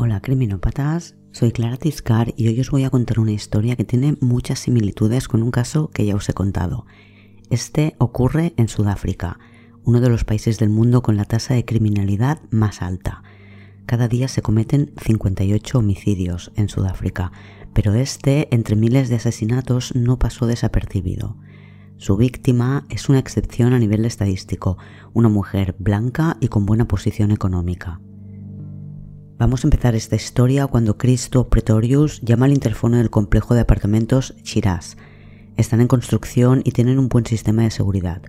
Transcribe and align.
Hola 0.00 0.20
criminópatas, 0.20 1.16
soy 1.32 1.50
Clara 1.50 1.76
Tiscar 1.76 2.32
y 2.36 2.46
hoy 2.46 2.60
os 2.60 2.70
voy 2.70 2.84
a 2.84 2.90
contar 2.90 3.18
una 3.18 3.32
historia 3.32 3.74
que 3.74 3.82
tiene 3.82 4.16
muchas 4.20 4.60
similitudes 4.60 5.26
con 5.26 5.42
un 5.42 5.50
caso 5.50 5.90
que 5.90 6.06
ya 6.06 6.14
os 6.14 6.28
he 6.28 6.34
contado. 6.34 6.86
Este 7.50 7.96
ocurre 7.98 8.54
en 8.56 8.68
Sudáfrica, 8.68 9.40
uno 9.82 10.00
de 10.00 10.08
los 10.08 10.24
países 10.24 10.60
del 10.60 10.68
mundo 10.68 11.02
con 11.02 11.16
la 11.16 11.24
tasa 11.24 11.54
de 11.54 11.64
criminalidad 11.64 12.40
más 12.50 12.80
alta. 12.80 13.24
Cada 13.86 14.06
día 14.06 14.28
se 14.28 14.40
cometen 14.40 14.92
58 15.02 15.78
homicidios 15.80 16.52
en 16.54 16.68
Sudáfrica, 16.68 17.32
pero 17.74 17.92
este, 17.94 18.54
entre 18.54 18.76
miles 18.76 19.08
de 19.08 19.16
asesinatos, 19.16 19.96
no 19.96 20.16
pasó 20.16 20.46
desapercibido. 20.46 21.36
Su 21.96 22.16
víctima 22.16 22.86
es 22.88 23.08
una 23.08 23.18
excepción 23.18 23.72
a 23.72 23.80
nivel 23.80 24.04
estadístico, 24.04 24.78
una 25.12 25.28
mujer 25.28 25.74
blanca 25.80 26.36
y 26.38 26.46
con 26.46 26.66
buena 26.66 26.86
posición 26.86 27.32
económica. 27.32 28.00
Vamos 29.38 29.62
a 29.62 29.68
empezar 29.68 29.94
esta 29.94 30.16
historia 30.16 30.66
cuando 30.66 30.98
Cristo 30.98 31.48
Pretorius 31.48 32.20
llama 32.22 32.46
al 32.46 32.52
interfono 32.52 32.96
del 32.96 33.08
complejo 33.08 33.54
de 33.54 33.60
apartamentos 33.60 34.34
Shiraz. 34.42 34.96
Están 35.56 35.80
en 35.80 35.86
construcción 35.86 36.60
y 36.64 36.72
tienen 36.72 36.98
un 36.98 37.08
buen 37.08 37.24
sistema 37.24 37.62
de 37.62 37.70
seguridad. 37.70 38.20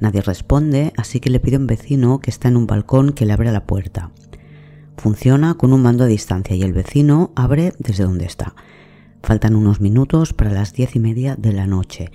Nadie 0.00 0.20
responde, 0.20 0.92
así 0.96 1.20
que 1.20 1.30
le 1.30 1.38
pide 1.38 1.54
a 1.54 1.58
un 1.60 1.68
vecino 1.68 2.18
que 2.18 2.30
está 2.30 2.48
en 2.48 2.56
un 2.56 2.66
balcón 2.66 3.12
que 3.12 3.24
le 3.24 3.34
abra 3.34 3.52
la 3.52 3.66
puerta. 3.66 4.10
Funciona 4.96 5.54
con 5.54 5.72
un 5.72 5.80
mando 5.80 6.02
a 6.02 6.08
distancia 6.08 6.56
y 6.56 6.62
el 6.62 6.72
vecino 6.72 7.30
abre 7.36 7.72
desde 7.78 8.02
donde 8.02 8.26
está. 8.26 8.56
Faltan 9.22 9.54
unos 9.54 9.80
minutos 9.80 10.32
para 10.32 10.50
las 10.50 10.72
diez 10.72 10.96
y 10.96 10.98
media 10.98 11.36
de 11.36 11.52
la 11.52 11.68
noche 11.68 12.10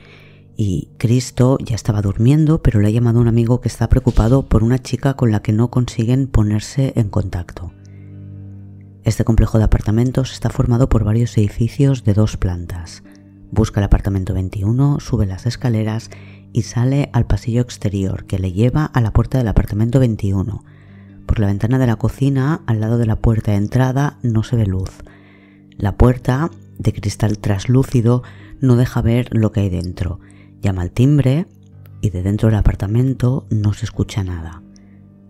y 0.57 0.89
Cristo 0.97 1.57
ya 1.63 1.75
estaba 1.75 2.01
durmiendo, 2.01 2.61
pero 2.61 2.81
le 2.81 2.89
ha 2.89 2.91
llamado 2.91 3.19
a 3.19 3.21
un 3.21 3.29
amigo 3.29 3.61
que 3.61 3.69
está 3.69 3.87
preocupado 3.87 4.49
por 4.49 4.65
una 4.65 4.79
chica 4.79 5.13
con 5.13 5.31
la 5.31 5.41
que 5.41 5.53
no 5.53 5.69
consiguen 5.69 6.27
ponerse 6.27 6.91
en 6.97 7.07
contacto. 7.07 7.71
Este 9.03 9.25
complejo 9.25 9.57
de 9.57 9.65
apartamentos 9.65 10.31
está 10.31 10.49
formado 10.49 10.87
por 10.87 11.03
varios 11.03 11.37
edificios 11.37 12.05
de 12.05 12.13
dos 12.13 12.37
plantas. 12.37 13.03
Busca 13.51 13.81
el 13.81 13.85
apartamento 13.85 14.33
21, 14.33 14.99
sube 15.01 15.25
las 15.25 15.45
escaleras 15.45 16.09
y 16.53 16.61
sale 16.61 17.09
al 17.11 17.25
pasillo 17.25 17.61
exterior 17.61 18.25
que 18.25 18.39
le 18.39 18.53
lleva 18.53 18.85
a 18.85 19.01
la 19.01 19.11
puerta 19.11 19.37
del 19.37 19.49
apartamento 19.49 19.99
21. 19.99 20.63
Por 21.25 21.39
la 21.39 21.47
ventana 21.47 21.79
de 21.79 21.87
la 21.87 21.97
cocina, 21.97 22.61
al 22.65 22.79
lado 22.79 22.97
de 22.97 23.05
la 23.05 23.17
puerta 23.17 23.51
de 23.51 23.57
entrada, 23.57 24.19
no 24.23 24.43
se 24.43 24.55
ve 24.55 24.65
luz. 24.65 25.03
La 25.77 25.97
puerta, 25.97 26.49
de 26.79 26.93
cristal 26.93 27.39
traslúcido, 27.39 28.23
no 28.61 28.77
deja 28.77 29.01
ver 29.01 29.27
lo 29.35 29.51
que 29.51 29.61
hay 29.61 29.69
dentro 29.69 30.19
Llama 30.63 30.81
al 30.81 30.91
timbre 30.91 31.45
y 31.99 32.11
de 32.11 32.23
dentro 32.23 32.47
del 32.47 32.57
apartamento 32.57 33.45
no 33.49 33.73
se 33.73 33.83
escucha 33.83 34.23
nada. 34.23 34.62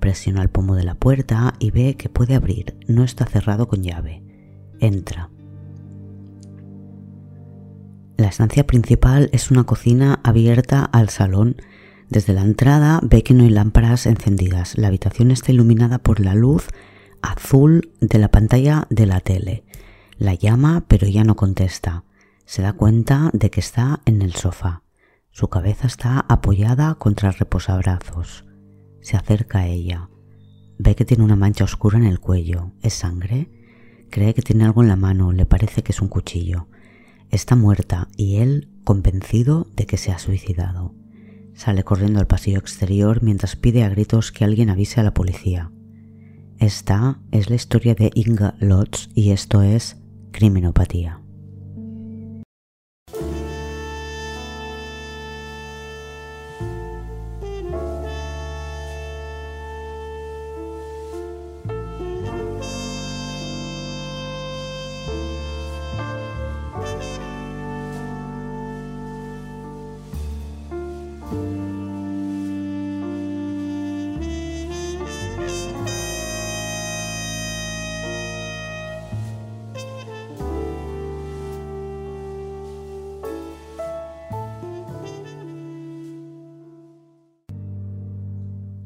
Presiona 0.03 0.41
el 0.41 0.49
pomo 0.49 0.75
de 0.75 0.83
la 0.83 0.95
puerta 0.95 1.53
y 1.59 1.71
ve 1.71 1.95
que 1.95 2.09
puede 2.09 2.35
abrir. 2.35 2.75
No 2.89 3.05
está 3.05 3.25
cerrado 3.25 3.69
con 3.69 3.83
llave. 3.83 4.21
Entra. 4.81 5.29
La 8.17 8.27
estancia 8.27 8.67
principal 8.67 9.29
es 9.31 9.49
una 9.49 9.63
cocina 9.63 10.19
abierta 10.25 10.83
al 10.83 11.07
salón. 11.07 11.55
Desde 12.09 12.33
la 12.33 12.41
entrada 12.41 12.99
ve 13.01 13.23
que 13.23 13.33
no 13.33 13.45
hay 13.45 13.49
lámparas 13.49 14.05
encendidas. 14.05 14.77
La 14.77 14.89
habitación 14.89 15.31
está 15.31 15.53
iluminada 15.53 15.99
por 15.99 16.19
la 16.19 16.35
luz 16.35 16.67
azul 17.21 17.93
de 18.01 18.19
la 18.19 18.29
pantalla 18.29 18.87
de 18.89 19.05
la 19.05 19.21
tele. 19.21 19.63
La 20.17 20.33
llama 20.33 20.83
pero 20.89 21.07
ella 21.07 21.23
no 21.23 21.37
contesta. 21.37 22.03
Se 22.43 22.61
da 22.61 22.73
cuenta 22.73 23.29
de 23.31 23.49
que 23.49 23.61
está 23.61 24.01
en 24.03 24.21
el 24.21 24.33
sofá. 24.33 24.83
Su 25.31 25.47
cabeza 25.47 25.87
está 25.87 26.25
apoyada 26.27 26.95
contra 26.95 27.29
el 27.29 27.35
reposabrazos. 27.35 28.43
Se 29.03 29.17
acerca 29.17 29.59
a 29.59 29.67
ella. 29.67 30.09
Ve 30.79 30.95
que 30.95 31.05
tiene 31.05 31.23
una 31.23 31.35
mancha 31.35 31.65
oscura 31.65 31.97
en 31.97 32.05
el 32.05 32.19
cuello. 32.19 32.71
¿Es 32.81 32.93
sangre? 32.93 33.51
Cree 34.09 34.33
que 34.33 34.41
tiene 34.41 34.63
algo 34.63 34.81
en 34.81 34.87
la 34.87 34.95
mano. 34.95 35.31
Le 35.31 35.45
parece 35.45 35.83
que 35.83 35.91
es 35.91 36.01
un 36.01 36.07
cuchillo. 36.07 36.67
Está 37.29 37.55
muerta 37.55 38.07
y 38.17 38.37
él 38.37 38.69
convencido 38.83 39.67
de 39.75 39.85
que 39.85 39.97
se 39.97 40.11
ha 40.11 40.19
suicidado. 40.19 40.95
Sale 41.53 41.83
corriendo 41.83 42.19
al 42.19 42.27
pasillo 42.27 42.59
exterior 42.59 43.21
mientras 43.21 43.55
pide 43.55 43.83
a 43.83 43.89
gritos 43.89 44.31
que 44.31 44.45
alguien 44.45 44.69
avise 44.69 44.99
a 44.99 45.03
la 45.03 45.13
policía. 45.13 45.71
Esta 46.59 47.19
es 47.31 47.49
la 47.49 47.55
historia 47.55 47.95
de 47.95 48.09
Inga 48.13 48.55
Lotz 48.59 49.09
y 49.13 49.31
esto 49.31 49.61
es 49.61 49.97
criminopatía. 50.31 51.22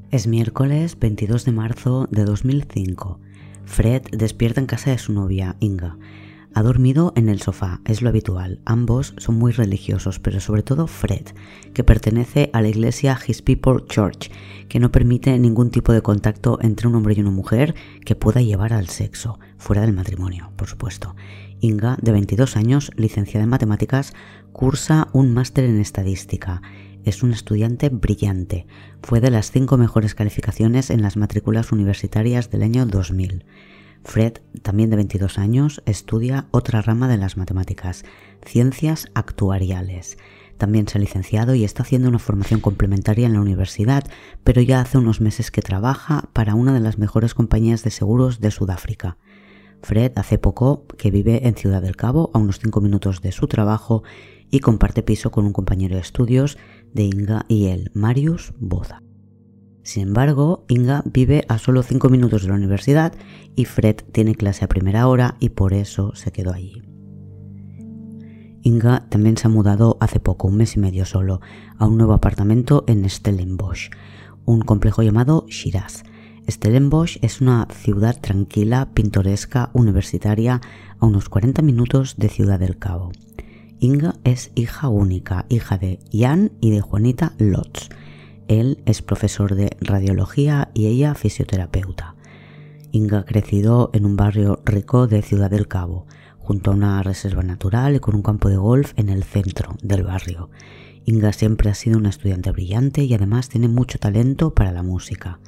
Es 0.09 0.25
miércoles 0.25 0.97
22 0.97 1.43
de 1.43 1.51
marzo 1.51 2.07
de 2.09 2.23
2005. 2.23 3.19
Fred 3.65 4.03
despierta 4.13 4.61
en 4.61 4.65
casa 4.65 4.91
de 4.91 4.99
su 4.99 5.11
novia, 5.11 5.57
Inga. 5.59 5.97
Ha 6.53 6.63
dormido 6.63 7.11
en 7.17 7.27
el 7.27 7.41
sofá, 7.41 7.81
es 7.83 8.01
lo 8.01 8.07
habitual. 8.07 8.61
Ambos 8.63 9.15
son 9.17 9.35
muy 9.35 9.51
religiosos, 9.51 10.19
pero 10.19 10.39
sobre 10.39 10.63
todo 10.63 10.87
Fred, 10.87 11.25
que 11.73 11.83
pertenece 11.83 12.49
a 12.53 12.61
la 12.61 12.69
iglesia 12.69 13.19
His 13.27 13.41
People 13.41 13.83
Church, 13.89 14.31
que 14.69 14.79
no 14.79 14.93
permite 14.93 15.37
ningún 15.39 15.71
tipo 15.71 15.91
de 15.91 16.01
contacto 16.01 16.57
entre 16.61 16.87
un 16.87 16.95
hombre 16.95 17.13
y 17.17 17.19
una 17.19 17.31
mujer 17.31 17.75
que 18.05 18.15
pueda 18.15 18.41
llevar 18.41 18.71
al 18.71 18.87
sexo, 18.87 19.39
fuera 19.57 19.81
del 19.81 19.93
matrimonio, 19.93 20.53
por 20.55 20.69
supuesto. 20.69 21.17
Inga, 21.59 21.97
de 22.01 22.13
22 22.13 22.55
años, 22.55 22.91
licenciada 22.95 23.43
en 23.43 23.49
matemáticas, 23.49 24.13
cursa 24.53 25.09
un 25.11 25.33
máster 25.33 25.65
en 25.65 25.81
estadística 25.81 26.61
es 27.07 27.23
un 27.23 27.31
estudiante 27.31 27.89
brillante. 27.89 28.67
Fue 29.01 29.21
de 29.21 29.31
las 29.31 29.51
cinco 29.51 29.77
mejores 29.77 30.13
calificaciones 30.13 30.89
en 30.89 31.01
las 31.01 31.15
matrículas 31.15 31.71
universitarias 31.71 32.51
del 32.51 32.63
año 32.63 32.85
2000. 32.85 33.45
Fred, 34.03 34.33
también 34.61 34.89
de 34.89 34.97
22 34.97 35.37
años, 35.37 35.81
estudia 35.85 36.47
otra 36.51 36.81
rama 36.81 37.07
de 37.07 37.17
las 37.17 37.37
matemáticas, 37.37 38.03
ciencias 38.45 39.07
actuariales. 39.13 40.17
También 40.57 40.87
se 40.87 40.97
ha 40.97 41.01
licenciado 41.01 41.55
y 41.55 41.63
está 41.63 41.83
haciendo 41.83 42.09
una 42.09 42.19
formación 42.19 42.59
complementaria 42.59 43.27
en 43.27 43.33
la 43.33 43.41
universidad, 43.41 44.03
pero 44.43 44.61
ya 44.61 44.81
hace 44.81 44.97
unos 44.97 45.21
meses 45.21 45.51
que 45.51 45.61
trabaja 45.61 46.29
para 46.33 46.55
una 46.55 46.73
de 46.73 46.79
las 46.79 46.97
mejores 46.97 47.33
compañías 47.33 47.83
de 47.83 47.91
seguros 47.91 48.39
de 48.41 48.51
Sudáfrica. 48.51 49.17
Fred 49.81 50.11
hace 50.15 50.39
poco 50.39 50.85
que 50.97 51.11
vive 51.11 51.47
en 51.47 51.55
Ciudad 51.55 51.81
del 51.81 51.95
Cabo, 51.95 52.31
a 52.33 52.39
unos 52.39 52.59
5 52.59 52.81
minutos 52.81 53.21
de 53.21 53.31
su 53.31 53.47
trabajo, 53.47 54.03
y 54.49 54.59
comparte 54.59 55.03
piso 55.03 55.31
con 55.31 55.45
un 55.45 55.53
compañero 55.53 55.95
de 55.95 56.01
estudios 56.01 56.57
de 56.97 57.03
Inga 57.03 57.45
y 57.47 57.67
él, 57.67 57.91
Marius 57.93 58.53
Boza. 58.59 59.03
Sin 59.83 60.03
embargo, 60.03 60.65
Inga 60.67 61.03
vive 61.05 61.45
a 61.47 61.59
solo 61.59 61.83
5 61.83 62.09
minutos 62.09 62.41
de 62.41 62.49
la 62.49 62.55
universidad 62.55 63.13
y 63.55 63.65
Fred 63.65 63.97
tiene 64.11 64.33
clase 64.33 64.65
a 64.65 64.67
primera 64.67 65.07
hora 65.07 65.37
y 65.39 65.49
por 65.49 65.73
eso 65.73 66.15
se 66.15 66.31
quedó 66.31 66.51
allí. 66.51 66.81
Inga 68.63 69.07
también 69.09 69.37
se 69.37 69.47
ha 69.47 69.51
mudado 69.51 69.97
hace 70.01 70.19
poco, 70.19 70.47
un 70.47 70.57
mes 70.57 70.75
y 70.75 70.79
medio 70.79 71.05
solo, 71.05 71.39
a 71.77 71.85
un 71.85 71.97
nuevo 71.97 72.13
apartamento 72.13 72.83
en 72.87 73.07
Stellenbosch, 73.07 73.91
un 74.45 74.61
complejo 74.61 75.03
llamado 75.03 75.45
Shiraz. 75.47 76.03
Stellenbosch 76.49 77.19
es 77.21 77.41
una 77.41 77.67
ciudad 77.71 78.19
tranquila, 78.19 78.89
pintoresca, 78.95 79.69
universitaria, 79.73 80.61
a 80.97 81.05
unos 81.05 81.29
40 81.29 81.61
minutos 81.61 82.15
de 82.17 82.29
Ciudad 82.29 82.59
del 82.59 82.79
Cabo. 82.79 83.11
Inga 83.79 84.15
es 84.23 84.51
hija 84.55 84.87
única, 84.87 85.45
hija 85.49 85.77
de 85.77 85.99
Jan 86.11 86.51
y 86.61 86.71
de 86.71 86.81
Juanita 86.81 87.33
Lotz. 87.37 87.89
Él 88.47 88.81
es 88.87 89.03
profesor 89.03 89.53
de 89.53 89.77
radiología 89.79 90.71
y 90.73 90.87
ella 90.87 91.13
fisioterapeuta. 91.13 92.15
Inga 92.91 93.19
ha 93.19 93.25
crecido 93.25 93.91
en 93.93 94.07
un 94.07 94.15
barrio 94.15 94.61
rico 94.65 95.05
de 95.05 95.21
Ciudad 95.21 95.51
del 95.51 95.67
Cabo, 95.67 96.07
junto 96.39 96.71
a 96.71 96.73
una 96.73 97.03
reserva 97.03 97.43
natural 97.43 97.95
y 97.95 97.99
con 97.99 98.15
un 98.15 98.23
campo 98.23 98.49
de 98.49 98.57
golf 98.57 98.93
en 98.95 99.09
el 99.09 99.23
centro 99.23 99.75
del 99.83 100.01
barrio. 100.03 100.49
Inga 101.05 101.31
siempre 101.31 101.69
ha 101.69 101.75
sido 101.75 101.99
una 101.99 102.09
estudiante 102.09 102.51
brillante 102.51 103.03
y 103.03 103.13
además 103.13 103.47
tiene 103.47 103.67
mucho 103.67 103.99
talento 103.99 104.55
para 104.55 104.71
la 104.71 104.81
música. 104.81 105.39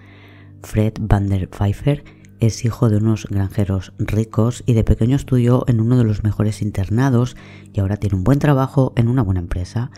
Fred 0.61 0.93
van 1.01 1.29
der 1.29 1.49
Pfeiffer 1.49 2.03
es 2.39 2.65
hijo 2.65 2.89
de 2.89 2.97
unos 2.97 3.25
granjeros 3.29 3.93
ricos 3.97 4.63
y 4.65 4.73
de 4.73 4.83
pequeño 4.83 5.15
estudió 5.15 5.65
en 5.67 5.81
uno 5.81 5.97
de 5.97 6.03
los 6.03 6.23
mejores 6.23 6.61
internados 6.61 7.35
y 7.73 7.79
ahora 7.79 7.97
tiene 7.97 8.15
un 8.15 8.23
buen 8.23 8.39
trabajo 8.39 8.93
en 8.95 9.07
una 9.07 9.21
buena 9.21 9.41
empresa. 9.41 9.91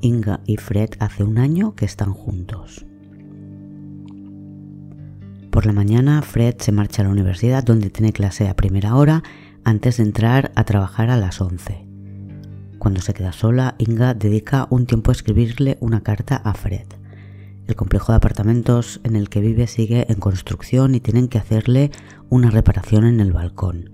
Inga 0.00 0.40
y 0.46 0.56
Fred 0.56 0.90
hace 1.00 1.24
un 1.24 1.38
año 1.38 1.74
que 1.74 1.84
están 1.84 2.12
juntos. 2.12 2.86
Por 5.50 5.66
la 5.66 5.72
mañana, 5.72 6.22
Fred 6.22 6.56
se 6.58 6.72
marcha 6.72 7.02
a 7.02 7.06
la 7.06 7.10
universidad 7.10 7.64
donde 7.64 7.90
tiene 7.90 8.12
clase 8.12 8.48
a 8.48 8.54
primera 8.54 8.94
hora 8.94 9.24
antes 9.64 9.96
de 9.96 10.04
entrar 10.04 10.52
a 10.54 10.64
trabajar 10.64 11.10
a 11.10 11.16
las 11.16 11.40
11. 11.40 11.84
Cuando 12.78 13.00
se 13.00 13.12
queda 13.12 13.32
sola, 13.32 13.74
Inga 13.78 14.14
dedica 14.14 14.68
un 14.70 14.86
tiempo 14.86 15.10
a 15.10 15.14
escribirle 15.14 15.78
una 15.80 16.02
carta 16.02 16.36
a 16.36 16.54
Fred. 16.54 16.97
El 17.68 17.76
complejo 17.76 18.12
de 18.12 18.16
apartamentos 18.16 18.98
en 19.04 19.14
el 19.14 19.28
que 19.28 19.42
vive 19.42 19.66
sigue 19.66 20.10
en 20.10 20.18
construcción 20.18 20.94
y 20.94 21.00
tienen 21.00 21.28
que 21.28 21.36
hacerle 21.36 21.90
una 22.30 22.50
reparación 22.50 23.04
en 23.04 23.20
el 23.20 23.30
balcón. 23.30 23.90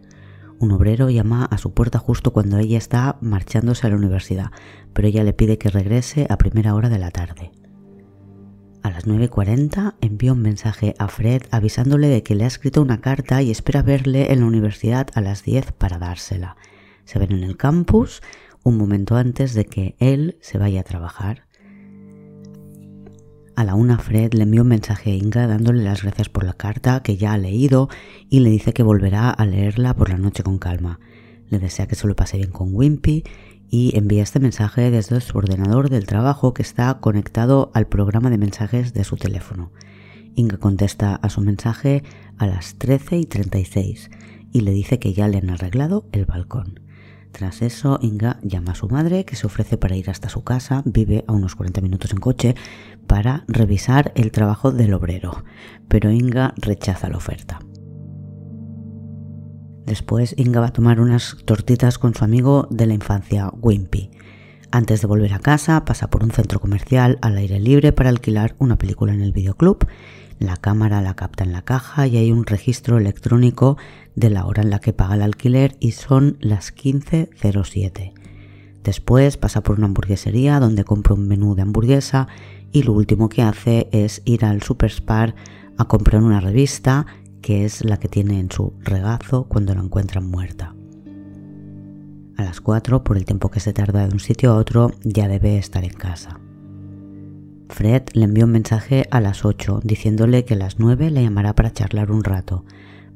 Un 0.61 0.71
obrero 0.71 1.11
llama 1.11 1.45
a 1.47 1.59
su 1.59 1.75
puerta 1.75 1.99
justo 1.99 2.33
cuando 2.33 2.57
ella 2.59 2.79
está 2.79 3.19
marchándose 3.21 3.85
a 3.85 3.91
la 3.91 3.97
universidad, 3.97 4.53
pero 4.93 5.09
ella 5.09 5.25
le 5.25 5.33
pide 5.33 5.59
que 5.59 5.71
regrese 5.71 6.29
a 6.31 6.39
primera 6.39 6.77
hora 6.77 6.89
de 6.89 7.01
la 7.01 7.11
tarde. 7.11 7.51
A 8.85 8.91
las 8.91 9.09
9.40 9.09 9.97
envía 10.01 10.35
un 10.35 10.43
mensaje 10.43 10.95
a 11.01 11.09
Fred 11.09 11.43
avisándole 11.51 12.07
de 12.07 12.23
que 12.23 12.37
le 12.37 12.45
ha 12.45 12.47
escrito 12.47 12.81
una 12.81 13.01
carta 13.01 13.43
y 13.43 13.51
espera 13.51 13.83
verle 13.83 14.33
en 14.33 14.41
la 14.41 14.47
universidad 14.47 15.09
a 15.15 15.21
las 15.21 15.43
10 15.43 15.73
para 15.73 15.99
dársela. 15.99 16.57
Se 17.07 17.19
ven 17.19 17.33
en 17.33 17.43
el 17.43 17.57
campus 17.57 18.23
un 18.63 18.79
momento 18.79 19.17
antes 19.17 19.53
de 19.53 19.65
que 19.65 19.97
él 19.99 20.39
se 20.41 20.59
vaya 20.59 20.83
a 20.83 20.85
trabajar. 20.85 21.44
A 23.57 23.63
la 23.63 23.77
una 23.77 23.99
Fred 23.99 24.35
le 24.35 24.43
envía 24.43 24.63
un 24.63 24.69
mensaje 24.69 25.13
a 25.13 25.15
Inga 25.15 25.47
dándole 25.47 25.85
las 25.85 26.03
gracias 26.03 26.29
por 26.29 26.45
la 26.45 26.55
carta 26.55 27.05
que 27.05 27.17
ya 27.17 27.33
ha 27.33 27.39
leído 27.39 27.89
y 28.29 28.41
le 28.41 28.51
dice 28.51 28.73
que 28.73 28.83
volverá 28.83 29.31
a 29.31 29.47
leerla 29.47 29.95
por 29.95 30.11
la 30.11 30.19
noche 30.19 30.43
con 30.43 30.59
calma. 30.59 30.99
Le 31.51 31.61
desea 31.61 31.87
que 31.87 31.95
se 31.95 32.09
lo 32.09 32.17
pase 32.17 32.37
bien 32.37 32.51
con 32.51 32.75
Wimpy 32.75 33.23
y 33.71 33.97
envía 33.97 34.25
este 34.25 34.41
mensaje 34.41 34.91
desde 34.91 35.21
su 35.21 35.39
ordenador 35.39 35.89
del 35.89 36.07
trabajo 36.07 36.53
que 36.53 36.63
está 36.63 36.99
conectado 36.99 37.71
al 37.75 37.87
programa 37.87 38.29
de 38.29 38.39
mensajes 38.39 38.93
de 38.93 39.05
su 39.05 39.17
teléfono. 39.17 39.71
Inga 40.35 40.57
contesta 40.57 41.15
a 41.15 41.31
su 41.31 41.41
mensaje 41.41 42.03
a 42.39 42.49
las 42.49 42.75
13 42.75 43.19
y 43.19 43.27
36 43.27 44.11
y 44.53 44.63
le 44.63 44.73
dice 44.73 44.99
que 44.99 45.13
ya 45.13 45.29
le 45.29 45.39
han 45.39 45.51
arreglado 45.51 46.09
el 46.11 46.25
balcón. 46.25 46.84
Tras 47.35 47.63
eso, 47.63 47.99
Inga 48.01 48.39
llama 48.43 48.73
a 48.73 48.75
su 48.77 48.89
madre, 48.89 49.25
que 49.25 49.35
se 49.35 49.49
ofrece 49.49 49.77
para 49.77 49.97
ir 49.97 50.09
hasta 50.09 50.29
su 50.29 50.45
casa, 50.45 50.83
vive 50.85 51.25
a 51.27 51.33
unos 51.33 51.57
40 51.57 51.81
minutos 51.81 52.13
en 52.13 52.21
coche, 52.21 52.55
para 53.09 53.43
revisar 53.49 54.13
el 54.15 54.31
trabajo 54.31 54.71
del 54.71 54.95
obrero, 54.95 55.43
pero 55.89 56.13
Inga 56.13 56.55
rechaza 56.57 57.09
la 57.09 57.17
oferta. 57.17 57.59
Después 59.85 60.37
Inga 60.39 60.61
va 60.61 60.69
a 60.69 60.73
tomar 60.73 61.01
unas 61.01 61.37
tortitas 61.45 61.99
con 61.99 62.15
su 62.15 62.23
amigo 62.23 62.69
de 62.71 62.87
la 62.87 62.95
infancia, 62.95 63.51
Wimpy. 63.61 64.13
Antes 64.71 65.01
de 65.01 65.09
volver 65.09 65.33
a 65.33 65.41
casa, 65.41 65.85
pasa 65.85 66.11
por 66.11 66.23
un 66.23 66.31
centro 66.31 66.61
comercial 66.61 67.19
al 67.21 67.37
aire 67.37 67.59
libre 67.59 67.91
para 67.91 68.11
alquilar 68.11 68.55
una 68.61 68.79
película 68.79 69.13
en 69.13 69.23
el 69.23 69.33
videoclub. 69.33 69.89
La 70.39 70.57
cámara 70.57 71.01
la 71.01 71.15
capta 71.15 71.45
en 71.45 71.53
la 71.53 71.63
caja 71.63 72.07
y 72.07 72.17
hay 72.17 72.33
un 72.33 72.45
registro 72.45 72.99
electrónico 72.99 73.77
de 74.15 74.31
la 74.31 74.47
hora 74.47 74.63
en 74.63 74.71
la 74.71 74.81
que 74.81 74.93
paga 74.93 75.15
el 75.15 75.23
alquiler 75.23 75.77
y 75.81 75.93
son 75.93 76.37
las 76.41 76.75
15.07. 76.75 78.13
Después 78.83 79.37
pasa 79.37 79.63
por 79.63 79.79
una 79.79 79.87
hamburguesería 79.87 80.61
donde 80.61 80.85
compra 80.85 81.15
un 81.15 81.27
menú 81.27 81.55
de 81.55 81.63
hamburguesa 81.63 82.29
y 82.71 82.83
lo 82.83 82.93
último 82.93 83.29
que 83.29 83.43
hace 83.43 83.89
es 83.93 84.21
ir 84.25 84.45
al 84.45 84.63
Super 84.63 84.91
Spar 84.91 85.35
a 85.79 85.87
comprar 85.87 86.23
una 86.23 86.41
revista 86.41 87.07
que 87.41 87.65
es 87.65 87.85
la 87.85 87.99
que 87.99 88.09
tiene 88.09 88.41
en 88.41 88.51
su 88.51 88.75
regazo 88.81 89.45
cuando 89.45 89.75
la 89.75 89.83
encuentran 89.83 90.29
muerta. 90.29 90.75
A 92.37 92.43
las 92.43 92.61
4, 92.61 93.05
por 93.05 93.17
el 93.17 93.25
tiempo 93.25 93.51
que 93.51 93.61
se 93.61 93.73
tarda 93.73 94.07
de 94.07 94.13
un 94.13 94.21
sitio 94.21 94.53
a 94.53 94.57
otro, 94.57 94.91
ya 95.05 95.29
debe 95.29 95.57
estar 95.57 95.85
en 95.85 95.93
casa. 95.93 96.41
Fred 97.69 98.03
le 98.13 98.25
envió 98.25 98.45
un 98.45 98.53
mensaje 98.53 99.07
a 99.11 99.21
las 99.21 99.45
8 99.45 99.81
diciéndole 99.83 100.45
que 100.45 100.55
a 100.55 100.59
las 100.59 100.79
9 100.79 101.11
le 101.11 101.23
llamará 101.23 101.55
para 101.55 101.73
charlar 101.73 102.11
un 102.11 102.25
rato, 102.25 102.65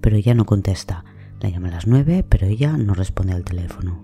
pero 0.01 0.17
ella 0.17 0.35
no 0.35 0.47
contesta. 0.47 1.05
La 1.41 1.49
llama 1.49 1.69
a 1.69 1.73
las 1.73 1.87
9, 1.87 2.25
pero 2.29 2.47
ella 2.47 2.77
no 2.77 2.95
responde 2.95 3.33
al 3.33 3.45
teléfono. 3.45 4.03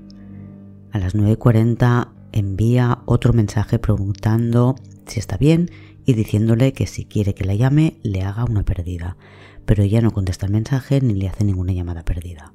A 0.93 0.99
las 0.99 1.17
9.40 1.17 2.09
envía 2.33 3.01
otro 3.07 3.33
mensaje 3.33 3.79
preguntando 3.79 4.77
si 5.07 5.19
está 5.19 5.37
bien 5.37 5.71
y 6.07 6.13
diciéndole 6.13 6.73
que 6.73 6.87
si 6.87 7.05
quiere 7.05 7.35
que 7.35 7.45
la 7.45 7.55
llame 7.55 7.99
le 8.03 8.23
haga 8.23 8.45
una 8.45 8.65
perdida, 8.65 9.17
pero 9.65 9.83
ella 9.83 10.01
no 10.01 10.13
contesta 10.13 10.47
el 10.47 10.53
mensaje 10.53 11.01
ni 11.01 11.15
le 11.15 11.29
hace 11.29 11.45
ninguna 11.45 11.73
llamada 11.73 12.05
perdida. 12.05 12.53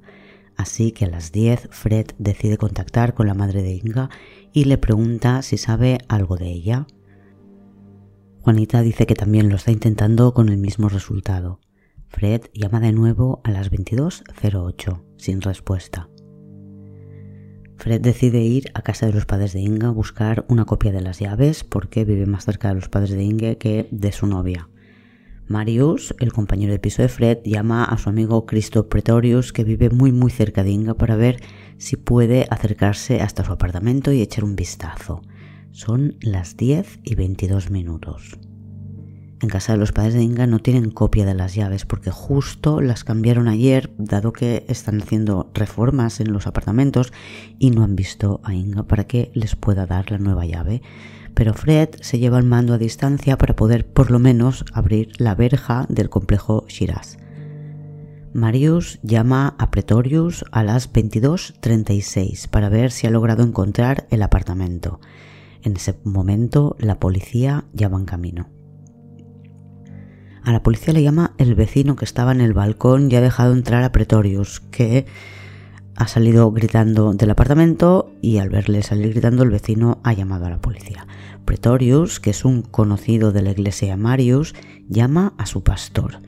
Así 0.55 0.91
que 0.91 1.05
a 1.05 1.09
las 1.09 1.31
10 1.31 1.69
Fred 1.71 2.07
decide 2.17 2.57
contactar 2.57 3.13
con 3.13 3.27
la 3.27 3.33
madre 3.33 3.63
de 3.63 3.73
Inga 3.73 4.09
y 4.53 4.65
le 4.65 4.77
pregunta 4.77 5.41
si 5.41 5.57
sabe 5.57 5.99
algo 6.07 6.37
de 6.37 6.47
ella. 6.47 6.85
Juanita 8.41 8.81
dice 8.81 9.05
que 9.05 9.15
también 9.15 9.49
lo 9.49 9.55
está 9.55 9.71
intentando 9.71 10.33
con 10.33 10.49
el 10.49 10.57
mismo 10.57 10.89
resultado. 10.89 11.59
Fred 12.07 12.43
llama 12.53 12.79
de 12.79 12.93
nuevo 12.93 13.41
a 13.43 13.51
las 13.51 13.69
22.08 13.69 15.03
sin 15.17 15.41
respuesta. 15.41 16.09
Fred 17.75 18.01
decide 18.01 18.41
ir 18.41 18.71
a 18.73 18.81
casa 18.81 19.05
de 19.05 19.13
los 19.13 19.25
padres 19.25 19.53
de 19.53 19.61
Inga 19.61 19.89
a 19.89 19.91
buscar 19.91 20.45
una 20.49 20.65
copia 20.65 20.91
de 20.91 21.01
las 21.01 21.19
llaves 21.19 21.63
porque 21.63 22.05
vive 22.05 22.25
más 22.25 22.45
cerca 22.45 22.69
de 22.69 22.75
los 22.75 22.89
padres 22.89 23.11
de 23.11 23.23
Inga 23.23 23.55
que 23.55 23.87
de 23.91 24.11
su 24.11 24.25
novia. 24.25 24.69
Marius, 25.47 26.13
el 26.19 26.31
compañero 26.31 26.71
de 26.71 26.79
piso 26.79 27.01
de 27.01 27.07
Fred, 27.07 27.39
llama 27.43 27.83
a 27.83 27.97
su 27.97 28.09
amigo 28.09 28.45
Christoph 28.45 28.87
Pretorius, 28.87 29.51
que 29.51 29.63
vive 29.63 29.89
muy 29.89 30.11
muy 30.11 30.29
cerca 30.29 30.63
de 30.63 30.71
Inga, 30.71 30.93
para 30.93 31.15
ver 31.15 31.41
si 31.77 31.97
puede 31.97 32.45
acercarse 32.49 33.21
hasta 33.21 33.43
su 33.43 33.51
apartamento 33.51 34.11
y 34.11 34.21
echar 34.21 34.43
un 34.43 34.55
vistazo. 34.55 35.21
Son 35.71 36.17
las 36.21 36.57
10 36.57 36.99
y 37.03 37.15
22 37.15 37.69
minutos. 37.69 38.37
En 39.41 39.47
casa 39.47 39.73
de 39.73 39.79
los 39.79 39.93
padres 39.93 40.15
de 40.15 40.23
Inga 40.23 40.47
no 40.47 40.59
tienen 40.59 40.91
copia 40.91 41.25
de 41.25 41.33
las 41.33 41.55
llaves 41.55 41.85
porque 41.85 42.11
justo 42.11 42.81
las 42.81 43.03
cambiaron 43.03 43.47
ayer, 43.47 43.93
dado 43.97 44.33
que 44.33 44.65
están 44.67 45.01
haciendo 45.01 45.49
reformas 45.53 46.19
en 46.19 46.33
los 46.33 46.45
apartamentos 46.45 47.13
y 47.57 47.71
no 47.71 47.83
han 47.83 47.95
visto 47.95 48.41
a 48.43 48.53
Inga 48.53 48.83
para 48.83 49.05
que 49.05 49.31
les 49.33 49.55
pueda 49.55 49.85
dar 49.85 50.11
la 50.11 50.17
nueva 50.17 50.45
llave 50.45 50.81
pero 51.39 51.53
Fred 51.53 51.91
se 52.01 52.19
lleva 52.19 52.37
el 52.37 52.43
mando 52.43 52.73
a 52.73 52.77
distancia 52.77 53.37
para 53.37 53.55
poder 53.55 53.87
por 53.87 54.11
lo 54.11 54.19
menos 54.19 54.65
abrir 54.73 55.13
la 55.19 55.35
verja 55.35 55.85
del 55.87 56.09
complejo 56.09 56.65
Shiraz. 56.67 57.17
Marius 58.33 58.99
llama 59.03 59.55
a 59.57 59.71
Pretorius 59.71 60.43
a 60.51 60.63
las 60.63 60.91
22.36 60.91 62.49
para 62.49 62.67
ver 62.67 62.91
si 62.91 63.07
ha 63.07 63.09
logrado 63.09 63.43
encontrar 63.43 64.05
el 64.11 64.21
apartamento. 64.21 64.99
En 65.63 65.75
ese 65.75 65.99
momento 66.03 66.75
la 66.79 66.99
policía 66.99 67.65
ya 67.73 67.89
va 67.89 67.97
en 67.97 68.05
camino. 68.05 68.49
A 70.43 70.51
la 70.51 70.63
policía 70.63 70.93
le 70.93 71.03
llama 71.03 71.33
el 71.37 71.53
vecino 71.53 71.95
que 71.95 72.05
estaba 72.05 72.31
en 72.31 72.41
el 72.41 72.53
balcón 72.53 73.11
y 73.11 73.15
ha 73.15 73.21
dejado 73.21 73.53
entrar 73.53 73.83
a 73.83 73.91
Pretorius, 73.91 74.61
que 74.71 75.05
ha 75.95 76.07
salido 76.07 76.49
gritando 76.51 77.13
del 77.13 77.29
apartamento 77.29 78.13
y 78.21 78.37
al 78.37 78.49
verle 78.49 78.81
salir 78.83 79.11
gritando 79.11 79.43
el 79.43 79.49
vecino 79.49 79.99
ha 80.03 80.13
llamado 80.13 80.45
a 80.45 80.49
la 80.49 80.61
policía. 80.61 81.05
Pretorius, 81.43 82.19
que 82.19 82.29
es 82.29 82.45
un 82.45 82.61
conocido 82.61 83.31
de 83.31 83.41
la 83.41 83.51
iglesia 83.51 83.97
Marius, 83.97 84.55
llama 84.87 85.33
a 85.37 85.45
su 85.45 85.61
pastor. 85.61 86.21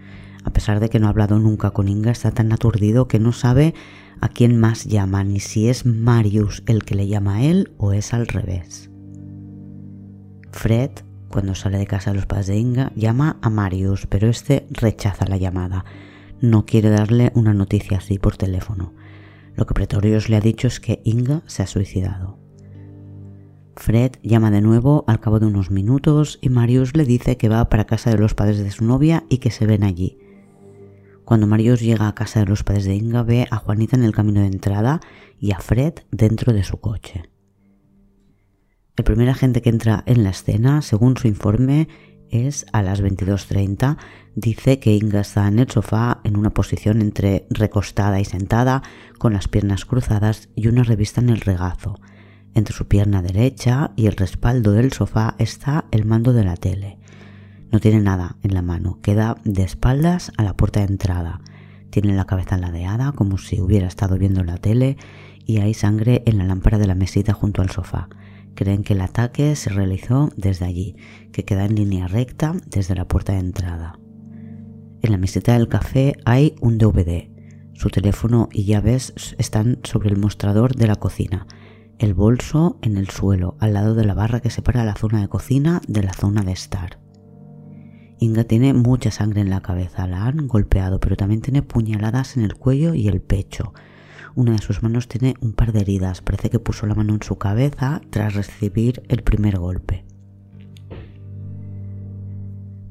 A 0.44 0.52
pesar 0.52 0.80
de 0.82 0.90
que 0.90 1.00
no 1.00 1.08
ha 1.08 1.12
hablado 1.12 1.40
nunca 1.40 1.72
con 1.72 1.88
Inga, 1.88 2.12
está 2.12 2.32
tan 2.32 2.52
aturdido 2.52 3.08
que 3.08 3.20
no 3.20 3.32
sabe 3.32 3.74
a 4.20 4.28
quién 4.28 4.60
más 4.60 4.86
llama, 4.86 5.24
ni 5.24 5.40
si 5.40 5.70
es 5.70 5.86
Marius 5.86 6.64
el 6.66 6.84
que 6.84 6.96
le 6.96 7.08
llama 7.08 7.36
a 7.36 7.44
él 7.44 7.74
o 7.78 7.94
es 7.94 8.14
al 8.14 8.28
revés. 8.28 8.91
Fred, 10.52 10.92
cuando 11.30 11.56
sale 11.56 11.78
de 11.78 11.88
casa 11.88 12.12
de 12.12 12.18
los 12.18 12.26
padres 12.26 12.48
de 12.48 12.58
Inga, 12.58 12.92
llama 12.96 13.38
a 13.42 13.50
Marius, 13.50 14.06
pero 14.08 14.28
este 14.28 14.68
rechaza 14.70 15.26
la 15.26 15.38
llamada. 15.38 15.86
No 16.42 16.66
quiere 16.66 16.90
darle 16.90 17.32
una 17.36 17.54
noticia 17.54 17.98
así 17.98 18.20
por 18.20 18.38
teléfono. 18.38 18.94
Lo 19.56 19.66
que 19.66 19.74
Pretorius 19.74 20.30
le 20.30 20.38
ha 20.38 20.42
dicho 20.42 20.68
es 20.68 20.80
que 20.80 21.02
Inga 21.04 21.42
se 21.46 21.64
ha 21.64 21.68
suicidado. 21.68 22.38
Fred 23.76 24.12
llama 24.22 24.52
de 24.52 24.62
nuevo 24.62 25.06
al 25.08 25.20
cabo 25.20 25.40
de 25.40 25.48
unos 25.48 25.72
minutos 25.72 26.40
y 26.42 26.50
Marius 26.50 26.96
le 26.96 27.06
dice 27.06 27.38
que 27.38 27.50
va 27.50 27.70
para 27.70 27.86
casa 27.86 28.12
de 28.12 28.18
los 28.18 28.36
padres 28.36 28.60
de 28.60 28.72
su 28.72 28.86
novia 28.86 29.24
y 29.30 29.38
que 29.38 29.52
se 29.52 29.66
ven 29.66 29.84
allí. 29.84 30.18
Cuando 31.26 31.48
Marius 31.48 31.80
llega 31.80 32.08
a 32.08 32.16
casa 32.16 32.42
de 32.42 32.46
los 32.48 32.64
padres 32.64 32.86
de 32.86 32.96
Inga 32.96 33.24
ve 33.24 33.48
a 33.50 33.58
Juanita 33.58 33.96
en 33.96 34.04
el 34.04 34.14
camino 34.14 34.42
de 34.42 34.48
entrada 34.48 35.00
y 35.40 35.52
a 35.52 35.60
Fred 35.60 35.94
dentro 36.12 36.54
de 36.54 36.64
su 36.64 36.80
coche. 36.80 37.31
El 38.98 39.06
primer 39.06 39.30
agente 39.30 39.62
que 39.62 39.70
entra 39.70 40.04
en 40.06 40.24
la 40.24 40.32
escena, 40.32 40.82
según 40.82 41.16
su 41.16 41.28
informe, 41.28 41.88
es 42.30 42.66
a 42.74 42.82
las 42.82 43.02
22.30. 43.02 43.98
Dice 44.36 44.80
que 44.80 44.94
Inga 44.94 45.22
está 45.22 45.48
en 45.48 45.60
el 45.60 45.70
sofá 45.70 46.20
en 46.24 46.38
una 46.38 46.50
posición 46.50 47.02
entre 47.02 47.46
recostada 47.50 48.20
y 48.20 48.26
sentada, 48.26 48.84
con 49.18 49.34
las 49.34 49.48
piernas 49.48 49.86
cruzadas 49.86 50.50
y 50.56 50.68
una 50.68 50.84
revista 50.84 51.22
en 51.22 51.30
el 51.30 51.42
regazo. 51.42 52.00
Entre 52.54 52.76
su 52.76 52.88
pierna 52.88 53.22
derecha 53.22 53.92
y 53.96 54.08
el 54.08 54.18
respaldo 54.18 54.74
del 54.74 54.92
sofá 54.92 55.36
está 55.38 55.86
el 55.92 56.06
mando 56.06 56.34
de 56.34 56.44
la 56.44 56.58
tele. 56.58 56.98
No 57.72 57.80
tiene 57.80 58.02
nada 58.02 58.36
en 58.44 58.54
la 58.54 58.62
mano, 58.62 59.00
queda 59.02 59.38
de 59.46 59.64
espaldas 59.64 60.34
a 60.36 60.44
la 60.44 60.58
puerta 60.58 60.82
de 60.82 60.88
entrada. 60.88 61.40
Tiene 61.92 62.14
la 62.14 62.26
cabeza 62.26 62.58
ladeada 62.58 63.14
como 63.14 63.38
si 63.38 63.62
hubiera 63.62 63.88
estado 63.88 64.18
viendo 64.18 64.44
la 64.44 64.58
tele 64.58 64.98
y 65.46 65.60
hay 65.60 65.74
sangre 65.74 66.24
en 66.26 66.38
la 66.38 66.44
lámpara 66.44 66.78
de 66.78 66.88
la 66.88 66.96
mesita 66.96 67.32
junto 67.32 67.62
al 67.62 67.70
sofá. 67.70 68.10
Creen 68.56 68.84
que 68.84 68.94
el 68.94 69.02
ataque 69.02 69.56
se 69.56 69.70
realizó 69.70 70.32
desde 70.36 70.66
allí, 70.66 70.96
que 71.32 71.46
queda 71.46 71.66
en 71.66 71.76
línea 71.76 72.08
recta 72.08 72.56
desde 72.68 72.96
la 72.96 73.08
puerta 73.08 73.34
de 73.34 73.40
entrada. 73.40 74.00
En 75.02 75.12
la 75.12 75.18
meseta 75.18 75.54
del 75.54 75.68
café 75.68 76.16
hay 76.26 76.56
un 76.62 76.78
DVD. 76.78 77.30
Su 77.74 77.90
teléfono 77.90 78.50
y 78.52 78.66
llaves 78.66 79.14
están 79.40 79.80
sobre 79.84 80.10
el 80.10 80.18
mostrador 80.18 80.76
de 80.76 80.88
la 80.88 80.98
cocina. 80.98 81.48
El 81.98 82.14
bolso 82.14 82.78
en 82.82 82.98
el 82.98 83.10
suelo, 83.10 83.56
al 83.60 83.74
lado 83.74 83.96
de 83.96 84.06
la 84.06 84.14
barra 84.14 84.42
que 84.42 84.50
separa 84.50 84.86
la 84.86 84.96
zona 84.96 85.22
de 85.22 85.28
cocina 85.28 85.82
de 85.88 86.04
la 86.04 86.14
zona 86.14 86.44
de 86.44 86.52
estar. 86.52 87.00
Inga 88.20 88.44
tiene 88.44 88.74
mucha 88.74 89.10
sangre 89.10 89.42
en 89.42 89.50
la 89.50 89.62
cabeza, 89.62 90.06
la 90.06 90.26
han 90.26 90.48
golpeado, 90.48 91.00
pero 91.00 91.16
también 91.16 91.42
tiene 91.42 91.64
puñaladas 91.64 92.38
en 92.38 92.44
el 92.44 92.54
cuello 92.54 92.94
y 92.94 93.08
el 93.08 93.20
pecho. 93.20 93.74
Una 94.34 94.54
de 94.54 94.60
sus 94.60 94.82
manos 94.82 95.08
tiene 95.08 95.36
un 95.42 95.54
par 95.54 95.74
de 95.74 95.82
heridas, 95.82 96.22
parece 96.22 96.50
que 96.50 96.60
puso 96.60 96.86
la 96.86 96.96
mano 96.96 97.14
en 97.14 97.22
su 97.22 97.38
cabeza 97.38 98.02
tras 98.10 98.34
recibir 98.34 99.04
el 99.10 99.24
primer 99.24 99.58
golpe. 99.58 100.06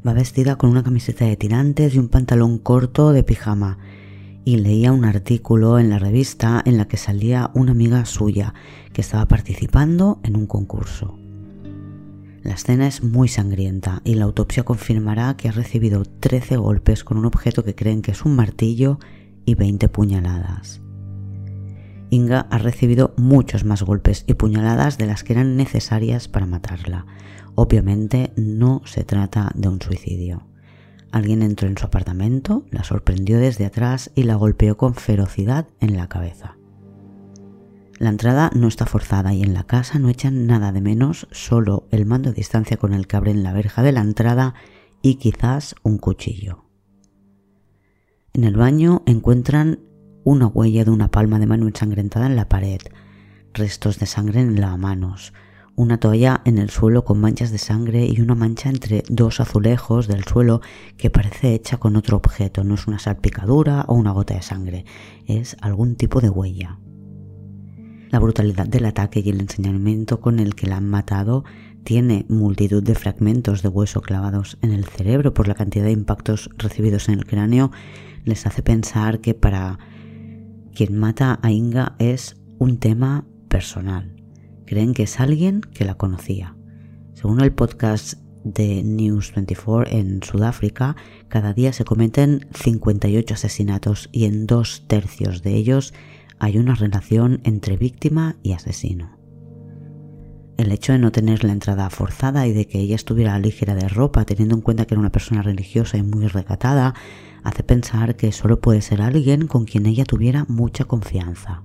Va 0.06 0.12
vestida 0.12 0.56
con 0.56 0.70
una 0.70 0.82
camiseta 0.82 1.24
de 1.24 1.36
tirantes 1.36 1.94
y 1.94 1.98
un 1.98 2.08
pantalón 2.08 2.58
corto 2.58 3.12
de 3.12 3.22
pijama 3.22 3.78
y 4.44 4.56
leía 4.56 4.92
un 4.92 5.04
artículo 5.04 5.78
en 5.78 5.90
la 5.90 5.98
revista 5.98 6.62
en 6.64 6.76
la 6.78 6.88
que 6.88 6.96
salía 6.96 7.50
una 7.54 7.72
amiga 7.72 8.04
suya 8.04 8.54
que 8.92 9.00
estaba 9.00 9.26
participando 9.28 10.20
en 10.22 10.36
un 10.36 10.46
concurso. 10.46 11.18
La 12.42 12.54
escena 12.54 12.86
es 12.86 13.02
muy 13.02 13.28
sangrienta 13.28 14.00
y 14.04 14.14
la 14.14 14.24
autopsia 14.24 14.62
confirmará 14.62 15.36
que 15.36 15.48
ha 15.48 15.52
recibido 15.52 16.04
13 16.04 16.56
golpes 16.56 17.04
con 17.04 17.18
un 17.18 17.26
objeto 17.26 17.64
que 17.64 17.74
creen 17.74 18.00
que 18.00 18.12
es 18.12 18.24
un 18.24 18.34
martillo 18.34 18.98
y 19.44 19.54
20 19.54 19.88
puñaladas. 19.88 20.80
Inga 22.10 22.40
ha 22.50 22.58
recibido 22.58 23.14
muchos 23.16 23.64
más 23.64 23.82
golpes 23.82 24.24
y 24.26 24.34
puñaladas 24.34 24.98
de 24.98 25.06
las 25.06 25.22
que 25.22 25.32
eran 25.32 25.56
necesarias 25.56 26.26
para 26.28 26.46
matarla. 26.46 27.06
Obviamente 27.54 28.32
no 28.36 28.82
se 28.84 29.04
trata 29.04 29.52
de 29.54 29.68
un 29.68 29.80
suicidio. 29.80 30.46
Alguien 31.12 31.42
entró 31.42 31.68
en 31.68 31.78
su 31.78 31.86
apartamento, 31.86 32.64
la 32.70 32.84
sorprendió 32.84 33.38
desde 33.38 33.64
atrás 33.64 34.10
y 34.14 34.24
la 34.24 34.34
golpeó 34.34 34.76
con 34.76 34.94
ferocidad 34.94 35.68
en 35.80 35.96
la 35.96 36.08
cabeza. 36.08 36.56
La 37.98 38.08
entrada 38.08 38.50
no 38.54 38.66
está 38.66 38.86
forzada 38.86 39.34
y 39.34 39.42
en 39.42 39.52
la 39.52 39.64
casa 39.64 39.98
no 39.98 40.08
echan 40.08 40.46
nada 40.46 40.72
de 40.72 40.80
menos, 40.80 41.28
solo 41.32 41.86
el 41.90 42.06
mando 42.06 42.30
de 42.30 42.36
distancia 42.36 42.76
con 42.76 42.94
el 42.94 43.06
que 43.06 43.16
abren 43.16 43.42
la 43.42 43.52
verja 43.52 43.82
de 43.82 43.92
la 43.92 44.00
entrada 44.00 44.54
y 45.02 45.16
quizás 45.16 45.74
un 45.82 45.98
cuchillo. 45.98 46.64
En 48.32 48.44
el 48.44 48.56
baño 48.56 49.02
encuentran 49.06 49.80
una 50.24 50.46
huella 50.46 50.84
de 50.84 50.90
una 50.90 51.10
palma 51.10 51.38
de 51.38 51.46
mano 51.46 51.66
ensangrentada 51.66 52.26
en 52.26 52.36
la 52.36 52.48
pared, 52.48 52.80
restos 53.54 53.98
de 53.98 54.06
sangre 54.06 54.40
en 54.40 54.60
lavamanos, 54.60 55.32
una 55.76 55.98
toalla 55.98 56.42
en 56.44 56.58
el 56.58 56.68
suelo 56.68 57.04
con 57.04 57.20
manchas 57.20 57.50
de 57.52 57.58
sangre 57.58 58.06
y 58.06 58.20
una 58.20 58.34
mancha 58.34 58.68
entre 58.68 59.02
dos 59.08 59.40
azulejos 59.40 60.08
del 60.08 60.24
suelo 60.24 60.60
que 60.98 61.10
parece 61.10 61.54
hecha 61.54 61.78
con 61.78 61.96
otro 61.96 62.18
objeto, 62.18 62.64
no 62.64 62.74
es 62.74 62.86
una 62.86 62.98
salpicadura 62.98 63.84
o 63.88 63.94
una 63.94 64.12
gota 64.12 64.34
de 64.34 64.42
sangre, 64.42 64.84
es 65.26 65.56
algún 65.62 65.96
tipo 65.96 66.20
de 66.20 66.28
huella. 66.28 66.78
La 68.10 68.18
brutalidad 68.18 68.66
del 68.66 68.86
ataque 68.86 69.22
y 69.24 69.30
el 69.30 69.40
enseñamiento 69.40 70.20
con 70.20 70.40
el 70.40 70.54
que 70.54 70.66
la 70.66 70.76
han 70.76 70.88
matado 70.88 71.44
tiene 71.84 72.26
multitud 72.28 72.82
de 72.82 72.94
fragmentos 72.94 73.62
de 73.62 73.68
hueso 73.68 74.02
clavados 74.02 74.58
en 74.62 74.72
el 74.72 74.84
cerebro 74.84 75.32
por 75.32 75.48
la 75.48 75.54
cantidad 75.54 75.84
de 75.84 75.92
impactos 75.92 76.50
recibidos 76.58 77.08
en 77.08 77.14
el 77.14 77.24
cráneo, 77.24 77.70
les 78.24 78.46
hace 78.46 78.62
pensar 78.62 79.20
que 79.20 79.34
para 79.34 79.78
quien 80.74 80.96
mata 80.96 81.38
a 81.42 81.50
Inga 81.50 81.94
es 81.98 82.36
un 82.58 82.78
tema 82.78 83.26
personal. 83.48 84.16
Creen 84.66 84.94
que 84.94 85.04
es 85.04 85.20
alguien 85.20 85.60
que 85.60 85.84
la 85.84 85.94
conocía. 85.94 86.56
Según 87.14 87.40
el 87.40 87.52
podcast 87.52 88.14
de 88.44 88.82
News 88.82 89.32
24 89.34 89.92
en 89.92 90.22
Sudáfrica, 90.22 90.96
cada 91.28 91.52
día 91.52 91.72
se 91.72 91.84
cometen 91.84 92.46
58 92.54 93.34
asesinatos 93.34 94.08
y 94.12 94.24
en 94.24 94.46
dos 94.46 94.84
tercios 94.86 95.42
de 95.42 95.56
ellos 95.56 95.92
hay 96.38 96.56
una 96.56 96.74
relación 96.74 97.40
entre 97.44 97.76
víctima 97.76 98.36
y 98.42 98.52
asesino. 98.52 99.18
El 100.56 100.72
hecho 100.72 100.92
de 100.92 100.98
no 100.98 101.12
tener 101.12 101.44
la 101.44 101.52
entrada 101.52 101.88
forzada 101.90 102.46
y 102.46 102.52
de 102.52 102.66
que 102.66 102.80
ella 102.80 102.94
estuviera 102.94 103.38
ligera 103.38 103.74
de 103.74 103.88
ropa, 103.88 104.24
teniendo 104.24 104.54
en 104.54 104.60
cuenta 104.60 104.86
que 104.86 104.94
era 104.94 105.00
una 105.00 105.12
persona 105.12 105.42
religiosa 105.42 105.96
y 105.96 106.02
muy 106.02 106.26
recatada, 106.26 106.94
hace 107.42 107.62
pensar 107.62 108.16
que 108.16 108.32
solo 108.32 108.60
puede 108.60 108.82
ser 108.82 109.02
alguien 109.02 109.46
con 109.46 109.64
quien 109.64 109.86
ella 109.86 110.04
tuviera 110.04 110.44
mucha 110.48 110.84
confianza. 110.84 111.62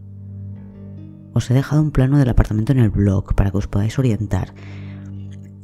Os 1.34 1.52
he 1.52 1.54
dejado 1.54 1.82
un 1.82 1.92
plano 1.92 2.18
del 2.18 2.30
apartamento 2.30 2.72
en 2.72 2.80
el 2.80 2.90
blog 2.90 3.36
para 3.36 3.52
que 3.52 3.58
os 3.58 3.68
podáis 3.68 4.00
orientar. 4.00 4.54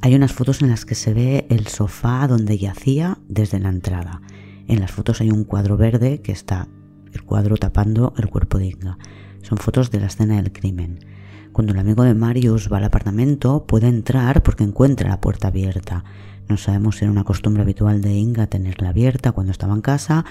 Hay 0.01 0.15
unas 0.15 0.33
fotos 0.33 0.61
en 0.61 0.69
las 0.69 0.83
que 0.83 0.95
se 0.95 1.13
ve 1.13 1.45
el 1.49 1.67
sofá 1.67 2.27
donde 2.27 2.57
yacía 2.57 3.19
desde 3.27 3.59
la 3.59 3.69
entrada. 3.69 4.21
En 4.67 4.79
las 4.79 4.91
fotos 4.91 5.21
hay 5.21 5.31
un 5.31 5.43
cuadro 5.43 5.77
verde 5.77 6.21
que 6.21 6.31
está 6.31 6.67
el 7.13 7.23
cuadro 7.23 7.57
tapando 7.57 8.13
el 8.17 8.29
cuerpo 8.29 8.57
de 8.57 8.67
Inga. 8.67 8.97
Son 9.41 9.57
fotos 9.57 9.91
de 9.91 9.99
la 9.99 10.07
escena 10.07 10.37
del 10.37 10.51
crimen. 10.51 11.05
Cuando 11.51 11.73
el 11.73 11.79
amigo 11.79 12.03
de 12.03 12.13
Marius 12.13 12.71
va 12.71 12.77
al 12.77 12.85
apartamento, 12.85 13.65
puede 13.65 13.87
entrar 13.87 14.43
porque 14.43 14.63
encuentra 14.63 15.09
la 15.09 15.21
puerta 15.21 15.49
abierta. 15.49 16.03
No 16.51 16.57
sabemos 16.57 16.97
si 16.97 17.05
era 17.05 17.13
una 17.13 17.23
costumbre 17.23 17.63
habitual 17.63 18.01
de 18.01 18.11
Inga 18.11 18.45
tenerla 18.45 18.89
abierta 18.89 19.31
cuando 19.31 19.53
estaba 19.53 19.73
en 19.73 19.79
casa 19.79 20.25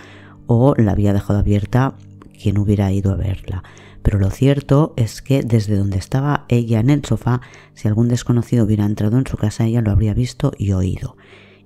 o 0.46 0.74
la 0.76 0.92
había 0.92 1.14
dejado 1.14 1.38
abierta 1.38 1.94
quien 2.38 2.58
hubiera 2.58 2.92
ido 2.92 3.10
a 3.10 3.16
verla. 3.16 3.64
Pero 4.02 4.18
lo 4.18 4.28
cierto 4.28 4.92
es 4.98 5.22
que 5.22 5.42
desde 5.42 5.78
donde 5.78 5.96
estaba 5.96 6.44
ella 6.48 6.78
en 6.80 6.90
el 6.90 7.02
sofá, 7.06 7.40
si 7.72 7.88
algún 7.88 8.08
desconocido 8.08 8.66
hubiera 8.66 8.84
entrado 8.84 9.16
en 9.16 9.26
su 9.26 9.38
casa, 9.38 9.64
ella 9.64 9.80
lo 9.80 9.92
habría 9.92 10.12
visto 10.12 10.52
y 10.58 10.72
oído. 10.72 11.16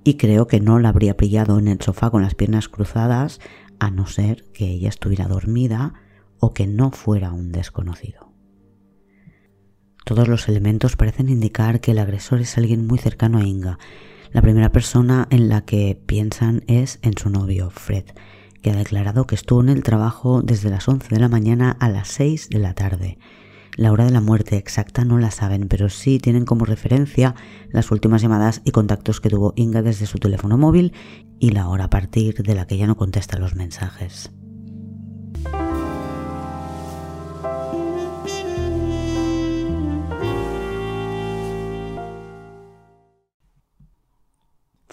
Y 0.04 0.14
creo 0.18 0.46
que 0.46 0.60
no 0.60 0.78
la 0.78 0.90
habría 0.90 1.16
pillado 1.16 1.58
en 1.58 1.66
el 1.66 1.80
sofá 1.80 2.10
con 2.10 2.22
las 2.22 2.36
piernas 2.36 2.68
cruzadas 2.68 3.40
a 3.80 3.90
no 3.90 4.06
ser 4.06 4.44
que 4.52 4.66
ella 4.66 4.88
estuviera 4.88 5.26
dormida 5.26 5.94
o 6.38 6.54
que 6.54 6.68
no 6.68 6.92
fuera 6.92 7.32
un 7.32 7.50
desconocido. 7.50 8.32
Todos 10.04 10.28
los 10.28 10.48
elementos 10.48 10.94
parecen 10.94 11.28
indicar 11.28 11.80
que 11.80 11.90
el 11.90 11.98
agresor 11.98 12.40
es 12.40 12.56
alguien 12.56 12.86
muy 12.86 12.98
cercano 12.98 13.38
a 13.38 13.42
Inga. 13.42 13.80
La 14.34 14.42
primera 14.42 14.72
persona 14.72 15.28
en 15.30 15.48
la 15.48 15.60
que 15.60 15.96
piensan 16.06 16.64
es 16.66 16.98
en 17.02 17.16
su 17.16 17.30
novio, 17.30 17.70
Fred, 17.70 18.02
que 18.62 18.72
ha 18.72 18.74
declarado 18.74 19.28
que 19.28 19.36
estuvo 19.36 19.60
en 19.60 19.68
el 19.68 19.84
trabajo 19.84 20.42
desde 20.42 20.70
las 20.70 20.88
11 20.88 21.06
de 21.08 21.20
la 21.20 21.28
mañana 21.28 21.76
a 21.78 21.88
las 21.88 22.08
6 22.08 22.48
de 22.48 22.58
la 22.58 22.74
tarde. 22.74 23.16
La 23.76 23.92
hora 23.92 24.06
de 24.06 24.10
la 24.10 24.20
muerte 24.20 24.56
exacta 24.56 25.04
no 25.04 25.18
la 25.18 25.30
saben, 25.30 25.68
pero 25.68 25.88
sí 25.88 26.18
tienen 26.18 26.46
como 26.46 26.64
referencia 26.64 27.36
las 27.70 27.92
últimas 27.92 28.22
llamadas 28.22 28.60
y 28.64 28.72
contactos 28.72 29.20
que 29.20 29.30
tuvo 29.30 29.52
Inga 29.54 29.82
desde 29.82 30.06
su 30.06 30.18
teléfono 30.18 30.58
móvil 30.58 30.94
y 31.38 31.50
la 31.50 31.68
hora 31.68 31.84
a 31.84 31.90
partir 31.90 32.42
de 32.42 32.56
la 32.56 32.66
que 32.66 32.76
ya 32.76 32.88
no 32.88 32.96
contesta 32.96 33.38
los 33.38 33.54
mensajes. 33.54 34.32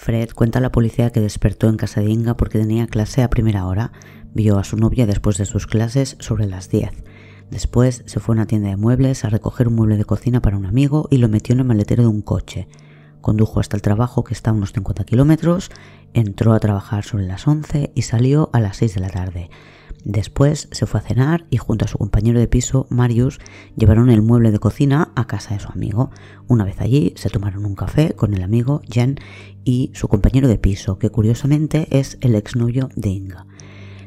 Fred 0.02 0.32
cuenta 0.34 0.58
a 0.58 0.64
la 0.64 0.72
policía 0.72 1.12
que 1.12 1.22
despertó 1.22 1.70
en 1.70 1.78
casa 1.78 2.02
de 2.02 2.10
Inga 2.10 2.36
porque 2.36 2.58
tenía 2.58 2.88
clase 2.88 3.22
a 3.22 3.30
primera 3.30 3.68
hora. 3.68 3.92
Vio 4.34 4.58
a 4.58 4.64
su 4.64 4.76
novia 4.76 5.06
después 5.06 5.38
de 5.38 5.46
sus 5.46 5.68
clases 5.68 6.18
sobre 6.20 6.48
las 6.48 6.70
10. 6.70 6.90
Después 7.52 8.02
se 8.08 8.20
fue 8.20 8.34
a 8.34 8.38
una 8.38 8.48
tienda 8.48 8.70
de 8.70 8.78
muebles 8.78 9.24
a 9.24 9.30
recoger 9.30 9.68
un 9.68 9.76
mueble 9.76 9.98
de 9.98 10.06
cocina 10.06 10.42
para 10.42 10.58
un 10.58 10.66
amigo 10.66 11.08
y 11.12 11.18
lo 11.18 11.30
metió 11.30 11.54
en 11.54 11.60
el 11.60 11.68
maletero 11.68 12.02
de 12.02 12.10
un 12.10 12.24
coche. 12.24 12.68
Condujo 13.22 13.60
hasta 13.60 13.76
el 13.76 13.84
trabajo 13.84 14.24
que 14.24 14.34
está 14.34 14.50
a 14.50 14.54
unos 14.54 14.74
50 14.74 15.04
kilómetros, 15.04 15.70
entró 16.16 16.54
a 16.54 16.60
trabajar 16.60 17.04
sobre 17.04 17.28
las 17.28 17.48
11 17.48 17.92
y 17.94 18.02
salió 18.02 18.50
a 18.54 18.60
las 18.60 18.78
6 18.78 18.96
de 18.96 19.02
la 19.02 19.10
tarde. 19.12 19.52
Después 20.04 20.68
se 20.72 20.86
fue 20.88 21.00
a 21.00 21.04
cenar 21.04 21.46
y 21.50 21.58
junto 21.58 21.86
a 21.86 21.88
su 21.88 21.98
compañero 21.98 22.40
de 22.40 22.48
piso, 22.48 22.88
Marius, 22.90 23.40
llevaron 23.76 24.10
el 24.10 24.22
mueble 24.22 24.52
de 24.52 24.60
cocina 24.60 25.12
a 25.16 25.28
casa 25.28 25.54
de 25.54 25.60
su 25.60 25.72
amigo. 25.72 26.10
Una 26.48 26.66
vez 26.66 26.82
allí 26.82 27.14
se 27.16 27.30
tomaron 27.30 27.66
un 27.66 27.76
café 27.76 28.14
con 28.14 28.34
el 28.34 28.42
amigo 28.42 28.82
Jen 28.90 29.20
y 29.64 29.92
su 29.94 30.08
compañero 30.08 30.48
de 30.48 30.58
piso, 30.58 30.98
que 30.98 31.12
curiosamente 31.12 31.88
es 31.92 32.18
el 32.22 32.36
exnovio 32.36 32.90
de 32.96 33.10
Inga. 33.10 33.46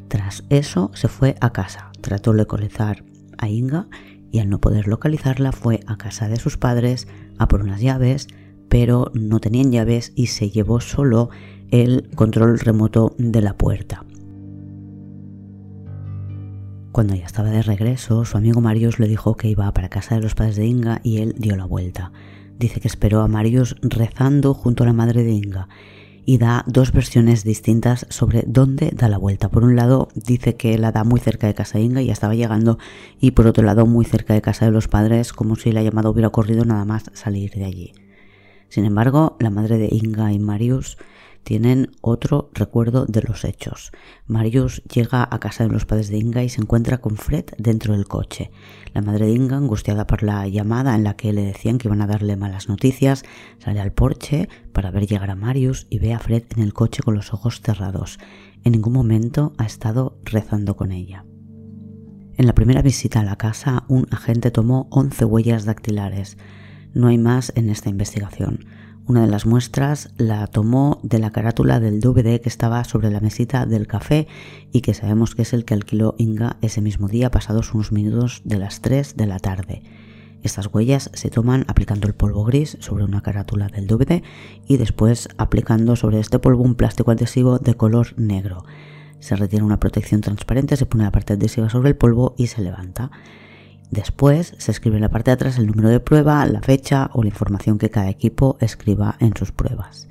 Tras 0.08 0.44
eso 0.50 0.90
se 0.94 1.08
fue 1.08 1.36
a 1.40 1.50
casa, 1.50 1.90
trató 2.00 2.32
de 2.32 2.38
localizar 2.38 3.04
a 3.38 3.48
Inga 3.48 3.86
y 4.32 4.40
al 4.40 4.50
no 4.50 4.60
poder 4.60 4.88
localizarla 4.88 5.52
fue 5.52 5.80
a 5.86 5.96
casa 5.96 6.28
de 6.28 6.36
sus 6.36 6.56
padres 6.56 7.06
a 7.38 7.46
por 7.46 7.62
unas 7.62 7.80
llaves, 7.80 8.26
pero 8.68 9.12
no 9.14 9.38
tenían 9.38 9.70
llaves 9.70 10.12
y 10.16 10.26
se 10.26 10.50
llevó 10.50 10.80
solo 10.80 11.30
el 11.70 12.10
control 12.16 12.58
remoto 12.58 13.14
de 13.16 13.40
la 13.40 13.56
puerta. 13.56 14.04
Cuando 16.94 17.16
ya 17.16 17.26
estaba 17.26 17.50
de 17.50 17.60
regreso, 17.60 18.24
su 18.24 18.36
amigo 18.36 18.60
Marius 18.60 19.00
le 19.00 19.08
dijo 19.08 19.36
que 19.36 19.48
iba 19.48 19.74
para 19.74 19.88
casa 19.88 20.14
de 20.14 20.20
los 20.20 20.36
padres 20.36 20.54
de 20.54 20.66
Inga 20.66 21.00
y 21.02 21.16
él 21.16 21.34
dio 21.36 21.56
la 21.56 21.64
vuelta. 21.64 22.12
Dice 22.56 22.80
que 22.80 22.86
esperó 22.86 23.22
a 23.22 23.26
Marius 23.26 23.74
rezando 23.82 24.54
junto 24.54 24.84
a 24.84 24.86
la 24.86 24.92
madre 24.92 25.24
de 25.24 25.32
Inga 25.32 25.68
y 26.24 26.38
da 26.38 26.62
dos 26.68 26.92
versiones 26.92 27.42
distintas 27.42 28.06
sobre 28.10 28.44
dónde 28.46 28.92
da 28.94 29.08
la 29.08 29.18
vuelta. 29.18 29.48
Por 29.48 29.64
un 29.64 29.74
lado 29.74 30.06
dice 30.14 30.54
que 30.54 30.78
la 30.78 30.92
da 30.92 31.02
muy 31.02 31.18
cerca 31.18 31.48
de 31.48 31.54
casa 31.54 31.78
de 31.78 31.84
Inga 31.84 32.00
y 32.00 32.06
ya 32.06 32.12
estaba 32.12 32.36
llegando 32.36 32.78
y 33.18 33.32
por 33.32 33.48
otro 33.48 33.64
lado 33.64 33.86
muy 33.86 34.04
cerca 34.04 34.32
de 34.32 34.40
casa 34.40 34.64
de 34.64 34.70
los 34.70 34.86
padres 34.86 35.32
como 35.32 35.56
si 35.56 35.72
la 35.72 35.82
llamada 35.82 36.10
hubiera 36.10 36.28
ocurrido 36.28 36.64
nada 36.64 36.84
más 36.84 37.10
salir 37.12 37.50
de 37.54 37.64
allí. 37.64 37.92
Sin 38.68 38.84
embargo, 38.84 39.36
la 39.40 39.50
madre 39.50 39.78
de 39.78 39.88
Inga 39.90 40.32
y 40.32 40.38
Marius 40.38 40.96
tienen 41.44 41.92
otro 42.00 42.50
recuerdo 42.54 43.06
de 43.06 43.22
los 43.22 43.44
hechos. 43.44 43.92
Marius 44.26 44.82
llega 44.84 45.28
a 45.30 45.38
casa 45.38 45.64
de 45.64 45.70
los 45.70 45.84
padres 45.86 46.08
de 46.08 46.18
Inga 46.18 46.42
y 46.42 46.48
se 46.48 46.60
encuentra 46.60 46.98
con 46.98 47.16
Fred 47.16 47.44
dentro 47.58 47.92
del 47.92 48.08
coche. 48.08 48.50
La 48.92 49.02
madre 49.02 49.26
de 49.26 49.32
Inga, 49.32 49.58
angustiada 49.58 50.06
por 50.06 50.22
la 50.22 50.48
llamada 50.48 50.94
en 50.94 51.04
la 51.04 51.14
que 51.14 51.32
le 51.32 51.42
decían 51.42 51.78
que 51.78 51.88
iban 51.88 52.02
a 52.02 52.06
darle 52.06 52.36
malas 52.36 52.68
noticias, 52.68 53.24
sale 53.58 53.80
al 53.80 53.92
porche 53.92 54.48
para 54.72 54.90
ver 54.90 55.06
llegar 55.06 55.30
a 55.30 55.36
Marius 55.36 55.86
y 55.90 55.98
ve 55.98 56.14
a 56.14 56.18
Fred 56.18 56.44
en 56.56 56.62
el 56.62 56.72
coche 56.72 57.02
con 57.02 57.14
los 57.14 57.32
ojos 57.32 57.60
cerrados. 57.60 58.18
En 58.64 58.72
ningún 58.72 58.94
momento 58.94 59.52
ha 59.58 59.66
estado 59.66 60.18
rezando 60.24 60.74
con 60.74 60.90
ella. 60.90 61.24
En 62.36 62.46
la 62.46 62.54
primera 62.54 62.82
visita 62.82 63.20
a 63.20 63.24
la 63.24 63.36
casa, 63.36 63.84
un 63.88 64.06
agente 64.10 64.50
tomó 64.50 64.88
11 64.90 65.24
huellas 65.24 65.66
dactilares. 65.66 66.36
No 66.92 67.08
hay 67.08 67.18
más 67.18 67.52
en 67.54 67.70
esta 67.70 67.90
investigación. 67.90 68.64
Una 69.06 69.20
de 69.20 69.26
las 69.26 69.44
muestras 69.44 70.08
la 70.16 70.46
tomó 70.46 70.98
de 71.02 71.18
la 71.18 71.30
carátula 71.30 71.78
del 71.78 72.00
DVD 72.00 72.40
que 72.40 72.48
estaba 72.48 72.82
sobre 72.84 73.10
la 73.10 73.20
mesita 73.20 73.66
del 73.66 73.86
café 73.86 74.26
y 74.72 74.80
que 74.80 74.94
sabemos 74.94 75.34
que 75.34 75.42
es 75.42 75.52
el 75.52 75.66
que 75.66 75.74
alquiló 75.74 76.14
Inga 76.16 76.56
ese 76.62 76.80
mismo 76.80 77.06
día 77.06 77.30
pasados 77.30 77.74
unos 77.74 77.92
minutos 77.92 78.40
de 78.44 78.56
las 78.56 78.80
3 78.80 79.14
de 79.18 79.26
la 79.26 79.40
tarde. 79.40 79.82
Estas 80.42 80.72
huellas 80.72 81.10
se 81.12 81.28
toman 81.28 81.66
aplicando 81.68 82.06
el 82.06 82.14
polvo 82.14 82.44
gris 82.44 82.78
sobre 82.80 83.04
una 83.04 83.20
carátula 83.20 83.68
del 83.68 83.86
DVD 83.86 84.22
y 84.66 84.78
después 84.78 85.28
aplicando 85.36 85.96
sobre 85.96 86.18
este 86.18 86.38
polvo 86.38 86.62
un 86.62 86.74
plástico 86.74 87.10
adhesivo 87.10 87.58
de 87.58 87.74
color 87.74 88.14
negro. 88.16 88.64
Se 89.20 89.36
retira 89.36 89.64
una 89.64 89.80
protección 89.80 90.22
transparente, 90.22 90.76
se 90.78 90.86
pone 90.86 91.04
la 91.04 91.12
parte 91.12 91.34
adhesiva 91.34 91.68
sobre 91.68 91.90
el 91.90 91.96
polvo 91.96 92.34
y 92.38 92.46
se 92.46 92.62
levanta. 92.62 93.10
Después 93.90 94.54
se 94.58 94.70
escribe 94.70 94.96
en 94.96 95.02
la 95.02 95.10
parte 95.10 95.30
de 95.30 95.34
atrás 95.34 95.58
el 95.58 95.66
número 95.66 95.88
de 95.88 96.00
prueba, 96.00 96.44
la 96.46 96.60
fecha 96.60 97.10
o 97.12 97.22
la 97.22 97.28
información 97.28 97.78
que 97.78 97.90
cada 97.90 98.10
equipo 98.10 98.56
escriba 98.60 99.16
en 99.20 99.36
sus 99.36 99.52
pruebas. 99.52 100.08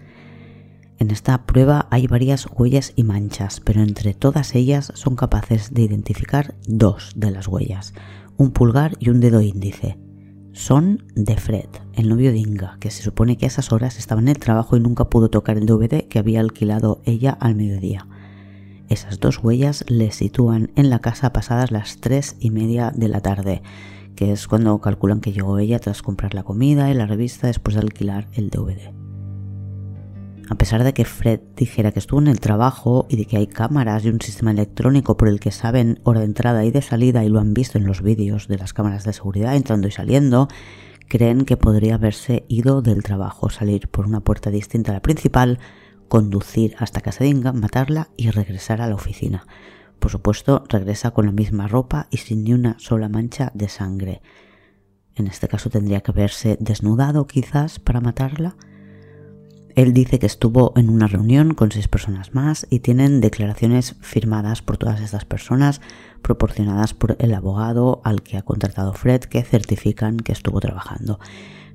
En 1.00 1.12
esta 1.12 1.46
prueba 1.46 1.88
hay 1.92 2.08
varias 2.08 2.48
huellas 2.50 2.94
y 2.96 3.03
manchas, 3.03 3.60
pero 3.60 3.82
entre 3.82 4.13
todas 4.13 4.56
ellas 4.56 4.92
son 4.96 5.15
capaces 5.15 5.74
de 5.74 5.82
identificar 5.82 6.56
dos 6.65 7.12
de 7.15 7.32
las 7.32 7.48
huellas, 7.48 7.94
un 8.38 8.51
pulgar 8.51 8.96
y 9.00 9.10
un 9.10 9.20
dedo 9.20 9.42
índice. 9.42 9.98
Son 10.53 11.03
de 11.15 11.36
Fred, 11.36 11.68
el 11.94 12.10
novio 12.10 12.32
de 12.32 12.38
Inga, 12.38 12.77
que 12.80 12.92
se 12.92 13.01
supone 13.01 13.38
que 13.38 13.46
a 13.46 13.48
esas 13.48 13.72
horas 13.72 13.98
estaba 13.98 14.22
en 14.22 14.30
el 14.30 14.38
trabajo 14.38 14.77
y 14.77 14.80
nunca 14.80 15.10
pudo 15.10 15.30
tocar 15.30 15.58
el 15.58 15.65
DVD 15.65 16.08
que 16.08 16.20
había 16.20 16.39
alquilado 16.39 17.01
ella 17.06 17.32
al 17.32 17.56
mediodía. 17.56 18.08
Esas 18.93 19.19
dos 19.19 19.39
huellas 19.41 19.83
le 19.88 20.12
sitúan 20.12 20.69
en 20.75 20.91
la 20.91 21.00
casa 21.00 21.33
pasadas 21.33 21.71
las 21.71 21.97
tres 21.97 22.35
y 22.39 22.51
media 22.51 22.91
de 22.95 23.07
la 23.07 23.21
tarde, 23.21 23.63
que 24.15 24.31
es 24.31 24.47
cuando 24.47 24.79
calculan 24.81 25.19
que 25.19 25.31
llegó 25.31 25.57
ella 25.57 25.79
tras 25.79 26.03
comprar 26.03 26.35
la 26.35 26.43
comida 26.43 26.91
y 26.91 26.93
la 26.93 27.07
revista 27.07 27.47
después 27.47 27.75
de 27.75 27.81
alquilar 27.81 28.27
el 28.33 28.51
DVD. 28.51 28.93
A 30.47 30.53
pesar 30.59 30.83
de 30.83 30.93
que 30.93 31.05
Fred 31.05 31.39
dijera 31.55 31.91
que 31.91 31.97
estuvo 31.97 32.21
en 32.21 32.27
el 32.27 32.39
trabajo 32.39 33.07
y 33.09 33.15
de 33.15 33.25
que 33.25 33.38
hay 33.38 33.47
cámaras 33.47 34.05
y 34.05 34.09
un 34.09 34.21
sistema 34.21 34.51
electrónico 34.51 35.17
por 35.17 35.27
el 35.27 35.39
que 35.39 35.50
saben 35.50 36.00
hora 36.03 36.19
de 36.19 36.27
entrada 36.27 36.63
y 36.63 36.69
de 36.69 36.83
salida 36.83 37.25
y 37.25 37.29
lo 37.29 37.39
han 37.39 37.55
visto 37.55 37.79
en 37.79 37.88
los 37.88 38.03
vídeos 38.03 38.47
de 38.47 38.59
las 38.59 38.73
cámaras 38.73 39.05
de 39.05 39.13
seguridad 39.13 39.55
entrando 39.55 39.88
y 39.88 39.91
saliendo, 39.91 40.50
creen 41.07 41.45
que 41.45 41.57
podría 41.57 41.95
haberse 41.95 42.45
ido 42.47 42.83
del 42.83 43.01
trabajo, 43.01 43.50
salir 43.50 43.88
por 43.88 44.05
una 44.05 44.19
puerta 44.19 44.51
distinta 44.51 44.91
a 44.91 44.93
la 44.93 45.01
principal, 45.01 45.57
conducir 46.13 46.75
hasta 46.77 47.01
casa 47.01 47.24
de 47.24 47.32
Inga, 47.32 47.53
matarla 47.53 48.10
y 48.17 48.29
regresar 48.29 48.82
a 48.82 48.88
la 48.88 48.93
oficina. 48.93 49.48
Por 49.98 50.12
supuesto, 50.12 50.63
regresa 50.70 51.10
con 51.10 51.25
la 51.25 51.32
misma 51.32 51.67
ropa 51.67 52.05
y 52.12 52.17
sin 52.17 52.43
ni 52.43 52.53
una 52.53 52.77
sola 52.77 53.10
mancha 53.10 53.50
de 53.55 53.67
sangre. 53.67 54.22
En 55.15 55.25
este 55.25 55.48
caso 55.48 55.72
tendría 55.72 56.01
que 56.01 56.12
haberse 56.12 56.55
desnudado 56.60 57.25
quizás 57.25 57.79
para 57.79 58.00
matarla. 58.00 58.55
Él 59.74 59.91
dice 59.96 60.20
que 60.20 60.27
estuvo 60.27 60.74
en 60.75 60.91
una 60.91 61.08
reunión 61.08 61.55
con 61.55 61.72
seis 61.72 61.88
personas 61.88 62.36
más 62.36 62.67
y 62.70 62.82
tienen 62.82 63.20
declaraciones 63.20 63.96
firmadas 64.01 64.62
por 64.62 64.77
todas 64.77 65.01
estas 65.01 65.25
personas, 65.25 65.82
proporcionadas 66.22 66.93
por 66.93 67.15
el 67.17 67.34
abogado 67.34 68.01
al 68.03 68.22
que 68.22 68.38
ha 68.38 68.43
contratado 68.43 68.93
Fred, 68.93 69.22
que 69.22 69.41
certifican 69.41 70.17
que 70.17 70.32
estuvo 70.34 70.60
trabajando. 70.60 71.20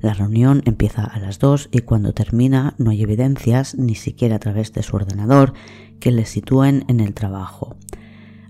La 0.00 0.14
reunión 0.14 0.62
empieza 0.64 1.04
a 1.04 1.18
las 1.18 1.38
2 1.38 1.70
y 1.72 1.80
cuando 1.80 2.12
termina 2.12 2.74
no 2.78 2.90
hay 2.90 3.02
evidencias, 3.02 3.74
ni 3.74 3.94
siquiera 3.94 4.36
a 4.36 4.38
través 4.38 4.72
de 4.72 4.82
su 4.82 4.96
ordenador, 4.96 5.54
que 5.98 6.12
le 6.12 6.24
sitúen 6.24 6.84
en 6.88 7.00
el 7.00 7.14
trabajo. 7.14 7.76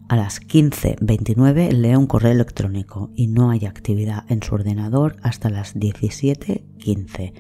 A 0.09 0.17
las 0.17 0.41
15.29 0.41 1.73
lee 1.73 1.95
un 1.95 2.07
correo 2.07 2.33
electrónico 2.33 3.11
y 3.15 3.27
no 3.27 3.51
hay 3.51 3.67
actividad 3.67 4.25
en 4.29 4.43
su 4.43 4.55
ordenador 4.55 5.17
hasta 5.23 5.51
las 5.51 5.77
17.15. 5.77 7.33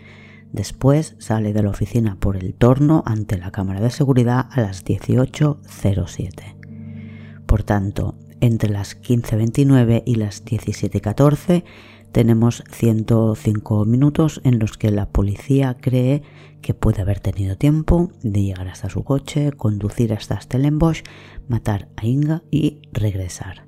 Después 0.52 1.14
sale 1.18 1.52
de 1.52 1.62
la 1.62 1.70
oficina 1.70 2.16
por 2.20 2.36
el 2.36 2.54
torno 2.54 3.02
ante 3.06 3.38
la 3.38 3.50
cámara 3.50 3.80
de 3.80 3.90
seguridad 3.90 4.48
a 4.50 4.60
las 4.60 4.84
18.07. 4.84 7.44
Por 7.46 7.62
tanto, 7.62 8.16
entre 8.40 8.70
las 8.70 9.00
15.29 9.00 10.02
y 10.04 10.16
las 10.16 10.44
17.14 10.44 11.64
tenemos 12.12 12.64
105 12.70 13.84
minutos 13.84 14.40
en 14.44 14.58
los 14.58 14.78
que 14.78 14.90
la 14.90 15.10
policía 15.10 15.76
cree 15.80 16.22
que 16.62 16.74
puede 16.74 17.02
haber 17.02 17.20
tenido 17.20 17.56
tiempo 17.56 18.10
de 18.22 18.42
llegar 18.42 18.68
hasta 18.68 18.88
su 18.88 19.04
coche, 19.04 19.52
conducir 19.52 20.12
hasta 20.12 20.40
Stellenbosch, 20.40 21.02
matar 21.48 21.88
a 21.96 22.06
Inga 22.06 22.42
y 22.50 22.82
regresar. 22.92 23.66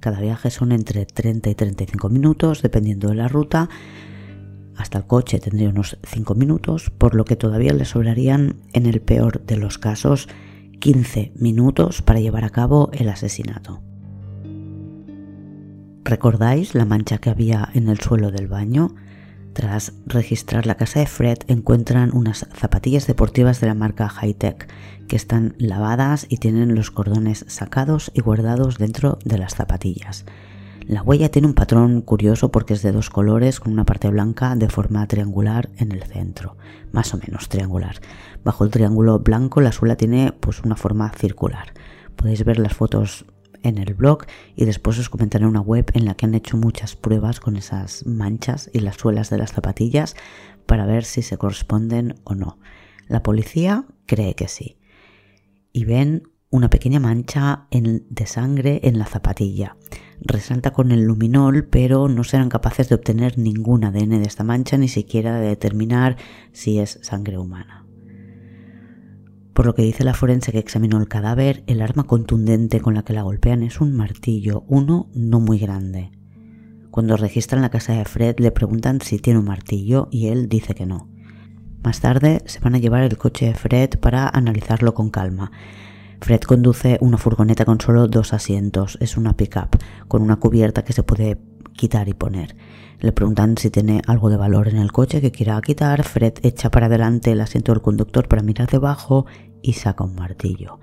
Cada 0.00 0.20
viaje 0.20 0.50
son 0.50 0.72
entre 0.72 1.06
30 1.06 1.50
y 1.50 1.54
35 1.54 2.08
minutos, 2.08 2.62
dependiendo 2.62 3.08
de 3.08 3.14
la 3.14 3.28
ruta. 3.28 3.68
Hasta 4.76 4.98
el 4.98 5.06
coche 5.06 5.38
tendría 5.38 5.68
unos 5.68 5.98
5 6.04 6.34
minutos, 6.34 6.90
por 6.90 7.14
lo 7.14 7.24
que 7.24 7.36
todavía 7.36 7.72
le 7.72 7.84
sobrarían, 7.84 8.56
en 8.72 8.86
el 8.86 9.00
peor 9.00 9.44
de 9.44 9.58
los 9.58 9.78
casos, 9.78 10.28
15 10.80 11.32
minutos 11.36 12.02
para 12.02 12.18
llevar 12.18 12.44
a 12.44 12.50
cabo 12.50 12.90
el 12.92 13.08
asesinato. 13.08 13.91
¿Recordáis 16.04 16.74
la 16.74 16.84
mancha 16.84 17.18
que 17.18 17.30
había 17.30 17.68
en 17.74 17.88
el 17.88 18.00
suelo 18.00 18.32
del 18.32 18.48
baño? 18.48 18.94
Tras 19.52 19.92
registrar 20.04 20.66
la 20.66 20.76
casa 20.76 20.98
de 20.98 21.06
Fred 21.06 21.38
encuentran 21.46 22.10
unas 22.12 22.48
zapatillas 22.54 23.06
deportivas 23.06 23.60
de 23.60 23.68
la 23.68 23.74
marca 23.74 24.08
Hightech 24.08 24.68
que 25.06 25.16
están 25.16 25.54
lavadas 25.58 26.26
y 26.28 26.38
tienen 26.38 26.74
los 26.74 26.90
cordones 26.90 27.44
sacados 27.48 28.10
y 28.14 28.20
guardados 28.20 28.78
dentro 28.78 29.18
de 29.24 29.38
las 29.38 29.54
zapatillas. 29.54 30.24
La 30.86 31.02
huella 31.02 31.30
tiene 31.30 31.46
un 31.46 31.54
patrón 31.54 32.00
curioso 32.00 32.50
porque 32.50 32.74
es 32.74 32.82
de 32.82 32.90
dos 32.90 33.08
colores 33.08 33.60
con 33.60 33.72
una 33.72 33.84
parte 33.84 34.08
blanca 34.08 34.56
de 34.56 34.68
forma 34.68 35.06
triangular 35.06 35.70
en 35.76 35.92
el 35.92 36.02
centro, 36.02 36.56
más 36.90 37.14
o 37.14 37.18
menos 37.18 37.48
triangular. 37.48 38.00
Bajo 38.42 38.64
el 38.64 38.70
triángulo 38.70 39.20
blanco 39.20 39.60
la 39.60 39.70
suela 39.70 39.96
tiene 39.96 40.32
pues 40.32 40.62
una 40.64 40.74
forma 40.74 41.12
circular. 41.12 41.74
Podéis 42.16 42.44
ver 42.44 42.58
las 42.58 42.74
fotos 42.74 43.24
en 43.62 43.78
el 43.78 43.94
blog 43.94 44.26
y 44.56 44.64
después 44.64 44.98
os 44.98 45.08
comentaré 45.08 45.46
una 45.46 45.60
web 45.60 45.90
en 45.94 46.04
la 46.04 46.14
que 46.14 46.26
han 46.26 46.34
hecho 46.34 46.56
muchas 46.56 46.96
pruebas 46.96 47.40
con 47.40 47.56
esas 47.56 48.06
manchas 48.06 48.70
y 48.72 48.80
las 48.80 48.96
suelas 48.96 49.30
de 49.30 49.38
las 49.38 49.52
zapatillas 49.52 50.16
para 50.66 50.86
ver 50.86 51.04
si 51.04 51.22
se 51.22 51.36
corresponden 51.36 52.16
o 52.24 52.34
no. 52.34 52.58
La 53.08 53.22
policía 53.22 53.84
cree 54.06 54.34
que 54.34 54.48
sí. 54.48 54.78
Y 55.72 55.84
ven 55.84 56.22
una 56.50 56.68
pequeña 56.68 57.00
mancha 57.00 57.66
de 57.70 58.26
sangre 58.26 58.80
en 58.84 58.98
la 58.98 59.06
zapatilla. 59.06 59.76
Resalta 60.20 60.70
con 60.72 60.92
el 60.92 61.02
luminol, 61.02 61.64
pero 61.64 62.08
no 62.08 62.24
serán 62.24 62.50
capaces 62.50 62.90
de 62.90 62.94
obtener 62.94 63.38
ningún 63.38 63.84
ADN 63.84 64.20
de 64.20 64.26
esta 64.26 64.44
mancha, 64.44 64.76
ni 64.76 64.88
siquiera 64.88 65.40
de 65.40 65.48
determinar 65.48 66.16
si 66.52 66.78
es 66.78 66.98
sangre 67.02 67.38
humana. 67.38 67.86
Por 69.52 69.66
lo 69.66 69.74
que 69.74 69.82
dice 69.82 70.04
la 70.04 70.14
forense 70.14 70.50
que 70.50 70.58
examinó 70.58 70.98
el 70.98 71.08
cadáver, 71.08 71.62
el 71.66 71.82
arma 71.82 72.04
contundente 72.04 72.80
con 72.80 72.94
la 72.94 73.02
que 73.02 73.12
la 73.12 73.22
golpean 73.22 73.62
es 73.62 73.80
un 73.80 73.92
martillo, 73.92 74.64
uno 74.66 75.10
no 75.14 75.40
muy 75.40 75.58
grande. 75.58 76.10
Cuando 76.90 77.16
registran 77.16 77.62
la 77.62 77.70
casa 77.70 77.92
de 77.94 78.04
Fred 78.04 78.36
le 78.38 78.50
preguntan 78.50 79.00
si 79.00 79.18
tiene 79.18 79.38
un 79.38 79.46
martillo 79.46 80.08
y 80.10 80.28
él 80.28 80.48
dice 80.48 80.74
que 80.74 80.86
no. 80.86 81.08
Más 81.82 82.00
tarde 82.00 82.42
se 82.46 82.60
van 82.60 82.74
a 82.74 82.78
llevar 82.78 83.02
el 83.02 83.18
coche 83.18 83.46
de 83.46 83.54
Fred 83.54 83.98
para 83.98 84.28
analizarlo 84.28 84.94
con 84.94 85.10
calma. 85.10 85.50
Fred 86.20 86.40
conduce 86.42 86.98
una 87.00 87.18
furgoneta 87.18 87.64
con 87.64 87.80
solo 87.80 88.06
dos 88.08 88.32
asientos, 88.32 88.96
es 89.00 89.16
una 89.16 89.36
pickup, 89.36 89.76
con 90.06 90.22
una 90.22 90.36
cubierta 90.36 90.84
que 90.84 90.92
se 90.92 91.02
puede 91.02 91.38
quitar 91.72 92.08
y 92.08 92.14
poner. 92.14 92.56
Le 93.02 93.10
preguntan 93.10 93.58
si 93.58 93.68
tiene 93.68 94.00
algo 94.06 94.30
de 94.30 94.36
valor 94.36 94.68
en 94.68 94.76
el 94.76 94.92
coche 94.92 95.20
que 95.20 95.32
quiera 95.32 95.60
quitar. 95.60 96.04
Fred 96.04 96.34
echa 96.44 96.70
para 96.70 96.86
adelante 96.86 97.32
el 97.32 97.40
asiento 97.40 97.72
del 97.72 97.82
conductor 97.82 98.28
para 98.28 98.44
mirar 98.44 98.70
debajo 98.70 99.26
y 99.60 99.72
saca 99.72 100.04
un 100.04 100.14
martillo. 100.14 100.78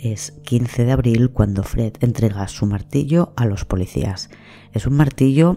Es 0.00 0.32
15 0.42 0.84
de 0.84 0.90
abril 0.90 1.30
cuando 1.30 1.62
Fred 1.62 1.92
entrega 2.00 2.48
su 2.48 2.66
martillo 2.66 3.32
a 3.36 3.44
los 3.44 3.64
policías. 3.64 4.28
Es 4.72 4.88
un 4.88 4.96
martillo 4.96 5.56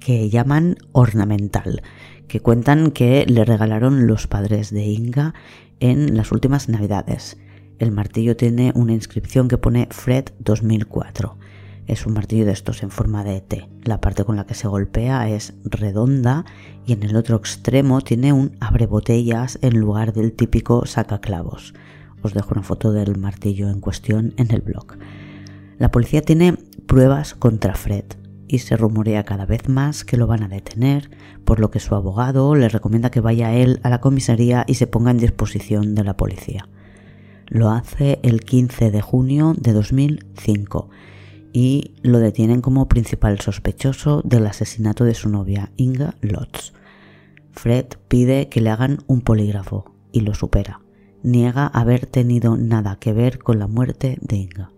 que 0.00 0.30
llaman 0.30 0.78
ornamental, 0.92 1.82
que 2.28 2.40
cuentan 2.40 2.90
que 2.90 3.26
le 3.26 3.44
regalaron 3.44 4.06
los 4.06 4.26
padres 4.26 4.70
de 4.70 4.84
Inga 4.84 5.34
en 5.80 6.16
las 6.16 6.32
últimas 6.32 6.70
navidades. 6.70 7.36
El 7.78 7.92
martillo 7.92 8.38
tiene 8.38 8.72
una 8.74 8.94
inscripción 8.94 9.48
que 9.48 9.58
pone 9.58 9.86
Fred 9.90 10.30
2004. 10.38 11.36
Es 11.92 12.06
un 12.06 12.14
martillo 12.14 12.46
de 12.46 12.52
estos 12.52 12.82
en 12.82 12.90
forma 12.90 13.22
de 13.22 13.42
T. 13.42 13.68
La 13.84 14.00
parte 14.00 14.24
con 14.24 14.34
la 14.34 14.46
que 14.46 14.54
se 14.54 14.66
golpea 14.66 15.28
es 15.28 15.52
redonda 15.62 16.46
y 16.86 16.94
en 16.94 17.02
el 17.02 17.16
otro 17.16 17.36
extremo 17.36 18.00
tiene 18.00 18.32
un 18.32 18.56
abre 18.60 18.86
botellas 18.86 19.58
en 19.60 19.78
lugar 19.78 20.14
del 20.14 20.32
típico 20.32 20.86
sacaclavos. 20.86 21.74
Os 22.22 22.32
dejo 22.32 22.52
una 22.52 22.62
foto 22.62 22.92
del 22.92 23.18
martillo 23.18 23.68
en 23.68 23.80
cuestión 23.80 24.32
en 24.38 24.52
el 24.52 24.62
blog. 24.62 24.96
La 25.76 25.90
policía 25.90 26.22
tiene 26.22 26.56
pruebas 26.86 27.34
contra 27.34 27.74
Fred 27.74 28.06
y 28.48 28.60
se 28.60 28.78
rumorea 28.78 29.24
cada 29.24 29.44
vez 29.44 29.68
más 29.68 30.06
que 30.06 30.16
lo 30.16 30.26
van 30.26 30.44
a 30.44 30.48
detener, 30.48 31.10
por 31.44 31.60
lo 31.60 31.70
que 31.70 31.78
su 31.78 31.94
abogado 31.94 32.54
le 32.54 32.70
recomienda 32.70 33.10
que 33.10 33.20
vaya 33.20 33.52
él 33.52 33.80
a 33.82 33.90
la 33.90 34.00
comisaría 34.00 34.64
y 34.66 34.76
se 34.76 34.86
ponga 34.86 35.10
en 35.10 35.18
disposición 35.18 35.94
de 35.94 36.04
la 36.04 36.16
policía. 36.16 36.70
Lo 37.48 37.68
hace 37.68 38.18
el 38.22 38.40
15 38.40 38.90
de 38.90 39.02
junio 39.02 39.52
de 39.58 39.74
2005 39.74 40.88
y 41.52 41.94
lo 42.02 42.18
detienen 42.18 42.60
como 42.60 42.88
principal 42.88 43.40
sospechoso 43.40 44.22
del 44.24 44.46
asesinato 44.46 45.04
de 45.04 45.14
su 45.14 45.28
novia, 45.28 45.70
Inga 45.76 46.14
Lotz. 46.20 46.72
Fred 47.52 47.86
pide 48.08 48.48
que 48.48 48.60
le 48.60 48.70
hagan 48.70 49.04
un 49.06 49.20
polígrafo 49.20 49.94
y 50.10 50.20
lo 50.20 50.34
supera. 50.34 50.80
Niega 51.22 51.66
haber 51.66 52.06
tenido 52.06 52.56
nada 52.56 52.96
que 52.96 53.12
ver 53.12 53.38
con 53.38 53.58
la 53.58 53.66
muerte 53.66 54.18
de 54.20 54.36
Inga. 54.36 54.70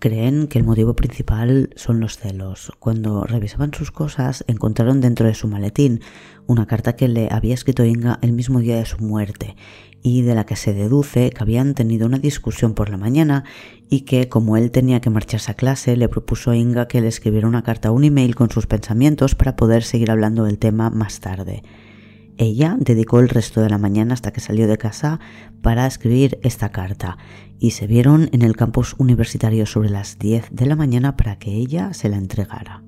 Creen 0.00 0.46
que 0.46 0.58
el 0.58 0.64
motivo 0.64 0.94
principal 0.94 1.70
son 1.74 1.98
los 1.98 2.18
celos. 2.18 2.70
Cuando 2.78 3.24
revisaban 3.24 3.74
sus 3.74 3.90
cosas, 3.90 4.44
encontraron 4.46 5.00
dentro 5.00 5.26
de 5.26 5.34
su 5.34 5.48
maletín 5.48 6.02
una 6.46 6.66
carta 6.66 6.94
que 6.94 7.08
le 7.08 7.28
había 7.32 7.54
escrito 7.54 7.84
Inga 7.84 8.18
el 8.22 8.32
mismo 8.32 8.60
día 8.60 8.76
de 8.76 8.86
su 8.86 8.98
muerte 8.98 9.56
y 10.02 10.22
de 10.22 10.34
la 10.34 10.46
que 10.46 10.56
se 10.56 10.72
deduce 10.72 11.30
que 11.30 11.42
habían 11.42 11.74
tenido 11.74 12.06
una 12.06 12.18
discusión 12.18 12.74
por 12.74 12.88
la 12.88 12.96
mañana 12.96 13.44
y 13.88 14.02
que, 14.02 14.28
como 14.28 14.56
él 14.56 14.70
tenía 14.70 15.00
que 15.00 15.10
marcharse 15.10 15.50
a 15.50 15.54
clase, 15.54 15.96
le 15.96 16.08
propuso 16.08 16.50
a 16.50 16.56
Inga 16.56 16.88
que 16.88 17.00
le 17.00 17.08
escribiera 17.08 17.48
una 17.48 17.62
carta 17.62 17.90
o 17.90 17.94
un 17.94 18.04
email 18.04 18.34
con 18.34 18.50
sus 18.50 18.66
pensamientos 18.66 19.34
para 19.34 19.56
poder 19.56 19.82
seguir 19.82 20.10
hablando 20.10 20.44
del 20.44 20.58
tema 20.58 20.90
más 20.90 21.20
tarde. 21.20 21.62
Ella 22.36 22.76
dedicó 22.78 23.18
el 23.18 23.28
resto 23.28 23.60
de 23.60 23.68
la 23.68 23.78
mañana 23.78 24.14
hasta 24.14 24.32
que 24.32 24.40
salió 24.40 24.68
de 24.68 24.78
casa 24.78 25.18
para 25.60 25.86
escribir 25.86 26.38
esta 26.42 26.70
carta 26.70 27.18
y 27.58 27.72
se 27.72 27.88
vieron 27.88 28.28
en 28.32 28.42
el 28.42 28.54
campus 28.54 28.94
universitario 28.98 29.66
sobre 29.66 29.90
las 29.90 30.20
10 30.20 30.50
de 30.52 30.66
la 30.66 30.76
mañana 30.76 31.16
para 31.16 31.36
que 31.38 31.50
ella 31.50 31.92
se 31.94 32.08
la 32.08 32.16
entregara. 32.16 32.84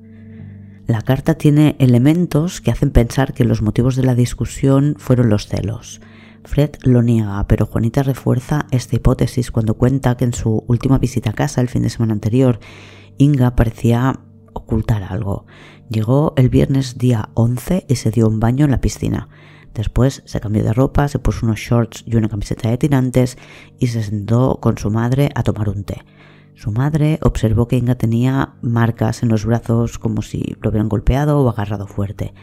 La 0.86 1.02
carta 1.02 1.34
tiene 1.34 1.74
elementos 1.80 2.60
que 2.60 2.70
hacen 2.70 2.90
pensar 2.90 3.32
que 3.34 3.44
los 3.44 3.60
motivos 3.62 3.96
de 3.96 4.04
la 4.04 4.14
discusión 4.14 4.94
fueron 4.98 5.28
los 5.28 5.48
celos. 5.48 6.00
Fred 6.44 6.70
lo 6.82 7.02
niega, 7.02 7.46
pero 7.46 7.66
Juanita 7.66 8.02
refuerza 8.02 8.66
esta 8.70 8.96
hipótesis 8.96 9.50
cuando 9.50 9.74
cuenta 9.74 10.16
que 10.16 10.24
en 10.24 10.32
su 10.32 10.64
última 10.66 10.98
visita 10.98 11.30
a 11.30 11.34
casa 11.34 11.60
el 11.60 11.68
fin 11.68 11.82
de 11.82 11.90
semana 11.90 12.14
anterior, 12.14 12.60
Inga 13.18 13.54
parecía 13.54 14.20
ocultar 14.52 15.02
algo. 15.02 15.46
Llegó 15.88 16.32
el 16.36 16.48
viernes 16.48 16.98
día 16.98 17.30
11 17.34 17.84
y 17.88 17.96
se 17.96 18.10
dio 18.10 18.28
un 18.28 18.40
baño 18.40 18.64
en 18.64 18.70
la 18.70 18.80
piscina. 18.80 19.28
Después 19.74 20.22
se 20.24 20.40
cambió 20.40 20.64
de 20.64 20.72
ropa, 20.72 21.08
se 21.08 21.18
puso 21.18 21.46
unos 21.46 21.60
shorts 21.60 22.02
y 22.06 22.16
una 22.16 22.28
camiseta 22.28 22.70
de 22.70 22.78
tirantes 22.78 23.38
y 23.78 23.88
se 23.88 24.02
sentó 24.02 24.58
con 24.60 24.78
su 24.78 24.90
madre 24.90 25.30
a 25.34 25.42
tomar 25.42 25.68
un 25.68 25.84
té. 25.84 26.04
Su 26.54 26.72
madre 26.72 27.18
observó 27.22 27.68
que 27.68 27.76
Inga 27.76 27.94
tenía 27.94 28.54
marcas 28.62 29.22
en 29.22 29.28
los 29.28 29.44
brazos 29.44 29.98
como 29.98 30.22
si 30.22 30.56
lo 30.60 30.70
hubieran 30.70 30.88
golpeado 30.88 31.40
o 31.40 31.48
agarrado 31.48 31.86
fuerte. 31.86 32.34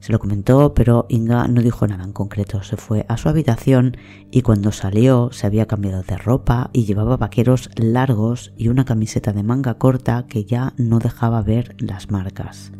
Se 0.00 0.12
lo 0.12 0.18
comentó, 0.18 0.74
pero 0.74 1.06
Inga 1.08 1.48
no 1.48 1.62
dijo 1.62 1.86
nada 1.86 2.04
en 2.04 2.12
concreto. 2.12 2.62
Se 2.62 2.76
fue 2.76 3.06
a 3.08 3.16
su 3.16 3.28
habitación 3.28 3.96
y 4.30 4.42
cuando 4.42 4.72
salió 4.72 5.30
se 5.32 5.46
había 5.46 5.66
cambiado 5.66 6.02
de 6.02 6.16
ropa 6.16 6.70
y 6.72 6.84
llevaba 6.84 7.16
vaqueros 7.16 7.70
largos 7.76 8.52
y 8.56 8.68
una 8.68 8.84
camiseta 8.84 9.32
de 9.32 9.42
manga 9.42 9.74
corta 9.74 10.26
que 10.28 10.44
ya 10.44 10.74
no 10.76 10.98
dejaba 10.98 11.42
ver 11.42 11.74
las 11.78 12.10
marcas. 12.10 12.72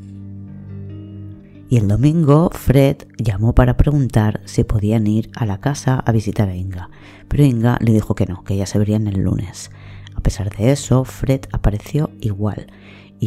Y 1.69 1.79
el 1.79 1.89
domingo 1.89 2.51
Fred 2.53 2.99
llamó 3.19 3.55
para 3.55 3.77
preguntar 3.77 4.41
si 4.45 4.63
podían 4.63 5.09
ir 5.09 5.31
a 5.35 5.47
la 5.47 5.59
casa 5.59 5.99
a 5.99 6.13
visitar 6.13 6.49
a 6.49 6.55
Inga, 6.55 6.91
pero 7.27 7.45
Inga 7.45 7.79
le 7.81 7.93
dijo 7.93 8.15
que 8.15 8.27
no, 8.27 8.45
que 8.45 8.57
ya 8.57 8.67
se 8.67 8.79
verían 8.79 9.09
el 9.09 9.23
lunes. 9.23 9.73
A 10.15 10.21
pesar 10.21 10.55
de 10.55 10.71
eso, 10.71 11.05
Fred 11.05 11.41
apareció 11.51 12.11
igual 12.21 12.69